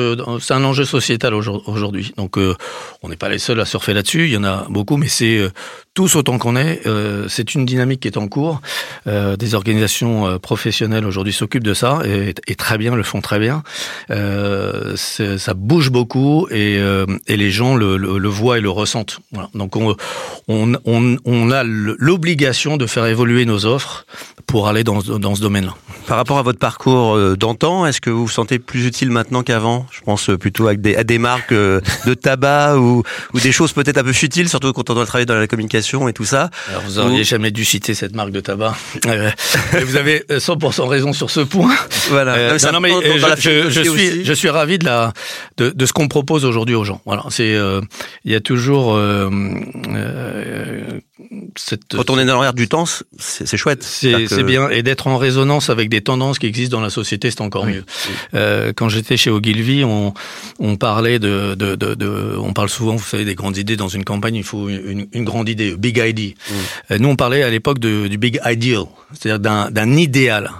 c'est 0.40 0.52
un 0.52 0.64
enjeu 0.64 0.84
sociétal 0.84 1.32
aujourd'hui. 1.32 2.12
Donc 2.18 2.36
euh, 2.36 2.54
on 3.02 3.08
n'est 3.08 3.16
pas 3.16 3.30
les 3.30 3.38
seuls 3.38 3.60
à 3.60 3.64
surfer 3.64 3.94
là-dessus. 3.94 4.26
Il 4.26 4.32
y 4.32 4.36
en 4.36 4.44
a 4.44 4.66
beaucoup, 4.68 4.98
mais 4.98 5.08
c'est 5.08 5.38
euh, 5.38 5.48
tous 5.96 6.14
autant 6.14 6.38
qu'on 6.38 6.54
est. 6.56 6.86
Euh, 6.86 7.26
c'est 7.28 7.54
une 7.54 7.64
dynamique 7.64 8.00
qui 8.00 8.08
est 8.08 8.18
en 8.18 8.28
cours. 8.28 8.60
Euh, 9.06 9.36
des 9.36 9.54
organisations 9.54 10.26
euh, 10.26 10.38
professionnelles 10.38 11.06
aujourd'hui 11.06 11.32
s'occupent 11.32 11.64
de 11.64 11.74
ça 11.74 12.02
et, 12.04 12.34
et, 12.46 12.54
très 12.54 12.76
bien, 12.76 12.94
le 12.94 13.02
font 13.02 13.22
très 13.22 13.38
bien. 13.38 13.62
ça 14.08 15.54
bouge 15.54 15.90
beaucoup 15.90 16.46
et, 16.50 16.78
et 17.26 17.36
les 17.36 17.50
gens 17.50 17.74
le, 17.76 17.96
le, 17.96 18.18
le, 18.18 18.28
voient 18.28 18.58
et 18.58 18.60
le 18.60 18.68
ressentent. 18.68 19.20
Voilà. 19.32 19.45
Donc 19.54 19.76
on, 19.76 19.96
on, 20.48 20.74
on, 20.84 21.16
on 21.24 21.50
a 21.50 21.62
l'obligation 21.64 22.76
de 22.76 22.86
faire 22.86 23.06
évoluer 23.06 23.44
nos 23.44 23.66
offres 23.66 24.06
pour 24.46 24.68
aller 24.68 24.84
dans, 24.84 25.00
dans 25.00 25.34
ce 25.34 25.40
domaine-là. 25.40 25.74
Par 26.06 26.16
rapport 26.16 26.38
à 26.38 26.42
votre 26.42 26.58
parcours 26.58 27.36
d'antan, 27.36 27.86
est-ce 27.86 28.00
que 28.00 28.10
vous 28.10 28.26
vous 28.26 28.32
sentez 28.32 28.58
plus 28.58 28.86
utile 28.86 29.10
maintenant 29.10 29.42
qu'avant? 29.42 29.86
Je 29.90 30.00
pense 30.02 30.30
plutôt 30.38 30.68
à 30.68 30.74
des, 30.74 30.94
à 30.94 31.02
des 31.04 31.18
marques 31.18 31.52
de 31.52 32.14
tabac 32.14 32.76
ou, 32.76 33.02
ou 33.34 33.40
des 33.40 33.50
choses 33.52 33.72
peut-être 33.72 33.98
un 33.98 34.04
peu 34.04 34.12
futiles, 34.12 34.48
surtout 34.48 34.72
quand 34.72 34.88
on 34.90 34.94
doit 34.94 35.06
travailler 35.06 35.26
dans 35.26 35.34
la 35.34 35.46
communication 35.48 36.08
et 36.08 36.12
tout 36.12 36.24
ça. 36.24 36.50
Alors 36.70 36.82
vous 36.82 37.00
n'auriez 37.00 37.24
jamais 37.24 37.50
dû 37.50 37.64
citer 37.64 37.94
cette 37.94 38.14
marque 38.14 38.30
de 38.30 38.40
tabac. 38.40 38.76
Euh, 39.06 39.30
vous 39.84 39.96
avez 39.96 40.24
100% 40.30 40.86
raison 40.86 41.12
sur 41.12 41.30
ce 41.30 41.40
point. 41.40 41.74
Voilà. 42.08 42.34
Euh, 42.34 42.58
non, 42.72 42.80
mais 42.80 42.90
je, 43.38 43.70
je, 43.70 43.82
suis, 43.82 44.24
je 44.24 44.32
suis 44.32 44.48
ravi 44.48 44.78
de 44.78 44.84
la 44.84 45.12
de, 45.56 45.70
de 45.70 45.86
ce 45.86 45.92
qu'on 45.92 46.08
propose 46.08 46.44
aujourd'hui 46.44 46.74
aux 46.74 46.84
gens. 46.84 47.00
Voilà, 47.06 47.24
c'est 47.30 47.54
euh, 47.54 47.80
il 48.24 48.32
y 48.32 48.34
a 48.34 48.40
toujours 48.40 48.94
euh, 48.94 49.28
ähm, 49.36 49.94
äh, 49.94 51.00
cette 51.56 51.94
retourner 51.94 52.24
dans 52.24 52.34
l'arrière 52.34 52.52
du 52.52 52.68
temps, 52.68 52.84
c'est 53.18 53.56
chouette. 53.56 53.82
C'est 53.82 54.42
bien 54.42 54.68
et 54.68 54.82
d'être 54.82 55.06
en 55.06 55.16
résonance 55.16 55.70
avec 55.70 55.88
des 55.88 56.02
tendances 56.02 56.38
qui 56.38 56.46
existent 56.46 56.76
dans 56.76 56.82
la 56.82 56.90
société, 56.90 57.30
c'est 57.30 57.40
encore 57.40 57.66
mieux. 57.66 57.84
Euh, 58.34 58.72
quand 58.76 58.88
j'étais 58.88 59.16
chez 59.16 59.30
Ogilvy, 59.30 59.84
on, 59.84 60.12
on 60.58 60.76
parlait 60.76 61.18
de, 61.18 61.54
de, 61.54 61.74
de, 61.74 61.94
de, 61.94 62.36
on 62.38 62.52
parle 62.52 62.68
souvent, 62.68 62.96
vous 62.96 63.04
savez, 63.04 63.24
des 63.24 63.34
grandes 63.34 63.56
idées 63.56 63.76
dans 63.76 63.88
une 63.88 64.04
campagne. 64.04 64.34
Il 64.34 64.44
faut 64.44 64.68
une, 64.68 65.06
une 65.12 65.24
grande 65.24 65.48
idée, 65.48 65.74
big 65.76 65.96
idea. 65.98 66.34
Euh, 66.90 66.98
nous, 66.98 67.08
on 67.08 67.16
parlait 67.16 67.42
à 67.42 67.50
l'époque 67.50 67.78
du 67.78 68.18
big 68.18 68.40
ideal, 68.44 68.84
c'est-à-dire 69.12 69.70
d'un 69.70 69.96
idéal. 69.96 70.50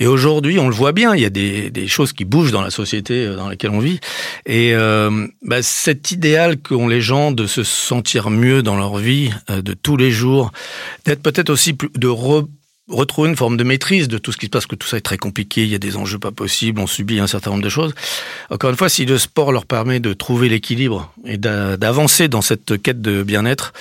Et 0.00 0.06
aujourd'hui, 0.06 0.58
on 0.58 0.68
le 0.68 0.74
voit 0.74 0.92
bien, 0.92 1.14
il 1.14 1.22
y 1.22 1.24
a 1.24 1.30
des, 1.30 1.70
des 1.70 1.86
choses 1.86 2.12
qui 2.12 2.24
bougent 2.24 2.52
dans 2.52 2.62
la 2.62 2.70
société 2.70 3.26
euh, 3.26 3.36
dans 3.36 3.48
laquelle 3.48 3.70
on 3.70 3.78
vit. 3.78 4.00
Et 4.44 4.74
euh, 4.74 5.26
bah, 5.42 5.62
cet 5.62 6.10
idéal 6.10 6.58
qu'ont 6.58 6.88
les 6.88 7.00
gens 7.00 7.30
de 7.32 7.46
se 7.46 7.62
sentir 7.62 8.30
mieux 8.30 8.62
dans 8.62 8.76
leur 8.76 8.96
vie, 8.96 9.30
euh, 9.50 9.62
de 9.62 9.72
tous 9.94 9.98
les 9.98 10.10
jours, 10.10 10.50
d'être 11.04 11.22
peut-être 11.22 11.50
aussi 11.50 11.76
de 11.94 12.08
retrouver 12.88 13.28
une 13.28 13.36
forme 13.36 13.56
de 13.56 13.62
maîtrise 13.62 14.08
de 14.08 14.18
tout 14.18 14.32
ce 14.32 14.36
qui 14.36 14.46
se 14.46 14.50
passe, 14.50 14.66
que 14.66 14.74
tout 14.74 14.88
ça 14.88 14.96
est 14.96 15.02
très 15.02 15.18
compliqué, 15.18 15.62
il 15.62 15.68
y 15.68 15.74
a 15.76 15.78
des 15.78 15.96
enjeux 15.96 16.18
pas 16.18 16.32
possibles, 16.32 16.80
on 16.80 16.88
subit 16.88 17.20
un 17.20 17.28
certain 17.28 17.52
nombre 17.52 17.62
de 17.62 17.68
choses. 17.68 17.94
Encore 18.50 18.70
une 18.70 18.76
fois, 18.76 18.88
si 18.88 19.04
le 19.04 19.18
sport 19.18 19.52
leur 19.52 19.66
permet 19.66 20.00
de 20.00 20.12
trouver 20.12 20.48
l'équilibre 20.48 21.12
et 21.24 21.38
d'avancer 21.38 22.26
dans 22.26 22.42
cette 22.42 22.82
quête 22.82 23.02
de 23.02 23.22
bien-être, 23.22 23.72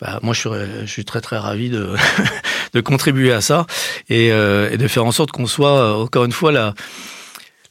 bah, 0.00 0.20
moi 0.22 0.32
je 0.32 0.86
suis, 0.86 1.04
très 1.04 1.20
très 1.20 1.38
ravi 1.38 1.70
de, 2.72 2.80
contribuer 2.80 3.32
à 3.32 3.40
ça 3.40 3.66
et, 4.08 4.30
euh, 4.30 4.70
et 4.70 4.76
de 4.76 4.86
faire 4.86 5.06
en 5.06 5.12
sorte 5.12 5.32
qu'on 5.32 5.48
soit, 5.48 5.98
encore 6.00 6.24
une 6.24 6.30
fois, 6.30 6.52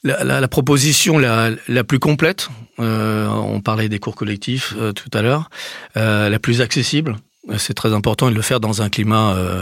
la, 0.04 0.48
proposition 0.50 1.20
la, 1.20 1.84
plus 1.86 2.00
complète. 2.00 2.50
Euh, 2.80 3.28
on 3.28 3.62
parlait 3.62 3.88
des 3.88 4.00
cours 4.00 4.16
collectifs 4.16 4.74
euh, 4.78 4.92
tout 4.92 5.10
à 5.14 5.22
l'heure, 5.22 5.50
euh, 5.96 6.30
la 6.30 6.38
plus 6.38 6.62
accessible 6.62 7.16
c'est 7.58 7.74
très 7.74 7.94
important 7.94 8.30
de 8.30 8.36
le 8.36 8.42
faire 8.42 8.60
dans 8.60 8.82
un 8.82 8.90
climat 8.90 9.36
euh, 9.36 9.62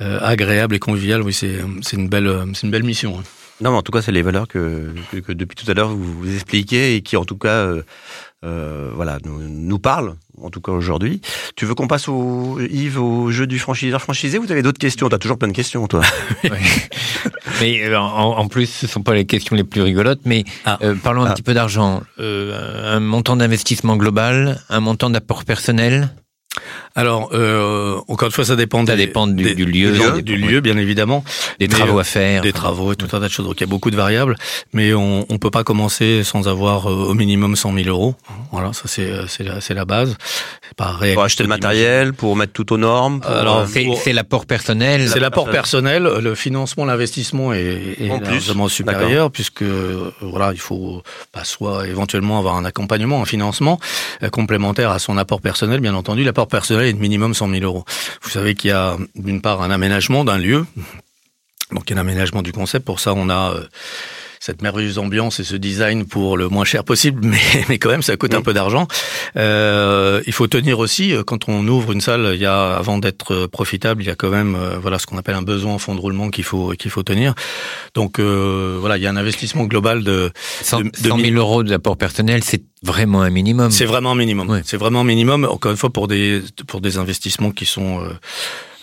euh, 0.00 0.18
agréable 0.22 0.74
et 0.74 0.78
convivial. 0.78 1.22
Oui, 1.22 1.32
c'est 1.32 1.60
une 1.92 2.08
belle 2.08 2.44
c'est 2.54 2.66
une 2.66 2.70
belle 2.70 2.84
mission. 2.84 3.18
Hein. 3.18 3.22
Non, 3.60 3.72
mais 3.72 3.76
en 3.76 3.82
tout 3.82 3.92
cas, 3.92 4.00
c'est 4.00 4.12
les 4.12 4.22
valeurs 4.22 4.48
que, 4.48 4.94
que, 5.12 5.32
depuis 5.32 5.54
tout 5.54 5.70
à 5.70 5.74
l'heure 5.74 5.90
vous, 5.90 6.20
vous 6.20 6.34
expliquez 6.34 6.96
et 6.96 7.02
qui, 7.02 7.16
en 7.18 7.26
tout 7.26 7.36
cas, 7.36 7.48
euh, 7.48 7.82
euh, 8.42 8.90
voilà, 8.94 9.18
nous, 9.24 9.38
nous 9.38 9.78
parlent, 9.78 10.14
en 10.40 10.48
tout 10.48 10.62
cas 10.62 10.72
aujourd'hui. 10.72 11.20
Tu 11.56 11.66
veux 11.66 11.74
qu'on 11.74 11.86
passe 11.86 12.08
au 12.08 12.58
Yves 12.58 12.98
au 12.98 13.30
jeu 13.30 13.46
du 13.46 13.58
franchiseur 13.58 14.00
franchisé 14.00 14.38
Vous 14.38 14.50
avez 14.50 14.62
d'autres 14.62 14.78
questions? 14.78 15.10
T'as 15.10 15.18
toujours 15.18 15.36
plein 15.36 15.48
de 15.48 15.52
questions, 15.52 15.86
toi. 15.88 16.00
mais 17.60 17.94
en, 17.94 18.02
en, 18.02 18.48
plus, 18.48 18.66
ce 18.66 18.86
sont 18.86 19.02
pas 19.02 19.14
les 19.14 19.26
questions 19.26 19.54
les 19.54 19.64
plus 19.64 19.82
rigolotes. 19.82 20.20
Mais 20.24 20.44
ah. 20.64 20.78
parlons 21.02 21.24
un 21.24 21.26
ah. 21.26 21.34
petit 21.34 21.42
peu 21.42 21.52
d'argent. 21.52 22.02
un 22.18 23.00
montant 23.00 23.36
d'investissement 23.36 23.98
global, 23.98 24.62
un 24.70 24.80
montant 24.80 25.10
d'apport 25.10 25.44
personnel? 25.44 26.08
Alors, 26.96 27.30
euh, 27.32 27.98
encore 28.08 28.26
une 28.26 28.32
fois, 28.32 28.44
ça 28.44 28.56
dépend. 28.56 28.84
Ça 28.84 28.96
dépend 28.96 29.26
du, 29.26 29.54
du 29.54 29.64
lieu, 29.64 30.22
du, 30.22 30.36
lieu, 30.36 30.60
bien 30.60 30.76
évidemment. 30.76 31.24
Des 31.58 31.68
travaux 31.68 31.98
à 31.98 32.04
faire. 32.04 32.42
Des 32.42 32.52
travaux 32.52 32.92
et 32.92 32.96
tout 32.96 33.06
un 33.06 33.20
tas 33.20 33.20
de 33.20 33.28
choses. 33.28 33.46
Donc, 33.46 33.56
il 33.58 33.60
y 33.60 33.64
a 33.64 33.68
beaucoup 33.68 33.90
de 33.90 33.96
variables, 33.96 34.36
mais 34.72 34.92
on 34.92 35.24
ne 35.28 35.36
peut 35.36 35.50
pas 35.50 35.62
commencer 35.62 36.24
sans 36.24 36.48
avoir 36.48 36.90
euh, 36.90 37.10
au 37.10 37.14
minimum 37.14 37.54
100 37.54 37.74
000 37.74 37.88
euros. 37.88 38.14
Voilà, 38.50 38.72
ça 38.72 38.82
c'est 38.86 39.10
euh, 39.10 39.26
c'est 39.28 39.44
la, 39.44 39.60
la 39.74 39.84
base. 39.84 40.16
Pas 40.76 40.96
pour 41.14 41.22
acheter 41.22 41.44
le 41.44 41.48
matériel, 41.48 42.12
pour 42.12 42.34
mettre 42.36 42.52
tout 42.52 42.72
aux 42.72 42.78
normes. 42.78 43.20
Alors, 43.24 43.66
c'est 43.68 44.12
l'apport 44.12 44.46
personnel. 44.46 45.08
C'est 45.08 45.20
l'apport 45.20 45.48
personnel. 45.48 46.02
Le 46.02 46.34
financement, 46.34 46.84
l'investissement 46.84 47.52
est, 47.52 47.96
est 48.00 48.08
largement 48.08 48.68
supérieur, 48.68 49.30
puisque 49.30 49.64
voilà, 50.20 50.52
il 50.52 50.60
faut 50.60 51.02
pas 51.32 51.44
soit 51.44 51.86
éventuellement 51.86 52.38
avoir 52.38 52.56
un 52.56 52.64
accompagnement, 52.64 53.22
un 53.22 53.26
financement 53.26 53.78
complémentaire 54.32 54.90
à 54.90 54.98
son 54.98 55.16
apport 55.18 55.40
personnel, 55.40 55.80
bien 55.80 55.94
entendu. 55.94 56.24
L'apport 56.24 56.48
personnel 56.48 56.79
est 56.86 56.92
de 56.92 57.00
minimum 57.00 57.34
100 57.34 57.50
000 57.50 57.62
euros. 57.62 57.84
Vous 58.22 58.30
savez 58.30 58.54
qu'il 58.54 58.70
y 58.70 58.72
a 58.72 58.96
d'une 59.14 59.40
part 59.40 59.62
un 59.62 59.70
aménagement 59.70 60.24
d'un 60.24 60.38
lieu, 60.38 60.66
donc 61.72 61.88
il 61.88 61.94
y 61.94 61.96
a 61.96 61.98
un 61.98 62.00
aménagement 62.00 62.42
du 62.42 62.52
concept. 62.52 62.84
Pour 62.84 63.00
ça, 63.00 63.14
on 63.14 63.28
a 63.28 63.54
euh, 63.54 63.64
cette 64.40 64.62
merveilleuse 64.62 64.98
ambiance 64.98 65.38
et 65.38 65.44
ce 65.44 65.54
design 65.54 66.06
pour 66.06 66.38
le 66.38 66.48
moins 66.48 66.64
cher 66.64 66.82
possible, 66.82 67.20
mais, 67.24 67.38
mais 67.68 67.78
quand 67.78 67.90
même, 67.90 68.02
ça 68.02 68.16
coûte 68.16 68.34
un 68.34 68.40
peu 68.40 68.54
d'argent. 68.54 68.88
Euh, 69.36 70.22
il 70.26 70.32
faut 70.32 70.46
tenir 70.46 70.78
aussi, 70.78 71.14
euh, 71.14 71.22
quand 71.22 71.48
on 71.48 71.68
ouvre 71.68 71.92
une 71.92 72.00
salle, 72.00 72.30
il 72.32 72.40
y 72.40 72.46
a, 72.46 72.76
avant 72.76 72.96
d'être 72.96 73.46
profitable, 73.46 74.02
il 74.02 74.06
y 74.06 74.10
a 74.10 74.14
quand 74.14 74.30
même, 74.30 74.56
euh, 74.56 74.78
voilà, 74.80 74.98
ce 74.98 75.06
qu'on 75.06 75.18
appelle 75.18 75.34
un 75.34 75.42
besoin 75.42 75.74
en 75.74 75.78
fonds 75.78 75.94
de 75.94 76.00
roulement 76.00 76.30
qu'il 76.30 76.44
faut, 76.44 76.70
qu'il 76.70 76.90
faut 76.90 77.02
tenir. 77.02 77.34
Donc, 77.94 78.18
euh, 78.18 78.78
voilà, 78.80 78.96
il 78.96 79.02
y 79.02 79.06
a 79.06 79.10
un 79.10 79.16
investissement 79.16 79.64
global 79.64 80.02
de, 80.02 80.32
100, 80.62 80.80
de, 80.80 80.90
100 80.94 81.18
000 81.18 81.36
euros 81.36 81.62
d'apport 81.62 81.98
personnel, 81.98 82.42
c'est 82.42 82.62
vraiment 82.82 83.22
un 83.22 83.30
minimum. 83.30 83.70
C'est 83.70 83.84
vraiment 83.84 84.12
un 84.12 84.16
minimum. 84.16 84.62
C'est 84.64 84.76
vraiment 84.76 85.00
un 85.00 85.04
minimum. 85.04 85.44
Encore 85.44 85.72
une 85.72 85.76
fois, 85.76 85.90
pour 85.90 86.08
des, 86.08 86.42
pour 86.66 86.80
des 86.80 86.98
investissements 86.98 87.50
qui 87.50 87.66
sont, 87.66 88.00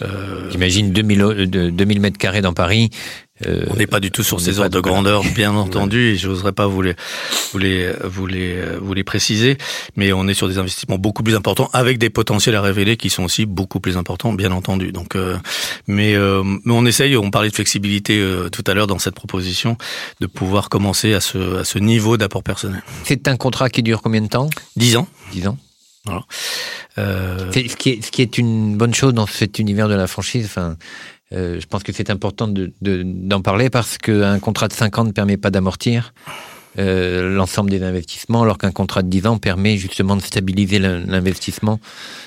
euh, 0.01 0.49
J'imagine 0.51 0.91
2000, 0.91 1.49
2000 1.73 2.01
mètres 2.01 2.17
carrés 2.17 2.41
dans 2.41 2.53
Paris. 2.53 2.89
Euh, 3.45 3.65
on 3.69 3.75
n'est 3.75 3.87
pas 3.87 3.99
du 3.99 4.09
tout 4.09 4.23
sur 4.23 4.39
ces 4.41 4.59
ordres 4.59 4.71
de 4.71 4.79
grandeur, 4.79 5.23
bien 5.35 5.53
entendu, 5.55 6.13
et 6.13 6.15
je 6.15 6.27
n'oserais 6.27 6.53
pas 6.53 6.65
vous 6.65 6.81
les, 6.81 6.95
vous, 7.51 7.59
les, 7.59 7.91
vous, 8.03 8.25
les, 8.25 8.57
vous 8.81 8.93
les 8.93 9.03
préciser, 9.03 9.57
mais 9.95 10.11
on 10.11 10.27
est 10.27 10.33
sur 10.33 10.47
des 10.47 10.57
investissements 10.57 10.97
beaucoup 10.97 11.21
plus 11.21 11.35
importants, 11.35 11.69
avec 11.73 11.99
des 11.99 12.09
potentiels 12.09 12.55
à 12.55 12.61
révéler 12.61 12.97
qui 12.97 13.09
sont 13.09 13.23
aussi 13.23 13.45
beaucoup 13.45 13.79
plus 13.79 13.95
importants, 13.95 14.33
bien 14.33 14.51
entendu. 14.51 14.91
Donc, 14.91 15.15
euh, 15.15 15.37
mais, 15.85 16.15
euh, 16.15 16.41
mais 16.43 16.73
on 16.73 16.85
essaye, 16.85 17.15
on 17.15 17.29
parlait 17.29 17.49
de 17.49 17.53
flexibilité 17.53 18.19
euh, 18.19 18.49
tout 18.49 18.63
à 18.65 18.73
l'heure 18.73 18.87
dans 18.87 18.99
cette 18.99 19.15
proposition, 19.15 19.77
de 20.19 20.25
pouvoir 20.25 20.69
commencer 20.69 21.13
à 21.13 21.21
ce, 21.21 21.57
à 21.57 21.63
ce 21.63 21.77
niveau 21.77 22.17
d'apport 22.17 22.41
personnel. 22.41 22.81
C'est 23.03 23.27
un 23.27 23.37
contrat 23.37 23.69
qui 23.69 23.83
dure 23.87 24.01
combien 24.01 24.21
de 24.21 24.27
temps? 24.27 24.49
Dix 24.75 24.95
ans. 24.97 25.07
Dix 25.31 25.47
ans. 25.47 25.57
Voilà. 26.05 26.23
Euh... 26.97 27.51
Ce, 27.51 27.75
qui 27.75 27.89
est, 27.89 28.01
ce 28.01 28.11
qui 28.11 28.21
est 28.21 28.37
une 28.37 28.77
bonne 28.77 28.93
chose 28.93 29.13
dans 29.13 29.27
cet 29.27 29.59
univers 29.59 29.87
de 29.87 29.95
la 29.95 30.07
franchise, 30.07 30.45
enfin, 30.45 30.77
je 31.31 31.65
pense 31.65 31.83
que 31.83 31.91
c'est 31.91 32.09
important 32.09 32.47
d'en 32.47 32.67
de, 32.81 33.03
d'en 33.03 33.41
parler 33.41 33.69
parce 33.69 33.97
qu'un 33.97 34.39
contrat 34.39 34.67
de 34.67 34.73
5 34.73 34.97
ans 34.99 35.03
ne 35.03 35.11
permet 35.11 35.37
pas 35.37 35.51
d'amortir. 35.51 36.13
Euh, 36.79 37.33
l'ensemble 37.33 37.71
des 37.71 37.81
investissements, 37.81 38.43
alors 38.43 38.59
qu'un 38.59 38.71
contrat 38.71 39.01
de 39.01 39.09
10 39.09 39.25
ans 39.25 39.37
permet 39.39 39.77
justement 39.77 40.15
de 40.15 40.21
stabiliser 40.21 40.77
l'investissement. 40.77 41.79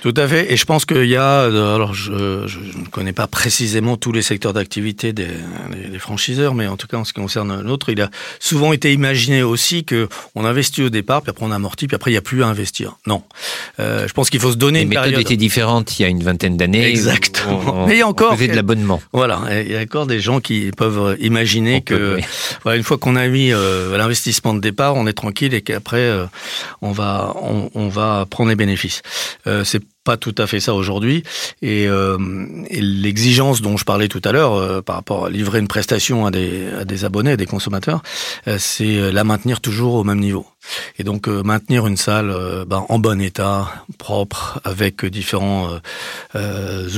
Tout 0.02 0.14
à 0.16 0.26
fait. 0.26 0.52
Et 0.52 0.56
je 0.56 0.64
pense 0.64 0.84
qu'il 0.84 1.06
y 1.06 1.14
a, 1.14 1.42
euh, 1.42 1.77
alors 1.77 1.94
je, 1.94 2.12
ne 2.12 2.88
connais 2.90 3.12
pas 3.12 3.29
précisément 3.29 3.96
tous 3.96 4.10
les 4.10 4.22
secteurs 4.22 4.52
d'activité 4.52 5.12
des, 5.12 5.29
des, 5.88 5.98
franchiseurs, 6.00 6.54
mais 6.54 6.66
en 6.66 6.77
tout 6.77 6.88
cas 6.88 6.96
en 6.96 7.04
ce 7.04 7.12
qui 7.12 7.20
concerne 7.20 7.60
l'autre, 7.62 7.90
il 7.90 8.00
a 8.02 8.10
souvent 8.40 8.72
été 8.72 8.92
imaginé 8.92 9.44
aussi 9.44 9.85
que 9.85 10.08
on 10.35 10.44
investit 10.44 10.83
au 10.83 10.90
départ, 10.90 11.22
puis 11.22 11.31
après 11.31 11.46
on 11.46 11.52
amortit, 11.52 11.87
puis 11.87 11.94
après 11.94 12.10
il 12.10 12.14
n'y 12.14 12.18
a 12.18 12.22
plus 12.22 12.42
à 12.42 12.48
investir. 12.48 12.96
Non. 13.06 13.22
Euh, 13.79 14.08
je 14.08 14.12
pense 14.12 14.31
qu'il 14.31 14.40
faut 14.40 14.50
se 14.50 14.56
donner 14.56 14.81
les 14.81 14.83
une 14.83 14.88
méthodes 14.88 15.04
période. 15.04 15.20
étaient 15.20 15.37
différentes 15.37 15.98
il 16.00 16.02
y 16.02 16.04
a 16.06 16.08
une 16.08 16.25
vingtaine 16.25 16.56
d'années. 16.56 16.88
Exactement. 16.88 17.87
mais 17.87 17.94
il 17.94 17.98
y 17.98 18.02
a 18.02 18.08
encore. 18.08 18.33
On 18.33 18.37
faisait 18.37 18.48
de 18.48 18.56
l'abonnement. 18.56 19.00
Voilà. 19.12 19.42
Il 19.64 19.70
y 19.70 19.77
a 19.77 19.81
encore 19.81 20.06
des 20.06 20.18
gens 20.18 20.40
qui 20.40 20.72
peuvent 20.77 21.16
imaginer 21.20 21.83
que, 21.83 22.18
voilà, 22.64 22.77
une 22.77 22.83
fois 22.85 22.98
qu'on 22.98 23.14
a 23.14 23.29
mis 23.29 23.52
euh, 23.52 23.96
l'investissement 23.96 24.39
de 24.54 24.60
départ, 24.60 24.96
on 24.96 25.06
est 25.06 25.12
tranquille 25.12 25.54
et 25.54 25.62
qu'après 25.62 25.98
euh, 25.98 26.26
on 26.82 26.92
va 26.92 27.34
on, 27.74 27.88
va 27.88 28.26
prendre 28.28 28.50
les 28.50 28.56
bénéfices. 28.56 29.02
Euh, 29.46 29.64
c'est 29.64 29.82
pas 30.04 30.16
tout 30.16 30.34
à 30.38 30.46
fait 30.46 30.60
ça 30.60 30.74
aujourd'hui. 30.74 31.22
Et, 31.62 31.86
euh, 31.86 32.16
l'exigence 32.70 33.60
dont 33.62 33.76
je 33.76 33.84
parlais 33.84 34.08
tout 34.08 34.22
à 34.24 34.32
l'heure 34.32 34.82
par 34.82 34.96
rapport 34.96 35.26
à 35.26 35.30
livrer 35.30 35.58
une 35.58 35.68
prestation 35.68 36.26
à 36.26 36.30
des, 36.30 37.04
abonnés, 37.04 37.32
à 37.32 37.36
des 37.36 37.46
consommateurs, 37.46 38.02
c'est 38.58 39.12
la 39.12 39.24
maintenir 39.24 39.60
toujours 39.60 39.94
au 39.94 40.04
même 40.04 40.20
niveau. 40.20 40.46
Et 40.98 41.04
donc 41.04 41.27
maintenir 41.29 41.87
une 41.87 41.96
salle 41.96 42.35
ben, 42.67 42.85
en 42.88 42.98
bon 42.98 43.21
état, 43.21 43.85
propre, 43.98 44.61
avec 44.65 45.04
différents 45.04 45.71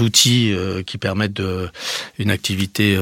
outils 0.00 0.54
qui 0.86 0.98
permettent 0.98 1.34
de, 1.34 1.68
une 2.18 2.30
activité 2.30 2.98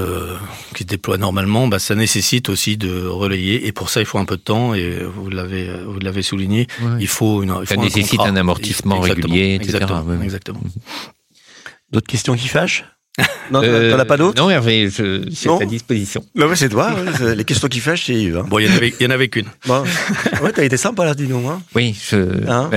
qui 0.75 0.83
se 0.83 0.89
déploie 0.89 1.17
normalement, 1.17 1.69
ben, 1.69 1.79
ça 1.79 1.95
nécessite 1.95 2.49
aussi 2.49 2.77
de 2.77 3.07
relayer. 3.07 3.67
Et 3.67 3.73
pour 3.73 3.91
ça, 3.91 4.01
il 4.01 4.07
faut 4.07 4.19
un 4.19 4.25
peu 4.25 4.37
de 4.37 4.43
temps. 4.43 4.75
Et 4.75 5.03
vous 5.03 5.31
l'avez 5.31 5.71
vous 5.85 5.99
l'avez 6.01 6.23
souligné, 6.23 6.67
il 6.99 7.09
faut 7.09 7.43
une. 7.43 7.55
Il 7.63 7.67
ça 7.67 7.77
nécessite 7.77 8.21
un, 8.21 8.37
amortissement 8.37 9.01
régulier, 9.01 9.55
etc. 9.61 9.87
Exactement. 10.23 10.61
D'autres 11.91 12.07
questions 12.07 12.35
qui 12.35 12.49
fâchent? 12.49 12.85
Non, 13.51 13.61
euh, 13.63 13.93
t'en 13.93 13.99
as 13.99 14.05
pas 14.05 14.17
d'autres 14.17 14.41
Non, 14.41 14.51
Hervé, 14.51 14.89
je 14.89 15.29
suis 15.33 15.51
à 15.51 15.59
ta 15.59 15.65
disposition. 15.65 16.25
Non, 16.35 16.49
mais 16.49 16.57
c'est 16.57 16.69
toi. 16.69 16.95
les 17.37 17.45
questions 17.45 17.69
qui 17.69 17.81
fâchent, 17.81 18.07
c'est 18.07 18.15
Yves. 18.15 18.39
Hein. 18.39 18.47
Bon, 18.49 18.59
il 18.59 18.67
y 18.67 19.07
en 19.07 19.11
avait, 19.11 19.29
qu'une. 19.29 19.47
Bon. 19.67 19.83
Ouais, 20.43 20.53
t'as 20.53 20.65
été 20.65 20.77
sympa 20.77 21.05
là, 21.05 21.15
dis-nous. 21.15 21.49
Hein. 21.49 21.61
Oui, 21.75 21.97
je... 22.09 22.17
Hein 22.49 22.71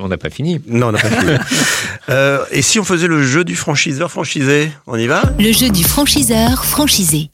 on 0.00 0.08
n'a 0.08 0.18
pas 0.18 0.30
fini. 0.30 0.60
Non, 0.66 0.88
on 0.88 0.92
n'a 0.92 0.98
pas 0.98 1.08
fini. 1.08 1.32
euh, 2.08 2.44
et 2.50 2.62
si 2.62 2.78
on 2.78 2.84
faisait 2.84 3.06
le 3.06 3.22
jeu 3.22 3.44
du 3.44 3.56
franchiseur 3.56 4.10
franchisé 4.10 4.70
On 4.86 4.96
y 4.96 5.06
va? 5.06 5.22
Le 5.38 5.52
jeu 5.52 5.70
du 5.70 5.84
franchiseur 5.84 6.64
franchisé. 6.64 7.30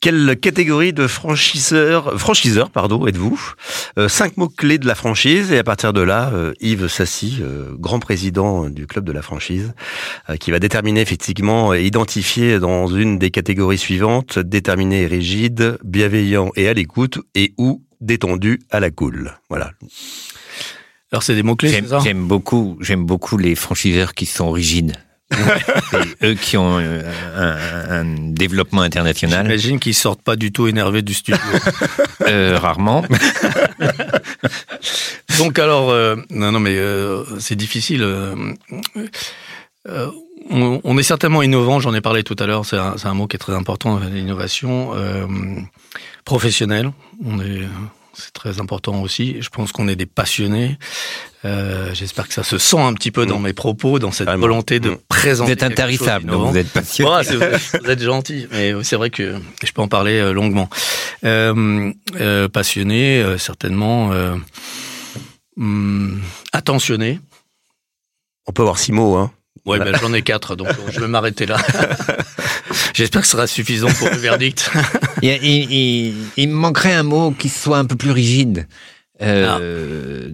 Quelle 0.00 0.34
catégorie 0.40 0.94
de 0.94 1.06
franchiseur, 1.06 2.18
franchiseur 2.18 2.70
pardon, 2.70 3.06
êtes-vous 3.06 3.52
euh, 3.98 4.08
Cinq 4.08 4.38
mots 4.38 4.48
clés 4.48 4.78
de 4.78 4.86
la 4.86 4.94
franchise 4.94 5.52
et 5.52 5.58
à 5.58 5.62
partir 5.62 5.92
de 5.92 6.00
là, 6.00 6.30
euh, 6.32 6.54
Yves 6.58 6.88
Sassy, 6.88 7.40
euh, 7.42 7.74
grand 7.78 7.98
président 7.98 8.70
du 8.70 8.86
club 8.86 9.04
de 9.04 9.12
la 9.12 9.20
franchise, 9.20 9.74
qui 10.40 10.50
va 10.52 10.58
déterminer 10.58 11.02
effectivement 11.02 11.74
et 11.74 11.84
identifier 11.84 12.58
dans 12.60 12.86
une 12.86 13.18
des 13.18 13.30
catégories 13.30 13.76
suivantes 13.76 14.38
déterminé 14.38 15.02
et 15.02 15.06
rigide, 15.06 15.76
bienveillant 15.84 16.50
et 16.56 16.66
à 16.66 16.72
l'écoute 16.72 17.18
et 17.34 17.52
ou 17.58 17.82
détendu 18.00 18.58
à 18.70 18.80
la 18.80 18.90
cool. 18.90 19.34
Voilà. 19.50 19.72
Alors 21.12 21.22
c'est 21.22 21.34
des 21.34 21.42
mots 21.42 21.56
clés. 21.56 21.82
J'aime 22.02 22.26
beaucoup, 22.26 22.78
j'aime 22.80 23.04
beaucoup 23.04 23.36
les 23.36 23.54
franchiseurs 23.54 24.14
qui 24.14 24.24
sont 24.24 24.50
rigides. 24.50 24.94
Eux 26.22 26.34
qui 26.34 26.56
ont 26.56 26.78
euh, 26.78 27.02
un, 27.88 28.04
développement 28.04 28.82
international. 28.82 29.46
J'imagine 29.46 29.78
qu'ils 29.78 29.94
sortent 29.94 30.22
pas 30.22 30.36
du 30.36 30.52
tout 30.52 30.66
énervés 30.66 31.02
du 31.02 31.14
studio. 31.14 31.40
euh, 32.26 32.58
rarement. 32.58 33.04
Donc 35.38 35.58
alors, 35.58 35.90
euh, 35.90 36.16
non, 36.30 36.52
non, 36.52 36.60
mais 36.60 36.76
euh, 36.76 37.24
c'est 37.38 37.56
difficile. 37.56 38.06
On, 40.52 40.80
on, 40.82 40.98
est 40.98 41.02
certainement 41.02 41.42
innovant, 41.42 41.80
j'en 41.80 41.94
ai 41.94 42.00
parlé 42.00 42.22
tout 42.22 42.36
à 42.38 42.46
l'heure, 42.46 42.66
c'est 42.66 42.76
un, 42.76 42.96
un, 43.02 43.14
mot 43.14 43.26
qui 43.26 43.36
est 43.36 43.38
très 43.38 43.54
important, 43.54 44.00
l'innovation 44.00 44.92
professionnelle. 46.24 46.90
On 47.24 47.40
est 47.40 47.68
c'est 48.12 48.32
très 48.32 48.60
important 48.60 49.02
aussi. 49.02 49.40
Je 49.40 49.48
pense 49.48 49.72
qu'on 49.72 49.88
est 49.88 49.96
des 49.96 50.06
passionnés. 50.06 50.78
Euh, 51.44 51.94
J'espère 51.94 52.28
que 52.28 52.34
ça 52.34 52.42
se 52.42 52.58
sent 52.58 52.78
un 52.78 52.92
petit 52.92 53.10
peu 53.10 53.24
dans 53.24 53.38
mm. 53.38 53.44
mes 53.44 53.52
propos, 53.52 53.98
dans 53.98 54.12
cette 54.12 54.28
volonté 54.28 54.80
de 54.80 54.90
mm. 54.90 54.98
présenter. 55.08 55.46
Vous 55.46 55.52
êtes 55.52 55.62
intarissable, 55.62 56.30
donc 56.30 56.50
vous 56.50 56.58
êtes 56.58 56.70
passionné. 56.70 57.10
vous, 57.82 57.90
êtes, 57.90 58.02
gentil, 58.02 58.46
mais 58.52 58.72
c'est 58.82 58.96
vrai 58.96 59.10
que 59.10 59.40
je 59.64 59.72
peux 59.72 59.82
en 59.82 59.88
parler 59.88 60.18
euh, 60.18 60.32
longuement. 60.32 60.68
Euh, 61.24 61.92
euh, 62.16 62.48
passionné, 62.48 63.22
euh, 63.22 63.38
certainement. 63.38 64.10
Hum, 65.56 66.22
attentionné. 66.52 67.20
On 68.46 68.52
peut 68.52 68.62
avoir 68.62 68.78
six 68.78 68.92
mots, 68.92 69.16
hein. 69.16 69.30
Ouais, 69.66 69.78
ben, 69.78 69.94
j'en 70.00 70.12
ai 70.12 70.22
quatre, 70.22 70.56
donc 70.56 70.68
je 70.90 71.00
vais 71.00 71.08
m'arrêter 71.08 71.46
là. 71.46 71.58
J'espère 72.94 73.22
que 73.22 73.26
ce 73.26 73.32
sera 73.32 73.46
suffisant 73.46 73.88
pour 73.98 74.08
le 74.08 74.16
verdict. 74.16 74.70
il, 75.22 76.14
il, 76.36 76.48
me 76.48 76.54
manquerait 76.54 76.94
un 76.94 77.02
mot 77.02 77.30
qui 77.30 77.48
soit 77.48 77.78
un 77.78 77.84
peu 77.84 77.96
plus 77.96 78.10
rigide. 78.10 78.66
Euh, 79.22 80.30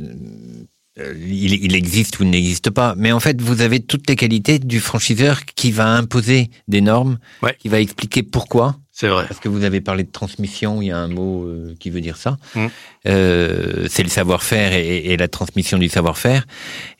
ah. 0.99 1.03
il, 1.17 1.65
il, 1.65 1.75
existe 1.75 2.21
ou 2.21 2.23
il 2.23 2.31
n'existe 2.31 2.71
pas, 2.71 2.95
mais 2.97 3.13
en 3.13 3.21
fait, 3.21 3.41
vous 3.41 3.61
avez 3.61 3.81
toutes 3.81 4.09
les 4.09 4.17
qualités 4.17 4.59
du 4.59 4.81
franchiseur 4.81 5.45
qui 5.45 5.73
va 5.73 5.89
imposer 5.89 6.51
des 6.69 6.81
normes, 6.81 7.19
ouais. 7.43 7.57
qui 7.59 7.69
va 7.69 7.81
expliquer 7.81 8.23
pourquoi. 8.23 8.79
C'est 8.99 9.09
vrai. 9.09 9.27
Parce 9.29 9.41
que 9.41 9.51
vous 9.51 9.65
avez 9.65 9.83
parlé 9.83 10.05
de 10.05 10.11
transmission, 10.11 10.81
il 10.81 10.87
y 10.87 10.91
a 10.91 10.97
un 10.97 11.07
mot 11.07 11.45
euh, 11.45 11.75
qui 11.79 11.91
veut 11.91 12.01
dire 12.01 12.17
ça. 12.17 12.39
Mmh. 12.55 12.67
Euh, 13.07 13.87
c'est 13.91 14.03
le 14.03 14.09
savoir-faire 14.09 14.73
et, 14.73 15.13
et, 15.13 15.19
la 15.19 15.29
transmission 15.29 15.77
du 15.77 15.91
savoir-faire. 15.91 16.47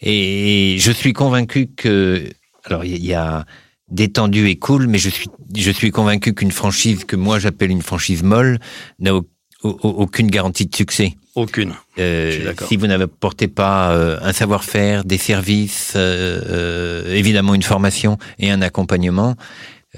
Et 0.03 0.77
je 0.79 0.93
suis 0.93 1.15
convaincu 1.15 1.69
que, 1.75 2.29
alors 2.65 2.85
il 2.85 3.03
y 3.03 3.15
a 3.15 3.47
détendu 3.89 4.49
et 4.49 4.57
cool, 4.57 4.89
mais 4.89 4.99
je 4.99 5.09
suis, 5.09 5.29
je 5.57 5.71
suis 5.71 5.91
convaincu 5.91 6.35
qu'une 6.35 6.53
franchise 6.53 7.07
que 7.07 7.17
moi 7.17 7.39
j'appelle 7.39 7.71
une 7.71 7.81
franchise 7.81 8.23
molle 8.23 8.59
n'a 8.99 9.13
aucune 9.63 10.31
garantie 10.31 10.67
de 10.67 10.77
succès. 10.77 11.15
Aucune. 11.37 11.75
Euh, 11.99 12.55
si 12.67 12.79
vous 12.79 12.87
n'apportez 12.87 13.47
pas 13.47 13.91
euh, 13.93 14.19
un 14.23 14.33
savoir-faire, 14.33 15.05
des 15.05 15.19
services, 15.19 15.93
euh, 15.95 16.41
euh, 16.49 17.15
évidemment 17.15 17.55
une 17.55 17.63
formation 17.63 18.17
et 18.39 18.51
un 18.51 18.63
accompagnement, 18.63 19.37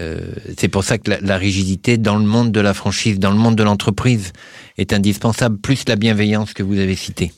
euh, 0.00 0.20
c'est 0.56 0.68
pour 0.68 0.84
ça 0.84 0.98
que 0.98 1.10
la, 1.20 1.36
rigidité 1.36 1.96
dans 1.98 2.16
le 2.16 2.24
monde 2.24 2.52
de 2.52 2.60
la 2.60 2.74
franchise, 2.74 3.18
dans 3.18 3.30
le 3.30 3.36
monde 3.36 3.56
de 3.56 3.62
l'entreprise, 3.62 4.32
est 4.76 4.92
indispensable, 4.92 5.58
plus 5.58 5.88
la 5.88 5.96
bienveillance 5.96 6.52
que 6.52 6.62
vous 6.62 6.78
avez 6.78 6.94
citée. 6.94 7.32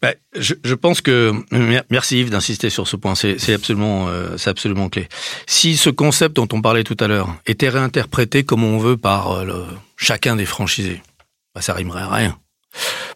Ben, 0.00 0.14
je, 0.36 0.74
pense 0.74 1.00
que 1.00 1.32
merci 1.90 2.20
Yves 2.20 2.30
d'insister 2.30 2.70
sur 2.70 2.86
ce 2.86 2.96
point. 2.96 3.14
C'est 3.14 3.54
absolument, 3.54 4.08
euh, 4.08 4.36
absolument 4.46 4.88
clé. 4.88 5.08
Si 5.46 5.76
ce 5.76 5.90
concept 5.90 6.36
dont 6.36 6.48
on 6.52 6.60
parlait 6.60 6.84
tout 6.84 6.96
à 7.00 7.08
l'heure 7.08 7.34
était 7.46 7.68
réinterprété 7.68 8.44
comme 8.44 8.64
on 8.64 8.78
veut 8.78 8.96
par 8.96 9.32
euh, 9.32 9.66
chacun 9.96 10.36
des 10.36 10.46
franchisés, 10.46 11.02
ben, 11.54 11.60
ça 11.60 11.72
rimerait 11.72 12.02
à 12.02 12.10
rien. 12.10 12.38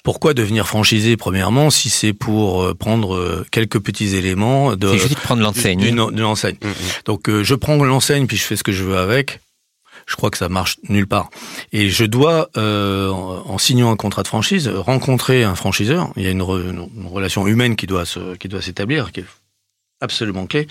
Pourquoi 0.03 0.35
devenir 0.35 0.67
franchisé 0.67 1.17
premièrement 1.17 1.71
si 1.71 1.91
c'est 1.91 2.13
pour 2.13 2.63
euh, 2.63 2.75
prendre 2.75 3.15
euh, 3.15 3.47
quelques 3.51 3.81
petits 3.81 4.15
éléments 4.15 4.77
de 4.77 4.97
prendre 5.23 5.43
l'enseigne. 5.43 5.81
D'une 5.81 6.01
enseigne. 6.01 6.57
Mm, 6.63 6.69
mm. 6.69 6.73
Donc 7.07 7.29
euh, 7.29 7.43
je 7.43 7.55
prends 7.55 7.77
l'enseigne 7.77 8.27
puis 8.27 8.37
je 8.37 8.45
fais 8.45 8.57
ce 8.57 8.63
que 8.63 8.73
je 8.73 8.85
veux 8.85 8.97
avec. 8.97 9.41
Je 10.07 10.15
crois 10.15 10.31
que 10.31 10.39
ça 10.39 10.49
marche 10.49 10.77
nulle 10.89 11.09
part. 11.09 11.31
Et 11.73 11.89
je 11.89 12.05
dois, 12.05 12.49
euh, 12.57 13.11
en 13.11 13.59
signant 13.59 13.91
un 13.91 13.97
contrat 13.97 14.23
de 14.23 14.29
franchise, 14.29 14.69
rencontrer 14.69 15.43
un 15.43 15.57
franchiseur. 15.57 16.13
Il 16.17 16.23
y 16.23 16.29
a 16.29 16.31
une, 16.31 16.43
une 16.43 17.09
relation 17.09 17.49
humaine 17.49 17.75
qui 17.75 17.89
doit 17.89 18.05
se, 18.05 18.37
qui 18.37 18.47
doit 18.47 18.63
s'établir, 18.63 19.11
qui 19.11 19.21
est 19.21 19.27
absolument 20.01 20.47
clé, 20.47 20.69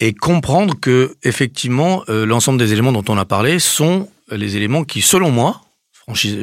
et 0.00 0.12
comprendre 0.12 0.74
que 0.78 1.16
effectivement 1.22 2.04
l'ensemble 2.08 2.58
des 2.58 2.74
éléments 2.74 2.92
dont 2.92 3.04
on 3.08 3.16
a 3.16 3.24
parlé 3.24 3.58
sont 3.58 4.10
les 4.30 4.56
éléments 4.58 4.84
qui, 4.84 5.00
selon 5.00 5.30
moi, 5.30 5.62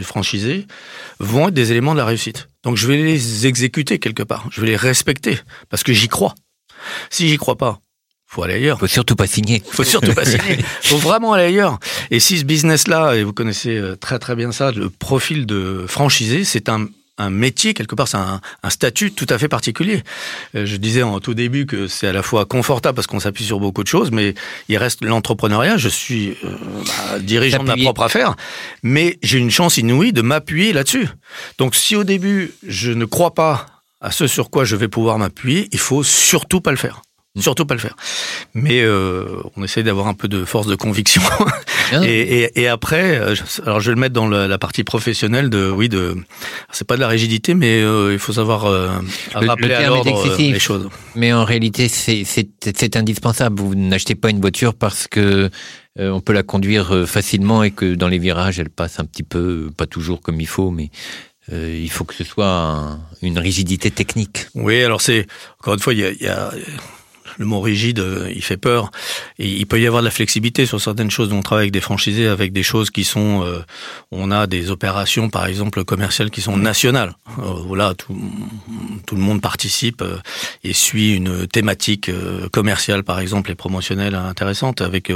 franchisés 0.02 0.68
vont 1.20 1.48
être 1.48 1.54
des 1.54 1.72
éléments 1.72 1.94
de 1.94 2.00
la 2.00 2.06
réussite. 2.06 2.48
Donc 2.64 2.78
je 2.78 2.88
vais 2.88 2.98
les 2.98 3.48
exécuter 3.48 4.00
quelque 4.00 4.24
part, 4.24 4.48
je 4.52 4.62
vais 4.62 4.68
les 4.68 4.76
respecter 4.76 5.40
parce 5.70 5.84
que 5.84 5.94
j'y 5.94 6.08
crois. 6.08 6.36
Si 7.10 7.28
j'y 7.28 7.38
crois 7.38 7.58
pas, 7.58 7.80
faut 8.28 8.44
aller 8.44 8.56
ailleurs. 8.56 8.80
Faut 8.80 8.88
surtout 8.88 9.16
pas 9.16 9.28
signer. 9.28 9.64
Faut 9.66 9.84
surtout 9.84 10.14
pas 10.14 10.26
signer. 10.26 10.58
Faut 10.82 10.98
vraiment 10.98 11.34
aller 11.34 11.46
ailleurs. 11.46 11.80
Et 12.12 12.20
si 12.20 12.38
ce 12.38 12.44
business-là, 12.44 13.14
et 13.14 13.24
vous 13.24 13.34
connaissez 13.34 13.78
euh, 13.78 13.96
très 13.96 14.20
très 14.20 14.36
bien 14.36 14.52
ça, 14.52 14.72
le 14.72 14.90
profil 14.90 15.46
de 15.46 15.86
franchisé, 15.88 16.44
c'est 16.44 16.68
un 16.68 16.88
un 17.18 17.30
métier, 17.30 17.74
quelque 17.74 17.96
part, 17.96 18.08
c'est 18.08 18.18
un, 18.18 18.42
un, 18.64 18.70
statut 18.70 19.12
tout 19.12 19.26
à 19.30 19.38
fait 19.38 19.48
particulier. 19.48 20.04
Euh, 20.56 20.66
je 20.66 20.76
disais 20.76 21.04
en 21.04 21.20
tout 21.20 21.34
début 21.34 21.66
que 21.66 21.88
c'est 21.88 22.08
à 22.08 22.14
la 22.14 22.22
fois 22.22 22.46
confortable 22.46 22.96
parce 22.96 23.08
qu'on 23.08 23.20
s'appuie 23.20 23.46
sur 23.46 23.60
beaucoup 23.60 23.84
de 23.84 23.88
choses, 23.88 24.12
mais 24.12 24.34
il 24.68 24.78
reste 24.78 25.04
l'entrepreneuriat. 25.04 25.78
Je 25.78 25.90
suis 25.90 26.32
euh, 26.44 26.50
bah, 26.86 27.20
dirigeant 27.20 27.64
de 27.64 27.68
ma 27.68 27.78
propre 27.78 28.04
affaire, 28.04 28.36
mais 28.84 29.18
j'ai 29.24 29.38
une 29.38 29.52
chance 29.52 29.78
inouïe 29.78 30.12
de 30.12 30.22
m'appuyer 30.22 30.74
là-dessus. 30.74 31.08
Donc 31.58 31.76
si 31.76 31.96
au 31.96 32.04
début, 32.04 32.54
je 32.68 32.92
ne 32.92 33.06
crois 33.06 33.34
pas 33.34 33.68
à 34.02 34.12
ce 34.12 34.28
sur 34.28 34.50
quoi 34.50 34.66
je 34.66 34.76
vais 34.76 34.88
pouvoir 34.88 35.18
m'appuyer, 35.18 35.70
il 35.72 35.80
faut 35.80 36.04
surtout 36.04 36.62
pas 36.62 36.72
le 36.72 36.78
faire. 36.78 37.02
Surtout 37.38 37.66
pas 37.66 37.74
le 37.76 37.82
faire. 37.82 37.96
Mais 38.54 38.82
euh, 38.82 39.26
on 39.58 39.64
essaye 39.64 39.84
d'avoir 39.84 40.08
un 40.08 40.14
peu 40.14 40.28
de 40.30 40.46
force 40.46 40.68
de 40.68 40.76
conviction. 40.76 41.22
Et, 42.04 42.42
et, 42.46 42.62
et, 42.62 42.68
après, 42.68 43.20
euh, 43.20 43.36
alors 43.64 43.80
je 43.80 43.92
vais 43.92 43.96
le 43.96 44.02
mettre 44.02 44.14
dans 44.16 44.28
la, 44.28 44.48
la 44.48 44.58
partie 44.58 44.84
professionnelle 44.84 45.52
de, 45.52 45.70
oui, 45.70 45.88
de, 45.88 46.16
c'est 46.72 46.88
pas 46.88 46.96
de 46.96 47.02
la 47.02 47.08
rigidité, 47.08 47.54
mais 47.54 47.80
euh, 47.84 48.12
il 48.12 48.18
faut 48.18 48.34
savoir 48.34 48.66
euh, 48.66 48.90
Le- 49.36 49.42
le 49.42 49.48
rappeler 49.48 49.74
à 49.76 49.78
terme 49.82 49.84
est 49.84 50.04
l'ordre 50.04 50.32
euh, 50.32 50.38
les 50.38 50.58
choses. 50.60 50.90
Mais 51.14 51.32
en 51.32 51.46
réalité, 51.46 51.88
c'est- 51.88 52.26
indispensable. 52.96 53.62
Vous 53.62 53.76
n'achetez 53.76 54.16
pas 54.16 54.32
une 54.32 54.42
voiture 54.42 54.74
parce 54.74 55.08
que 55.08 55.52
euh, 56.00 56.10
on 56.10 56.22
peut 56.22 56.34
la 56.34 56.42
conduire 56.42 57.04
facilement 57.06 57.62
et 57.62 57.70
que 57.70 57.94
dans 57.94 58.08
les 58.08 58.18
virages, 58.20 58.58
elle 58.60 58.72
passe 58.72 59.00
un 59.00 59.06
petit 59.06 59.22
peu, 59.24 59.70
pas 59.78 59.86
toujours 59.86 60.22
comme 60.22 60.42
il 60.42 60.48
faut, 60.48 60.72
mais 60.72 60.90
euh, 61.54 61.80
il 61.80 61.92
faut 61.92 62.04
que 62.04 62.16
ce 62.16 62.24
soit 62.24 62.48
un- 62.50 63.00
une 63.22 63.38
rigidité 63.38 63.92
technique. 63.92 64.48
Oui, 64.56 64.82
alors 64.84 65.02
c'est 65.02 65.28
encore 65.60 65.76
une 65.76 65.80
fois, 65.80 65.94
il 65.94 66.00
y 66.00 66.06
a, 66.06 66.12
il 66.12 66.22
y 66.24 66.28
a- 66.28 66.52
le 67.38 67.46
mot 67.46 67.60
rigide, 67.60 68.00
euh, 68.00 68.32
il 68.34 68.44
fait 68.44 68.58
peur. 68.58 68.92
Il 69.38 69.66
peut 69.66 69.80
y 69.80 69.88
avoir 69.88 70.02
de 70.02 70.06
la 70.08 70.12
flexibilité 70.12 70.66
sur 70.66 70.80
certaines 70.80 71.12
choses. 71.12 71.32
On 71.34 71.42
travaille 71.42 71.64
avec 71.64 71.74
des 71.74 71.82
franchisés, 71.82 72.28
avec 72.28 72.54
des 72.54 72.64
choses 72.64 72.90
qui 72.90 73.04
sont, 73.04 73.44
euh, 73.44 73.60
on 74.12 74.32
a 74.32 74.48
des 74.48 74.72
opérations, 74.72 75.30
par 75.30 75.46
exemple 75.46 75.84
commerciales, 75.84 76.32
qui 76.32 76.42
sont 76.42 76.58
nationales. 76.58 77.16
Euh, 77.40 77.54
voilà, 77.66 77.94
tout, 77.94 78.16
le 79.16 79.22
monde 79.22 79.42
participe 79.42 80.04
et 80.64 80.74
suit 80.74 81.16
une 81.16 81.48
thématique 81.48 82.12
commerciale, 82.52 83.04
par 83.04 83.20
exemple, 83.20 83.52
et 83.52 83.56
promotionnelle 83.56 84.16
intéressante 84.16 84.82
avec. 84.82 85.12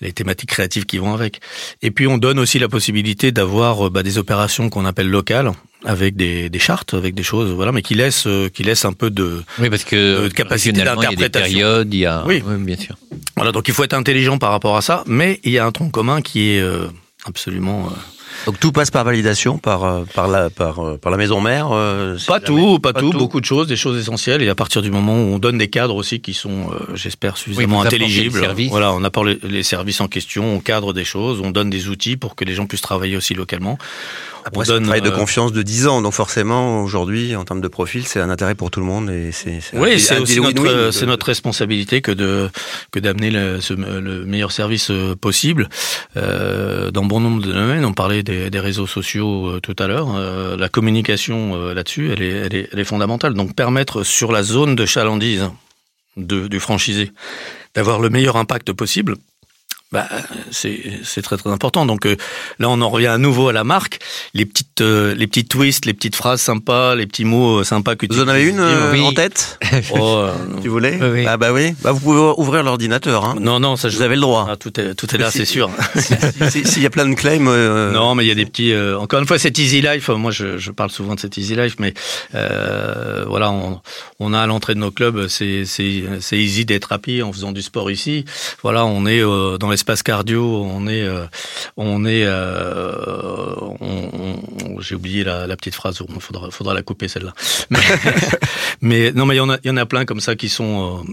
les 0.00 0.12
thématiques 0.12 0.50
créatives 0.50 0.86
qui 0.86 0.98
vont 0.98 1.12
avec. 1.12 1.40
Et 1.82 1.90
puis 1.90 2.06
on 2.06 2.18
donne 2.18 2.38
aussi 2.38 2.60
la 2.60 2.68
possibilité 2.68 3.32
d'avoir 3.32 3.90
bah, 3.90 4.04
des 4.04 4.16
opérations 4.16 4.70
qu'on 4.70 4.84
appelle 4.84 5.10
locales, 5.10 5.50
avec 5.84 6.16
des, 6.16 6.50
des 6.50 6.58
chartes, 6.58 6.94
avec 6.94 7.14
des 7.14 7.22
choses, 7.22 7.50
voilà, 7.52 7.70
mais 7.72 7.82
qui 7.82 7.94
laissent, 7.94 8.26
euh, 8.26 8.48
qui 8.48 8.64
laissent 8.64 8.84
un 8.84 8.92
peu 8.92 9.10
de, 9.10 9.42
Oui, 9.60 9.70
parce 9.70 9.84
que 9.84 9.96
Euh, 9.96 10.28
de 10.28 10.34
capacité 10.34 10.70
régionalement, 10.70 11.02
il 11.02 11.04
y 11.04 11.06
a 11.06 11.10
des 11.10 11.16
d'interprétation. 11.16 11.58
périodes, 11.58 11.94
il 11.94 12.00
y 12.00 12.06
a. 12.06 12.24
Oui. 12.26 12.42
bien 12.58 12.76
sûr. 12.76 12.96
voilà. 13.36 13.52
Donc 13.52 13.68
il 13.68 13.74
faut 13.74 13.84
être 13.84 13.94
intelligent 13.94 14.38
par 14.38 14.50
rapport 14.50 14.76
à 14.76 14.82
ça, 14.82 15.04
mais 15.06 15.38
il 15.44 15.52
y 15.52 15.58
a 15.58 15.64
un 15.64 15.70
tronc 15.72 15.90
commun 15.90 16.20
qui 16.20 16.50
est 16.50 16.60
euh, 16.60 16.88
absolument 17.26 17.90
Donc 18.46 18.58
tout 18.60 18.72
passe 18.72 18.90
par 18.90 19.04
validation, 19.04 19.58
par, 19.58 19.84
euh, 19.84 20.04
par, 20.14 20.28
la, 20.28 20.50
par, 20.50 20.80
euh, 20.80 20.96
par 20.96 21.10
la 21.10 21.18
maison 21.18 21.40
mère 21.40 21.68
euh, 21.72 22.16
pas 22.26 22.40
tout, 22.40 22.78
pas, 22.78 22.92
tout, 22.92 23.10
beaucoup 23.10 23.40
de 23.40 23.44
choses, 23.44 23.66
des 23.66 23.76
choses 23.76 23.98
essentielles. 23.98 24.42
Et 24.42 24.48
à 24.48 24.54
partir 24.54 24.82
du 24.82 24.90
moment 24.90 25.14
où 25.14 25.34
on 25.34 25.38
donne 25.38 25.58
des 25.58 25.68
cadres 25.68 25.96
aussi 25.96 26.20
qui 26.20 26.34
sont, 26.34 26.70
euh, 26.72 26.94
j'espère, 26.94 27.36
suffisamment 27.36 27.80
apportez 27.80 27.96
intelligibles. 27.96 28.40
Voilà, 28.70 28.92
on 28.92 29.04
apporte 29.04 29.28
les, 29.42 29.62
services 29.62 30.00
en 30.00 30.08
question, 30.08 30.54
on 30.54 30.60
cadre 30.60 30.92
des 30.92 31.04
choses, 31.04 31.40
on 31.42 31.50
donne 31.50 31.70
des 31.70 31.88
outils 31.88 32.16
pour 32.16 32.34
que 32.34 32.44
les 32.44 32.54
gens 32.54 32.66
puissent 32.66 32.80
travailler 32.80 33.16
aussi 33.16 33.34
localement. 33.34 33.78
Après, 34.44 34.60
on 34.60 34.64
c'est 34.64 34.70
un 34.70 34.74
donne, 34.74 34.84
travail 34.84 35.02
de 35.02 35.10
confiance 35.10 35.52
de 35.52 35.62
10 35.62 35.88
ans. 35.88 36.00
Donc 36.00 36.14
forcément, 36.14 36.82
aujourd'hui, 36.82 37.36
en 37.36 37.44
termes 37.44 37.60
de 37.60 37.68
profil, 37.68 38.06
c'est 38.06 38.20
un 38.20 38.30
intérêt 38.30 38.54
pour 38.54 38.70
tout 38.70 38.80
le 38.80 38.86
monde. 38.86 39.10
Et 39.10 39.30
c'est, 39.32 39.60
Oui, 39.74 40.00
c'est 40.00 40.18
aussi 40.18 40.40
notre, 40.40 40.90
c'est 40.90 41.06
notre 41.06 41.26
responsabilité 41.26 42.00
que 42.00 42.12
de 42.12 42.48
que 42.90 43.00
d'amener 43.00 43.30
le, 43.30 44.24
meilleur 44.24 44.52
service 44.52 44.90
possible 45.20 45.68
euh, 46.16 46.90
dans 46.90 47.04
bon 47.04 47.20
nombre 47.20 47.42
de 47.42 47.52
domaines. 47.52 47.84
On 47.84 47.92
parlait 47.92 48.22
des, 48.28 48.60
réseaux 48.60 48.86
sociaux 48.86 49.48
euh, 49.48 49.60
tout 49.60 49.76
à 49.78 49.86
l'heure. 49.86 50.14
Euh, 50.16 50.56
la 50.56 50.68
communication 50.68 51.54
euh, 51.54 51.74
là-dessus, 51.74 52.10
elle 52.12 52.22
est, 52.22 52.68
elle, 52.72 52.78
est, 52.78 52.84
fondamentale. 52.84 53.34
Donc 53.34 53.54
permettre 53.54 54.02
sur 54.02 54.32
la 54.32 54.42
zone 54.42 54.76
de 54.76 54.86
chalandise 54.86 55.50
du 56.16 56.58
franchisé 56.58 57.12
d'avoir 57.74 58.00
le 58.00 58.10
meilleur 58.10 58.36
impact 58.36 58.72
possible. 58.72 59.16
Bah, 59.90 60.06
c'est 60.50 60.78
c'est 61.02 61.22
très 61.22 61.38
très 61.38 61.50
important. 61.50 61.86
Donc 61.86 62.04
euh, 62.04 62.14
là, 62.58 62.68
on 62.68 62.80
en 62.82 62.90
revient 62.90 63.06
à 63.06 63.16
nouveau 63.16 63.48
à 63.48 63.52
la 63.54 63.64
marque. 63.64 64.00
Les 64.34 64.44
petites 64.44 64.82
euh, 64.82 65.14
les 65.14 65.26
petits 65.26 65.46
twists, 65.46 65.86
les 65.86 65.94
petites 65.94 66.14
phrases 66.14 66.42
sympas, 66.42 66.94
les 66.94 67.06
petits 67.06 67.24
mots 67.24 67.60
euh, 67.60 67.64
sympas 67.64 67.96
que 67.96 68.04
tu 68.04 68.14
Vous 68.14 68.22
en 68.22 68.28
avez 68.28 68.44
une 68.48 68.60
euh, 68.60 68.92
Oui. 68.92 69.00
en 69.00 69.12
tête 69.12 69.58
Oh, 69.92 70.16
euh, 70.18 70.32
Tu 70.62 70.68
voulais 70.68 70.98
Oui, 71.00 71.08
oui. 71.12 71.24
Ah 71.26 71.38
bah 71.38 71.52
oui. 71.54 71.74
Bah, 71.82 71.92
vous 71.92 72.00
pouvez 72.00 72.20
ouvrir 72.36 72.62
l'ordinateur. 72.64 73.24
Hein. 73.24 73.36
Non, 73.40 73.60
non, 73.60 73.76
ça 73.76 73.88
je 73.88 73.96
Vous 73.96 74.02
avez 74.02 74.16
le 74.16 74.20
droit. 74.20 74.46
Ah, 74.50 74.56
tout 74.56 74.78
est 74.78 74.94
tout 74.94 75.14
est 75.14 75.18
là, 75.18 75.30
c'est 75.30 75.46
sûr. 75.46 75.70
Si- 76.50 76.64
S'il 76.66 76.82
y 76.82 76.86
a 76.86 76.90
plein 76.90 77.08
de 77.08 77.14
claims. 77.14 77.46
euh, 77.48 77.90
Non, 77.92 78.14
mais 78.14 78.24
il 78.24 78.28
y 78.28 78.32
a 78.32 78.34
des 78.34 78.44
petits. 78.46 78.72
euh, 78.72 78.98
encore 78.98 79.20
une 79.20 79.26
fois, 79.26 79.38
c'est 79.38 79.56
Easy 79.58 79.80
Life. 79.80 80.08
Moi, 80.10 80.30
je, 80.32 80.58
je 80.58 80.70
parle 80.70 80.90
souvent 80.90 81.14
de 81.14 81.20
cet 81.20 81.38
Easy 81.38 81.54
Life, 81.56 81.76
mais 81.78 81.94
euh, 82.34 83.24
voilà, 83.26 83.50
on, 83.50 83.80
on 84.20 84.32
a 84.34 84.40
à 84.40 84.46
l'entrée 84.46 84.74
de 84.74 84.80
nos 84.80 84.90
clubs, 84.90 85.28
c'est 85.28 85.64
c'est 85.64 86.04
c'est 86.20 86.38
easy 86.38 86.64
d'être 86.64 86.92
happy 86.92 87.22
en 87.22 87.32
faisant 87.32 87.52
du 87.52 87.62
sport 87.62 87.90
ici. 87.90 88.24
Voilà, 88.62 88.84
on 88.84 89.06
est 89.06 89.22
euh, 89.22 89.56
dans 89.58 89.68
l'espace 89.78 90.02
cardio, 90.02 90.42
on 90.64 90.86
est 90.88 91.02
euh, 91.02 91.26
on 91.76 92.04
est. 92.04 92.24
euh, 92.26 93.54
on- 93.80 94.80
J'ai 94.80 94.94
oublié 94.96 95.24
la, 95.24 95.56
petite 95.56 95.74
phrase. 95.74 95.98
Il 96.08 96.20
faudra 96.20 96.50
faudra 96.50 96.74
la 96.74 96.82
couper 96.82 97.08
celle-là. 97.08 97.32
Mais, 97.70 97.80
mais 98.80 99.12
non, 99.12 99.26
mais 99.26 99.34
il 99.34 99.38
y 99.38 99.40
a 99.40 99.58
il 99.64 99.68
y 99.68 99.70
en 99.70 99.76
a 99.76 99.86
plein 99.86 100.04
comme 100.04 100.20
ça 100.20 100.34
qui 100.36 100.48
sont. 100.48 101.04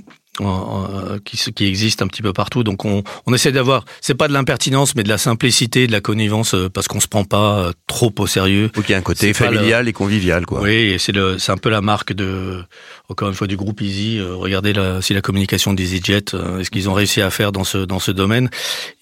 Qui, 1.23 1.37
qui 1.53 1.65
existent 1.65 2.05
un 2.05 2.07
petit 2.07 2.21
peu 2.21 2.33
partout. 2.33 2.63
Donc 2.63 2.85
on, 2.85 3.03
on 3.25 3.33
essaie 3.33 3.51
d'avoir, 3.51 3.85
c'est 4.01 4.15
pas 4.15 4.27
de 4.27 4.33
l'impertinence, 4.33 4.95
mais 4.95 5.03
de 5.03 5.09
la 5.09 5.17
simplicité, 5.17 5.87
de 5.87 5.91
la 5.91 6.01
connivence, 6.01 6.53
euh, 6.53 6.69
parce 6.69 6.87
qu'on 6.87 6.99
se 6.99 7.07
prend 7.07 7.23
pas 7.23 7.59
euh, 7.59 7.71
trop 7.87 8.13
au 8.19 8.27
sérieux. 8.27 8.69
faut 8.75 8.81
qu'il 8.81 8.91
y 8.91 8.93
ait 8.93 8.97
un 8.97 9.01
côté 9.01 9.27
le- 9.27 9.33
familial 9.33 9.87
et 9.87 9.93
convivial, 9.93 10.45
quoi. 10.45 10.61
Oui, 10.61 10.73
et 10.73 10.97
c'est 10.99 11.11
le, 11.11 11.37
c'est 11.39 11.51
un 11.51 11.57
peu 11.57 11.69
la 11.69 11.81
marque 11.81 12.13
de, 12.13 12.63
encore 13.09 13.29
une 13.29 13.35
fois, 13.35 13.47
du 13.47 13.55
groupe 13.57 13.81
Easy. 13.81 14.17
Euh, 14.19 14.35
regardez 14.35 14.73
la, 14.73 15.01
si 15.01 15.13
la 15.13 15.21
communication 15.21 15.73
d'EasyJet, 15.73 16.25
est-ce 16.59 16.69
qu'ils 16.69 16.89
ont 16.89 16.93
réussi 16.93 17.21
à 17.21 17.29
faire 17.29 17.51
dans 17.51 17.63
ce 17.63 17.79
dans 17.79 17.99
ce 17.99 18.11
domaine. 18.11 18.49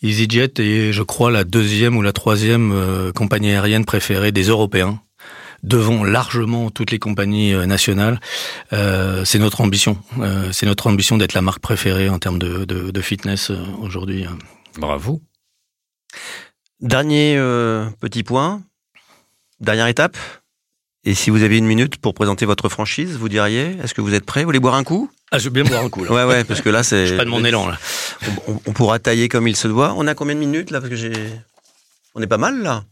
EasyJet 0.04 0.54
est, 0.60 0.92
je 0.94 1.04
crois, 1.04 1.32
la 1.32 1.44
deuxième 1.44 1.98
ou 1.98 2.02
la 2.02 2.14
troisième 2.14 3.12
compagnie 3.16 3.50
aérienne 3.52 3.86
préférée 3.86 4.32
des 4.32 4.44
Européens 4.44 5.00
devant 5.64 6.04
largement 6.04 6.70
toutes 6.70 6.92
les 6.92 7.00
compagnies 7.00 7.54
euh, 7.54 7.66
nationales. 7.66 8.20
Euh, 8.74 9.26
c'est 9.26 9.40
notre 9.40 9.62
ambition. 9.62 9.98
Euh, 10.20 10.52
c'est 10.52 10.66
notre 10.66 10.88
ambition 10.88 11.18
d'être 11.18 11.34
la 11.34 11.42
marque 11.42 11.62
préférée 11.62 12.10
en 12.10 12.20
termes 12.20 12.38
de, 12.38 12.66
de, 12.66 12.92
de 12.92 13.02
fitness 13.02 13.50
euh, 13.50 13.58
aujourd'hui. 13.82 14.26
Bravo. 14.78 15.22
Dernier 16.82 17.38
euh, 17.38 17.90
petit 18.02 18.24
point, 18.24 18.62
dernière 19.62 19.88
étape. 19.88 20.18
Et 21.06 21.16
si 21.16 21.30
vous 21.30 21.44
avez 21.44 21.58
une 21.58 21.66
minute 21.66 21.98
pour 21.98 22.14
présenter 22.14 22.46
votre 22.46 22.70
franchise, 22.70 23.18
vous 23.18 23.28
diriez, 23.28 23.78
est-ce 23.84 23.94
que 23.94 24.02
vous 24.02 24.14
êtes 24.14 24.26
prêt? 24.26 24.42
Vous 24.42 24.48
voulez 24.48 24.60
boire 24.60 24.76
un 24.76 24.84
coup? 24.86 25.10
Ah, 25.32 25.38
je 25.38 25.46
veux 25.46 25.50
bien 25.50 25.64
boire 25.64 25.84
un 25.84 25.90
coup 25.90 26.04
là. 26.04 26.12
Ouais, 26.12 26.24
ouais, 26.24 26.44
parce 26.46 26.62
que 26.62 26.70
là, 26.70 26.84
c'est. 26.84 27.08
Je 27.08 27.16
pas 27.16 27.26
de 27.26 27.30
mon 27.30 27.44
élan 27.44 27.68
là. 27.68 27.78
On, 28.48 28.60
on 28.68 28.72
pourra 28.74 29.00
tailler 29.00 29.28
comme 29.28 29.48
il 29.48 29.56
se 29.56 29.68
doit. 29.68 29.96
On 29.98 30.08
a 30.08 30.16
combien 30.16 30.36
de 30.36 30.40
minutes 30.40 30.72
là? 30.72 30.80
Parce 30.80 30.90
que 30.90 30.96
j'ai. 30.96 31.12
On 32.16 32.22
est 32.22 32.28
pas 32.28 32.38
mal 32.38 32.62
là. 32.62 32.86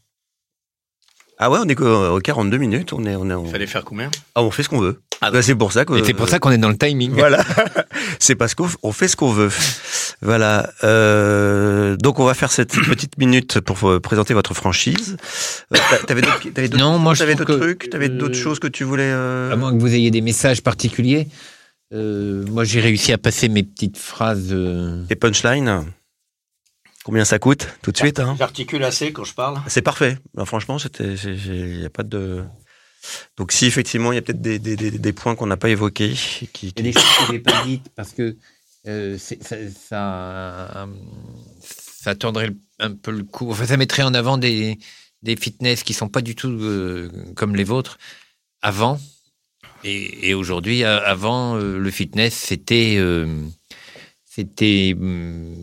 Ah 1.44 1.50
ouais, 1.50 1.58
on 1.60 1.68
est 1.68 1.74
qu'au- 1.76 2.16
aux 2.16 2.20
42 2.20 2.58
minutes. 2.58 2.94
On 2.94 3.04
est, 3.06 3.16
on 3.16 3.28
est. 3.30 3.34
on- 3.34 3.46
Fallait 3.46 3.66
faire 3.66 3.84
combien? 3.84 4.10
Ah, 4.36 4.44
on 4.44 4.52
fait 4.52 4.62
ce 4.64 4.70
qu'on 4.70 4.80
veut. 4.80 5.02
Ah, 5.22 5.32
Bah, 5.32 5.42
c'est 5.42 5.56
pour 5.56 5.72
ça 5.72 5.86
que. 5.86 5.94
Et 5.96 6.04
c'est 6.06 6.14
pour 6.14 6.30
ça 6.30 6.38
qu'on 6.40 6.52
est 6.52 6.58
dans 6.60 6.70
le 6.70 6.78
timing. 6.78 7.12
Voilà, 7.14 7.44
c'est 8.20 8.36
parce 8.36 8.54
qu'on 8.56 8.68
on 8.84 8.92
fait 8.92 9.08
ce 9.08 9.16
qu'on 9.16 9.32
veut. 9.32 9.50
Voilà. 10.22 10.70
Euh, 10.84 11.96
donc 11.98 12.20
on 12.20 12.26
va 12.26 12.34
faire 12.36 12.52
cette 12.52 12.74
petite 12.80 13.18
minute 13.18 13.60
pour 13.60 14.00
présenter 14.02 14.34
votre 14.36 14.54
franchise. 14.54 15.18
Euh, 15.74 15.78
t'a- 15.90 15.98
T'avais 16.06 16.22
d'autres, 16.22 16.48
d'autres, 16.50 16.78
Non, 16.78 17.00
moi, 17.00 17.16
t'avais 17.16 17.34
d'autres 17.36 17.56
que, 17.56 17.60
trucs, 17.60 17.90
t'avais 17.90 18.10
d'autres 18.10 18.38
euh, 18.38 18.44
choses 18.44 18.60
que 18.60 18.68
tu 18.68 18.84
voulais. 18.84 19.10
euh, 19.12 19.52
À 19.52 19.56
moins 19.56 19.74
que 19.76 19.80
vous 19.82 19.94
ayez 19.94 20.12
des 20.12 20.22
messages 20.22 20.62
particuliers. 20.62 21.28
Euh, 21.94 22.46
moi, 22.50 22.64
j'ai 22.64 22.80
réussi 22.82 23.12
à 23.14 23.18
passer 23.18 23.50
mes 23.50 23.64
petites 23.64 23.98
phrases. 23.98 24.50
euh, 24.52 25.04
Tes 25.10 25.16
punchlines? 25.16 25.86
Combien 27.04 27.26
ça 27.26 27.40
coûte 27.40 27.68
Tout 27.82 27.92
de 27.92 27.98
suite. 27.98 28.20
Hein? 28.20 28.36
J'articule 28.38 28.84
assez 28.84 29.12
quand 29.12 29.24
je 29.24 29.34
parle. 29.34 29.60
c'est 29.68 29.82
parfait. 29.82 30.18
Ben, 30.36 30.46
franchement, 30.46 30.78
c'était, 30.78 31.16
il 31.16 31.80
n'y 31.80 31.86
a 31.86 31.90
pas 31.90 32.04
de. 32.04 32.44
Donc 33.38 33.52
si 33.52 33.66
effectivement 33.66 34.12
il 34.12 34.16
y 34.16 34.20
a 34.20 34.22
peut-être 34.22 34.42
des, 34.42 34.60
des, 34.60 34.76
des, 34.76 34.92
des 34.92 35.14
points 35.14 35.36
qu'on 35.36 35.48
n'a 35.48 35.58
pas 35.58 35.70
évoqués, 35.70 36.14
qui, 36.14 36.48
qui- 36.48 36.72
des 36.72 36.94
choses 36.94 37.02
que 37.04 37.26
je 37.28 37.32
n'ai 37.32 37.40
pas 37.40 37.64
dites 37.66 37.90
parce 37.96 38.12
que 38.12 38.38
euh, 38.88 39.18
ça, 39.18 39.36
ça, 39.90 40.88
le- 42.46 42.58
un 42.80 42.94
peu 42.94 43.10
le 43.12 43.24
coup. 43.24 43.50
Enfin, 43.50 43.66
ça 43.66 43.78
mettrait 43.78 44.04
en 44.04 44.14
avant 44.14 44.38
des, 44.38 44.78
des 45.24 45.36
fitness 45.36 45.82
qui 45.82 45.94
sont 45.94 46.10
pas 46.10 46.22
du 46.22 46.36
tout 46.36 46.50
euh, 46.50 47.10
comme 47.36 47.56
les 47.56 47.64
vôtres 47.64 47.98
avant. 48.62 49.00
Et, 49.84 50.30
et 50.30 50.34
aujourd'hui, 50.36 50.84
avant, 50.84 51.56
euh, 51.58 51.80
le 51.80 51.90
fitness, 51.90 52.36
c'était 52.36 52.98
euh, 53.00 53.26
c'était 54.26 54.94
hum, 54.96 55.56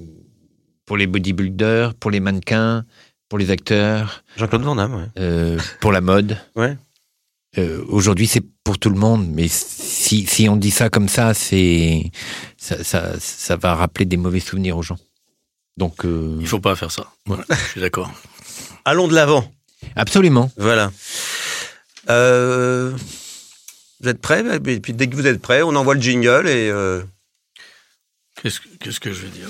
pour 0.88 0.96
les 0.96 1.06
bodybuilders, 1.06 1.94
pour 1.94 2.10
les 2.10 2.18
mannequins, 2.20 2.84
pour 3.28 3.38
les 3.38 3.50
acteurs, 3.50 4.24
Jean-Claude 4.38 4.62
Van 4.62 4.74
Damme. 4.74 4.94
ouais. 4.94 5.06
euh, 5.18 5.58
pour 5.80 5.92
la 5.92 6.00
mode. 6.00 6.38
Ouais. 6.56 6.76
Euh, 7.58 7.84
Aujourd'hui, 7.88 8.26
c'est 8.26 8.42
pour 8.64 8.78
tout 8.78 8.88
le 8.90 8.98
monde, 8.98 9.28
mais 9.30 9.48
si, 9.48 10.26
si 10.26 10.48
on 10.48 10.56
dit 10.56 10.70
ça 10.70 10.88
comme 10.88 11.08
ça, 11.08 11.34
c'est 11.34 12.10
ça, 12.56 12.82
ça, 12.82 13.14
ça 13.20 13.56
va 13.56 13.74
rappeler 13.74 14.06
des 14.06 14.16
mauvais 14.16 14.40
souvenirs 14.40 14.76
aux 14.78 14.82
gens. 14.82 14.98
Donc, 15.76 16.04
euh, 16.04 16.36
Il 16.40 16.46
faut 16.46 16.58
pas 16.60 16.74
faire 16.74 16.90
ça. 16.90 17.06
Voilà, 17.26 17.44
je 17.50 17.54
suis 17.72 17.80
d'accord. 17.80 18.10
Allons 18.86 19.08
de 19.08 19.14
l'avant. 19.14 19.50
absolument. 19.94 20.50
Voilà. 20.56 20.90
Euh, 22.10 22.96
vous 24.00 24.08
êtes 24.08 24.20
prêts? 24.20 24.42
Et 24.66 24.80
puis 24.80 24.92
dès 24.94 25.06
que 25.08 25.14
vous 25.16 25.26
êtes 25.26 25.40
prêts, 25.42 25.62
on 25.62 25.74
envoie 25.76 25.94
le 25.94 26.00
jingle 26.00 26.48
et. 26.48 26.70
euh, 26.70 27.02
Qu'est-ce 28.42 28.60
que, 28.60 28.68
qu'est-ce 28.80 29.00
que 29.00 29.12
je 29.12 29.22
vais 29.22 29.30
dire? 29.30 29.48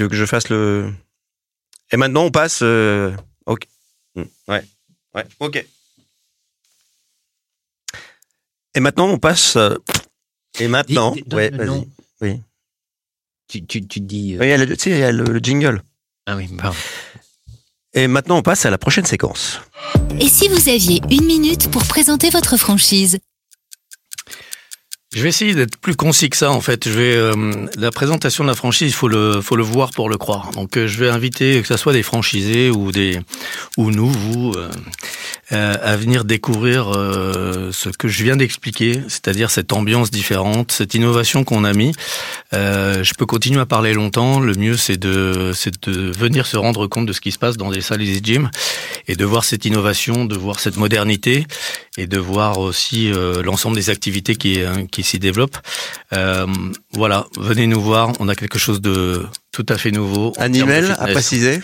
Tu 0.00 0.04
veux 0.04 0.08
que 0.08 0.16
je 0.16 0.24
fasse 0.24 0.48
le. 0.48 0.90
Et 1.92 1.98
maintenant, 1.98 2.22
on 2.24 2.30
passe. 2.30 2.60
euh, 2.62 3.14
Ok. 3.44 3.66
Hmm, 4.14 4.22
Ouais. 4.48 4.64
Ouais. 5.14 5.26
Ok. 5.40 5.62
Et 8.74 8.80
maintenant, 8.80 9.08
on 9.10 9.18
passe. 9.18 9.56
euh, 9.56 9.76
Et 10.58 10.68
maintenant, 10.68 11.14
ouais, 11.32 11.50
le 11.50 11.56
vas-y. 11.58 11.88
Oui. 12.22 12.40
Tu, 13.46 13.66
tu, 13.66 13.86
tu 13.86 14.00
dis. 14.00 14.36
euh, 14.36 14.38
Oui, 14.40 14.46
il 14.46 14.48
y 14.48 14.52
a 14.54 14.56
le- 14.56 14.74
tu 14.74 14.84
sais, 14.84 14.90
il 14.92 14.98
y 15.00 15.02
a 15.02 15.12
le, 15.12 15.24
le 15.24 15.38
jingle. 15.38 15.82
Ah 16.24 16.34
oui, 16.36 16.48
pardon. 16.56 16.78
Et 17.92 18.06
maintenant, 18.06 18.38
on 18.38 18.42
passe 18.42 18.64
à 18.64 18.70
la 18.70 18.78
prochaine 18.78 19.04
séquence. 19.04 19.60
Et 20.18 20.30
si 20.30 20.48
vous 20.48 20.70
aviez 20.70 21.02
une 21.10 21.26
minute 21.26 21.70
pour 21.70 21.84
présenter 21.84 22.30
votre 22.30 22.56
franchise? 22.56 23.18
Je 25.12 25.24
vais 25.24 25.30
essayer 25.30 25.56
d'être 25.56 25.76
plus 25.76 25.96
concis 25.96 26.30
que 26.30 26.36
ça 26.36 26.52
en 26.52 26.60
fait. 26.60 26.88
Je 26.88 26.94
vais 26.94 27.16
euh, 27.16 27.66
la 27.76 27.90
présentation 27.90 28.44
de 28.44 28.48
la 28.48 28.54
franchise, 28.54 28.90
il 28.90 28.94
faut 28.94 29.08
le 29.08 29.40
faut 29.40 29.56
le 29.56 29.64
voir 29.64 29.90
pour 29.90 30.08
le 30.08 30.16
croire. 30.16 30.52
Donc 30.52 30.76
euh, 30.76 30.86
je 30.86 31.00
vais 31.00 31.10
inviter 31.10 31.60
que 31.60 31.66
ce 31.66 31.76
soit 31.76 31.92
des 31.92 32.04
franchisés 32.04 32.70
ou 32.70 32.92
des 32.92 33.18
ou 33.76 33.90
nous 33.90 34.08
vous 34.08 34.52
euh, 34.56 34.70
euh, 35.50 35.74
à 35.82 35.96
venir 35.96 36.24
découvrir 36.24 36.92
euh, 36.94 37.72
ce 37.72 37.88
que 37.88 38.06
je 38.06 38.22
viens 38.22 38.36
d'expliquer, 38.36 39.02
c'est-à-dire 39.08 39.50
cette 39.50 39.72
ambiance 39.72 40.12
différente, 40.12 40.70
cette 40.70 40.94
innovation 40.94 41.42
qu'on 41.42 41.64
a 41.64 41.72
mis. 41.72 41.92
Je 42.52 43.14
peux 43.14 43.26
continuer 43.26 43.58
à 43.58 43.66
parler 43.66 43.94
longtemps. 43.94 44.38
Le 44.38 44.54
mieux 44.54 44.76
c'est 44.76 44.96
de 44.96 45.50
c'est 45.56 45.88
de 45.88 46.12
venir 46.16 46.46
se 46.46 46.56
rendre 46.56 46.86
compte 46.86 47.06
de 47.06 47.12
ce 47.12 47.20
qui 47.20 47.32
se 47.32 47.38
passe 47.38 47.56
dans 47.56 47.70
des 47.70 47.80
salles 47.80 48.02
Easy 48.02 48.20
Gym 48.22 48.48
et 49.08 49.16
de 49.16 49.24
voir 49.24 49.42
cette 49.42 49.64
innovation, 49.64 50.24
de 50.24 50.36
voir 50.36 50.60
cette 50.60 50.76
modernité 50.76 51.48
et 51.96 52.06
de 52.06 52.18
voir 52.18 52.58
aussi 52.58 53.10
l'ensemble 53.42 53.74
des 53.74 53.90
activités 53.90 54.36
qui, 54.36 54.62
euh, 54.99 54.99
qui 55.02 55.08
s'y 55.08 55.18
développent. 55.18 55.58
Euh, 56.12 56.46
voilà, 56.92 57.26
venez 57.38 57.66
nous 57.66 57.80
voir, 57.80 58.12
on 58.20 58.28
a 58.28 58.34
quelque 58.34 58.58
chose 58.58 58.80
de 58.80 59.24
tout 59.52 59.66
à 59.68 59.78
fait 59.78 59.90
nouveau. 59.90 60.32
Un 60.38 60.48
de 60.50 60.58
email 60.58 60.92
à 60.98 61.06
préciser 61.08 61.60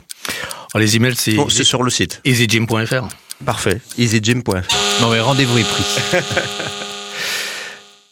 Alors, 0.74 0.80
les 0.80 0.96
emails, 0.96 1.14
c'est 1.16 1.32
Bon, 1.34 1.48
sur 1.48 1.82
le 1.82 1.90
site. 1.90 2.20
easygym.fr. 2.24 3.08
Parfait. 3.44 3.80
EasyGym.fr. 3.98 5.00
Bon, 5.00 5.10
mais 5.10 5.20
rendez-vous 5.20 5.58
est 5.58 5.64
pris. 5.68 5.84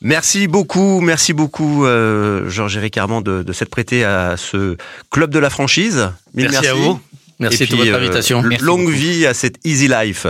Merci 0.02 0.48
beaucoup, 0.48 1.00
merci 1.00 1.32
beaucoup, 1.32 1.86
euh, 1.86 2.50
Georges-Éric 2.50 2.98
Armand, 2.98 3.22
de, 3.22 3.42
de 3.42 3.52
s'être 3.54 3.70
prêté 3.70 4.04
à 4.04 4.34
ce 4.36 4.76
club 5.10 5.30
de 5.30 5.38
la 5.38 5.48
franchise. 5.48 6.10
Mille 6.34 6.50
Merci, 6.50 6.66
à 6.66 6.74
vous. 6.74 7.00
Merci 7.38 7.62
Et 7.62 7.66
de 7.66 7.70
puis, 7.70 7.78
votre 7.78 7.92
euh, 7.94 8.00
invitation. 8.02 8.42
Merci 8.42 8.62
longue 8.62 8.80
beaucoup. 8.84 8.92
vie 8.92 9.24
à 9.24 9.32
cette 9.32 9.56
Easy 9.64 9.88
Life. 9.88 10.26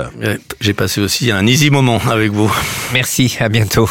J'ai 0.61 0.75
passé 0.75 1.01
aussi 1.01 1.33
un 1.33 1.45
easy 1.45 1.71
moment 1.71 2.01
avec 2.09 2.31
vous. 2.31 2.55
Merci, 2.93 3.37
à 3.41 3.49
bientôt. 3.49 3.89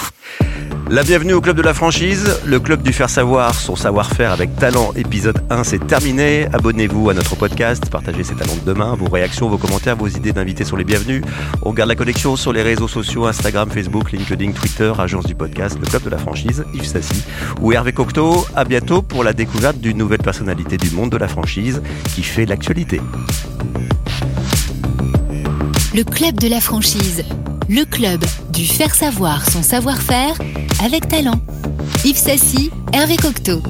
La 0.89 1.01
bienvenue 1.01 1.33
au 1.33 1.41
club 1.41 1.55
de 1.55 1.61
la 1.61 1.73
franchise, 1.73 2.39
le 2.45 2.59
club 2.59 2.83
du 2.83 2.91
faire 2.93 3.09
savoir 3.09 3.55
son 3.55 3.75
savoir-faire 3.75 4.31
avec 4.31 4.55
talent. 4.57 4.91
Épisode 4.95 5.41
1, 5.49 5.63
c'est 5.63 5.87
terminé. 5.87 6.45
Abonnez-vous 6.53 7.09
à 7.09 7.13
notre 7.13 7.35
podcast, 7.35 7.89
partagez 7.89 8.23
ces 8.23 8.35
talents 8.35 8.55
de 8.55 8.65
demain. 8.65 8.93
Vos 8.95 9.09
réactions, 9.09 9.49
vos 9.49 9.57
commentaires, 9.57 9.95
vos 9.95 10.07
idées 10.07 10.33
d'invités 10.33 10.65
sont 10.65 10.75
les 10.75 10.83
bienvenus. 10.83 11.23
On 11.61 11.71
garde 11.71 11.89
la 11.89 11.95
connexion 11.95 12.35
sur 12.35 12.53
les 12.53 12.61
réseaux 12.61 12.89
sociaux 12.89 13.25
Instagram, 13.25 13.69
Facebook, 13.71 14.11
LinkedIn, 14.11 14.51
Twitter, 14.51 14.91
agence 14.99 15.25
du 15.25 15.35
podcast, 15.35 15.77
le 15.79 15.87
club 15.87 16.03
de 16.03 16.09
la 16.09 16.17
franchise, 16.17 16.65
Yves 16.73 16.85
Sassi 16.85 17.23
ou 17.61 17.71
Hervé 17.71 17.93
Cocteau. 17.93 18.45
À 18.55 18.65
bientôt 18.65 19.01
pour 19.01 19.23
la 19.23 19.33
découverte 19.33 19.79
d'une 19.79 19.97
nouvelle 19.97 20.21
personnalité 20.21 20.77
du 20.77 20.91
monde 20.91 21.11
de 21.11 21.17
la 21.17 21.29
franchise 21.29 21.81
qui 22.13 22.23
fait 22.23 22.45
l'actualité. 22.45 22.99
Le 25.95 26.03
club 26.03 26.39
de 26.39 26.47
la 26.47 26.59
franchise. 26.59 27.23
Le 27.69 27.85
club 27.85 28.25
du 28.51 28.65
faire 28.65 28.95
savoir 28.95 29.47
son 29.47 29.61
savoir-faire 29.61 30.35
avec 30.83 31.07
talent. 31.07 31.39
Yves 32.03 32.17
Sassy, 32.17 32.71
Hervé 32.93 33.15
Cocteau. 33.15 33.61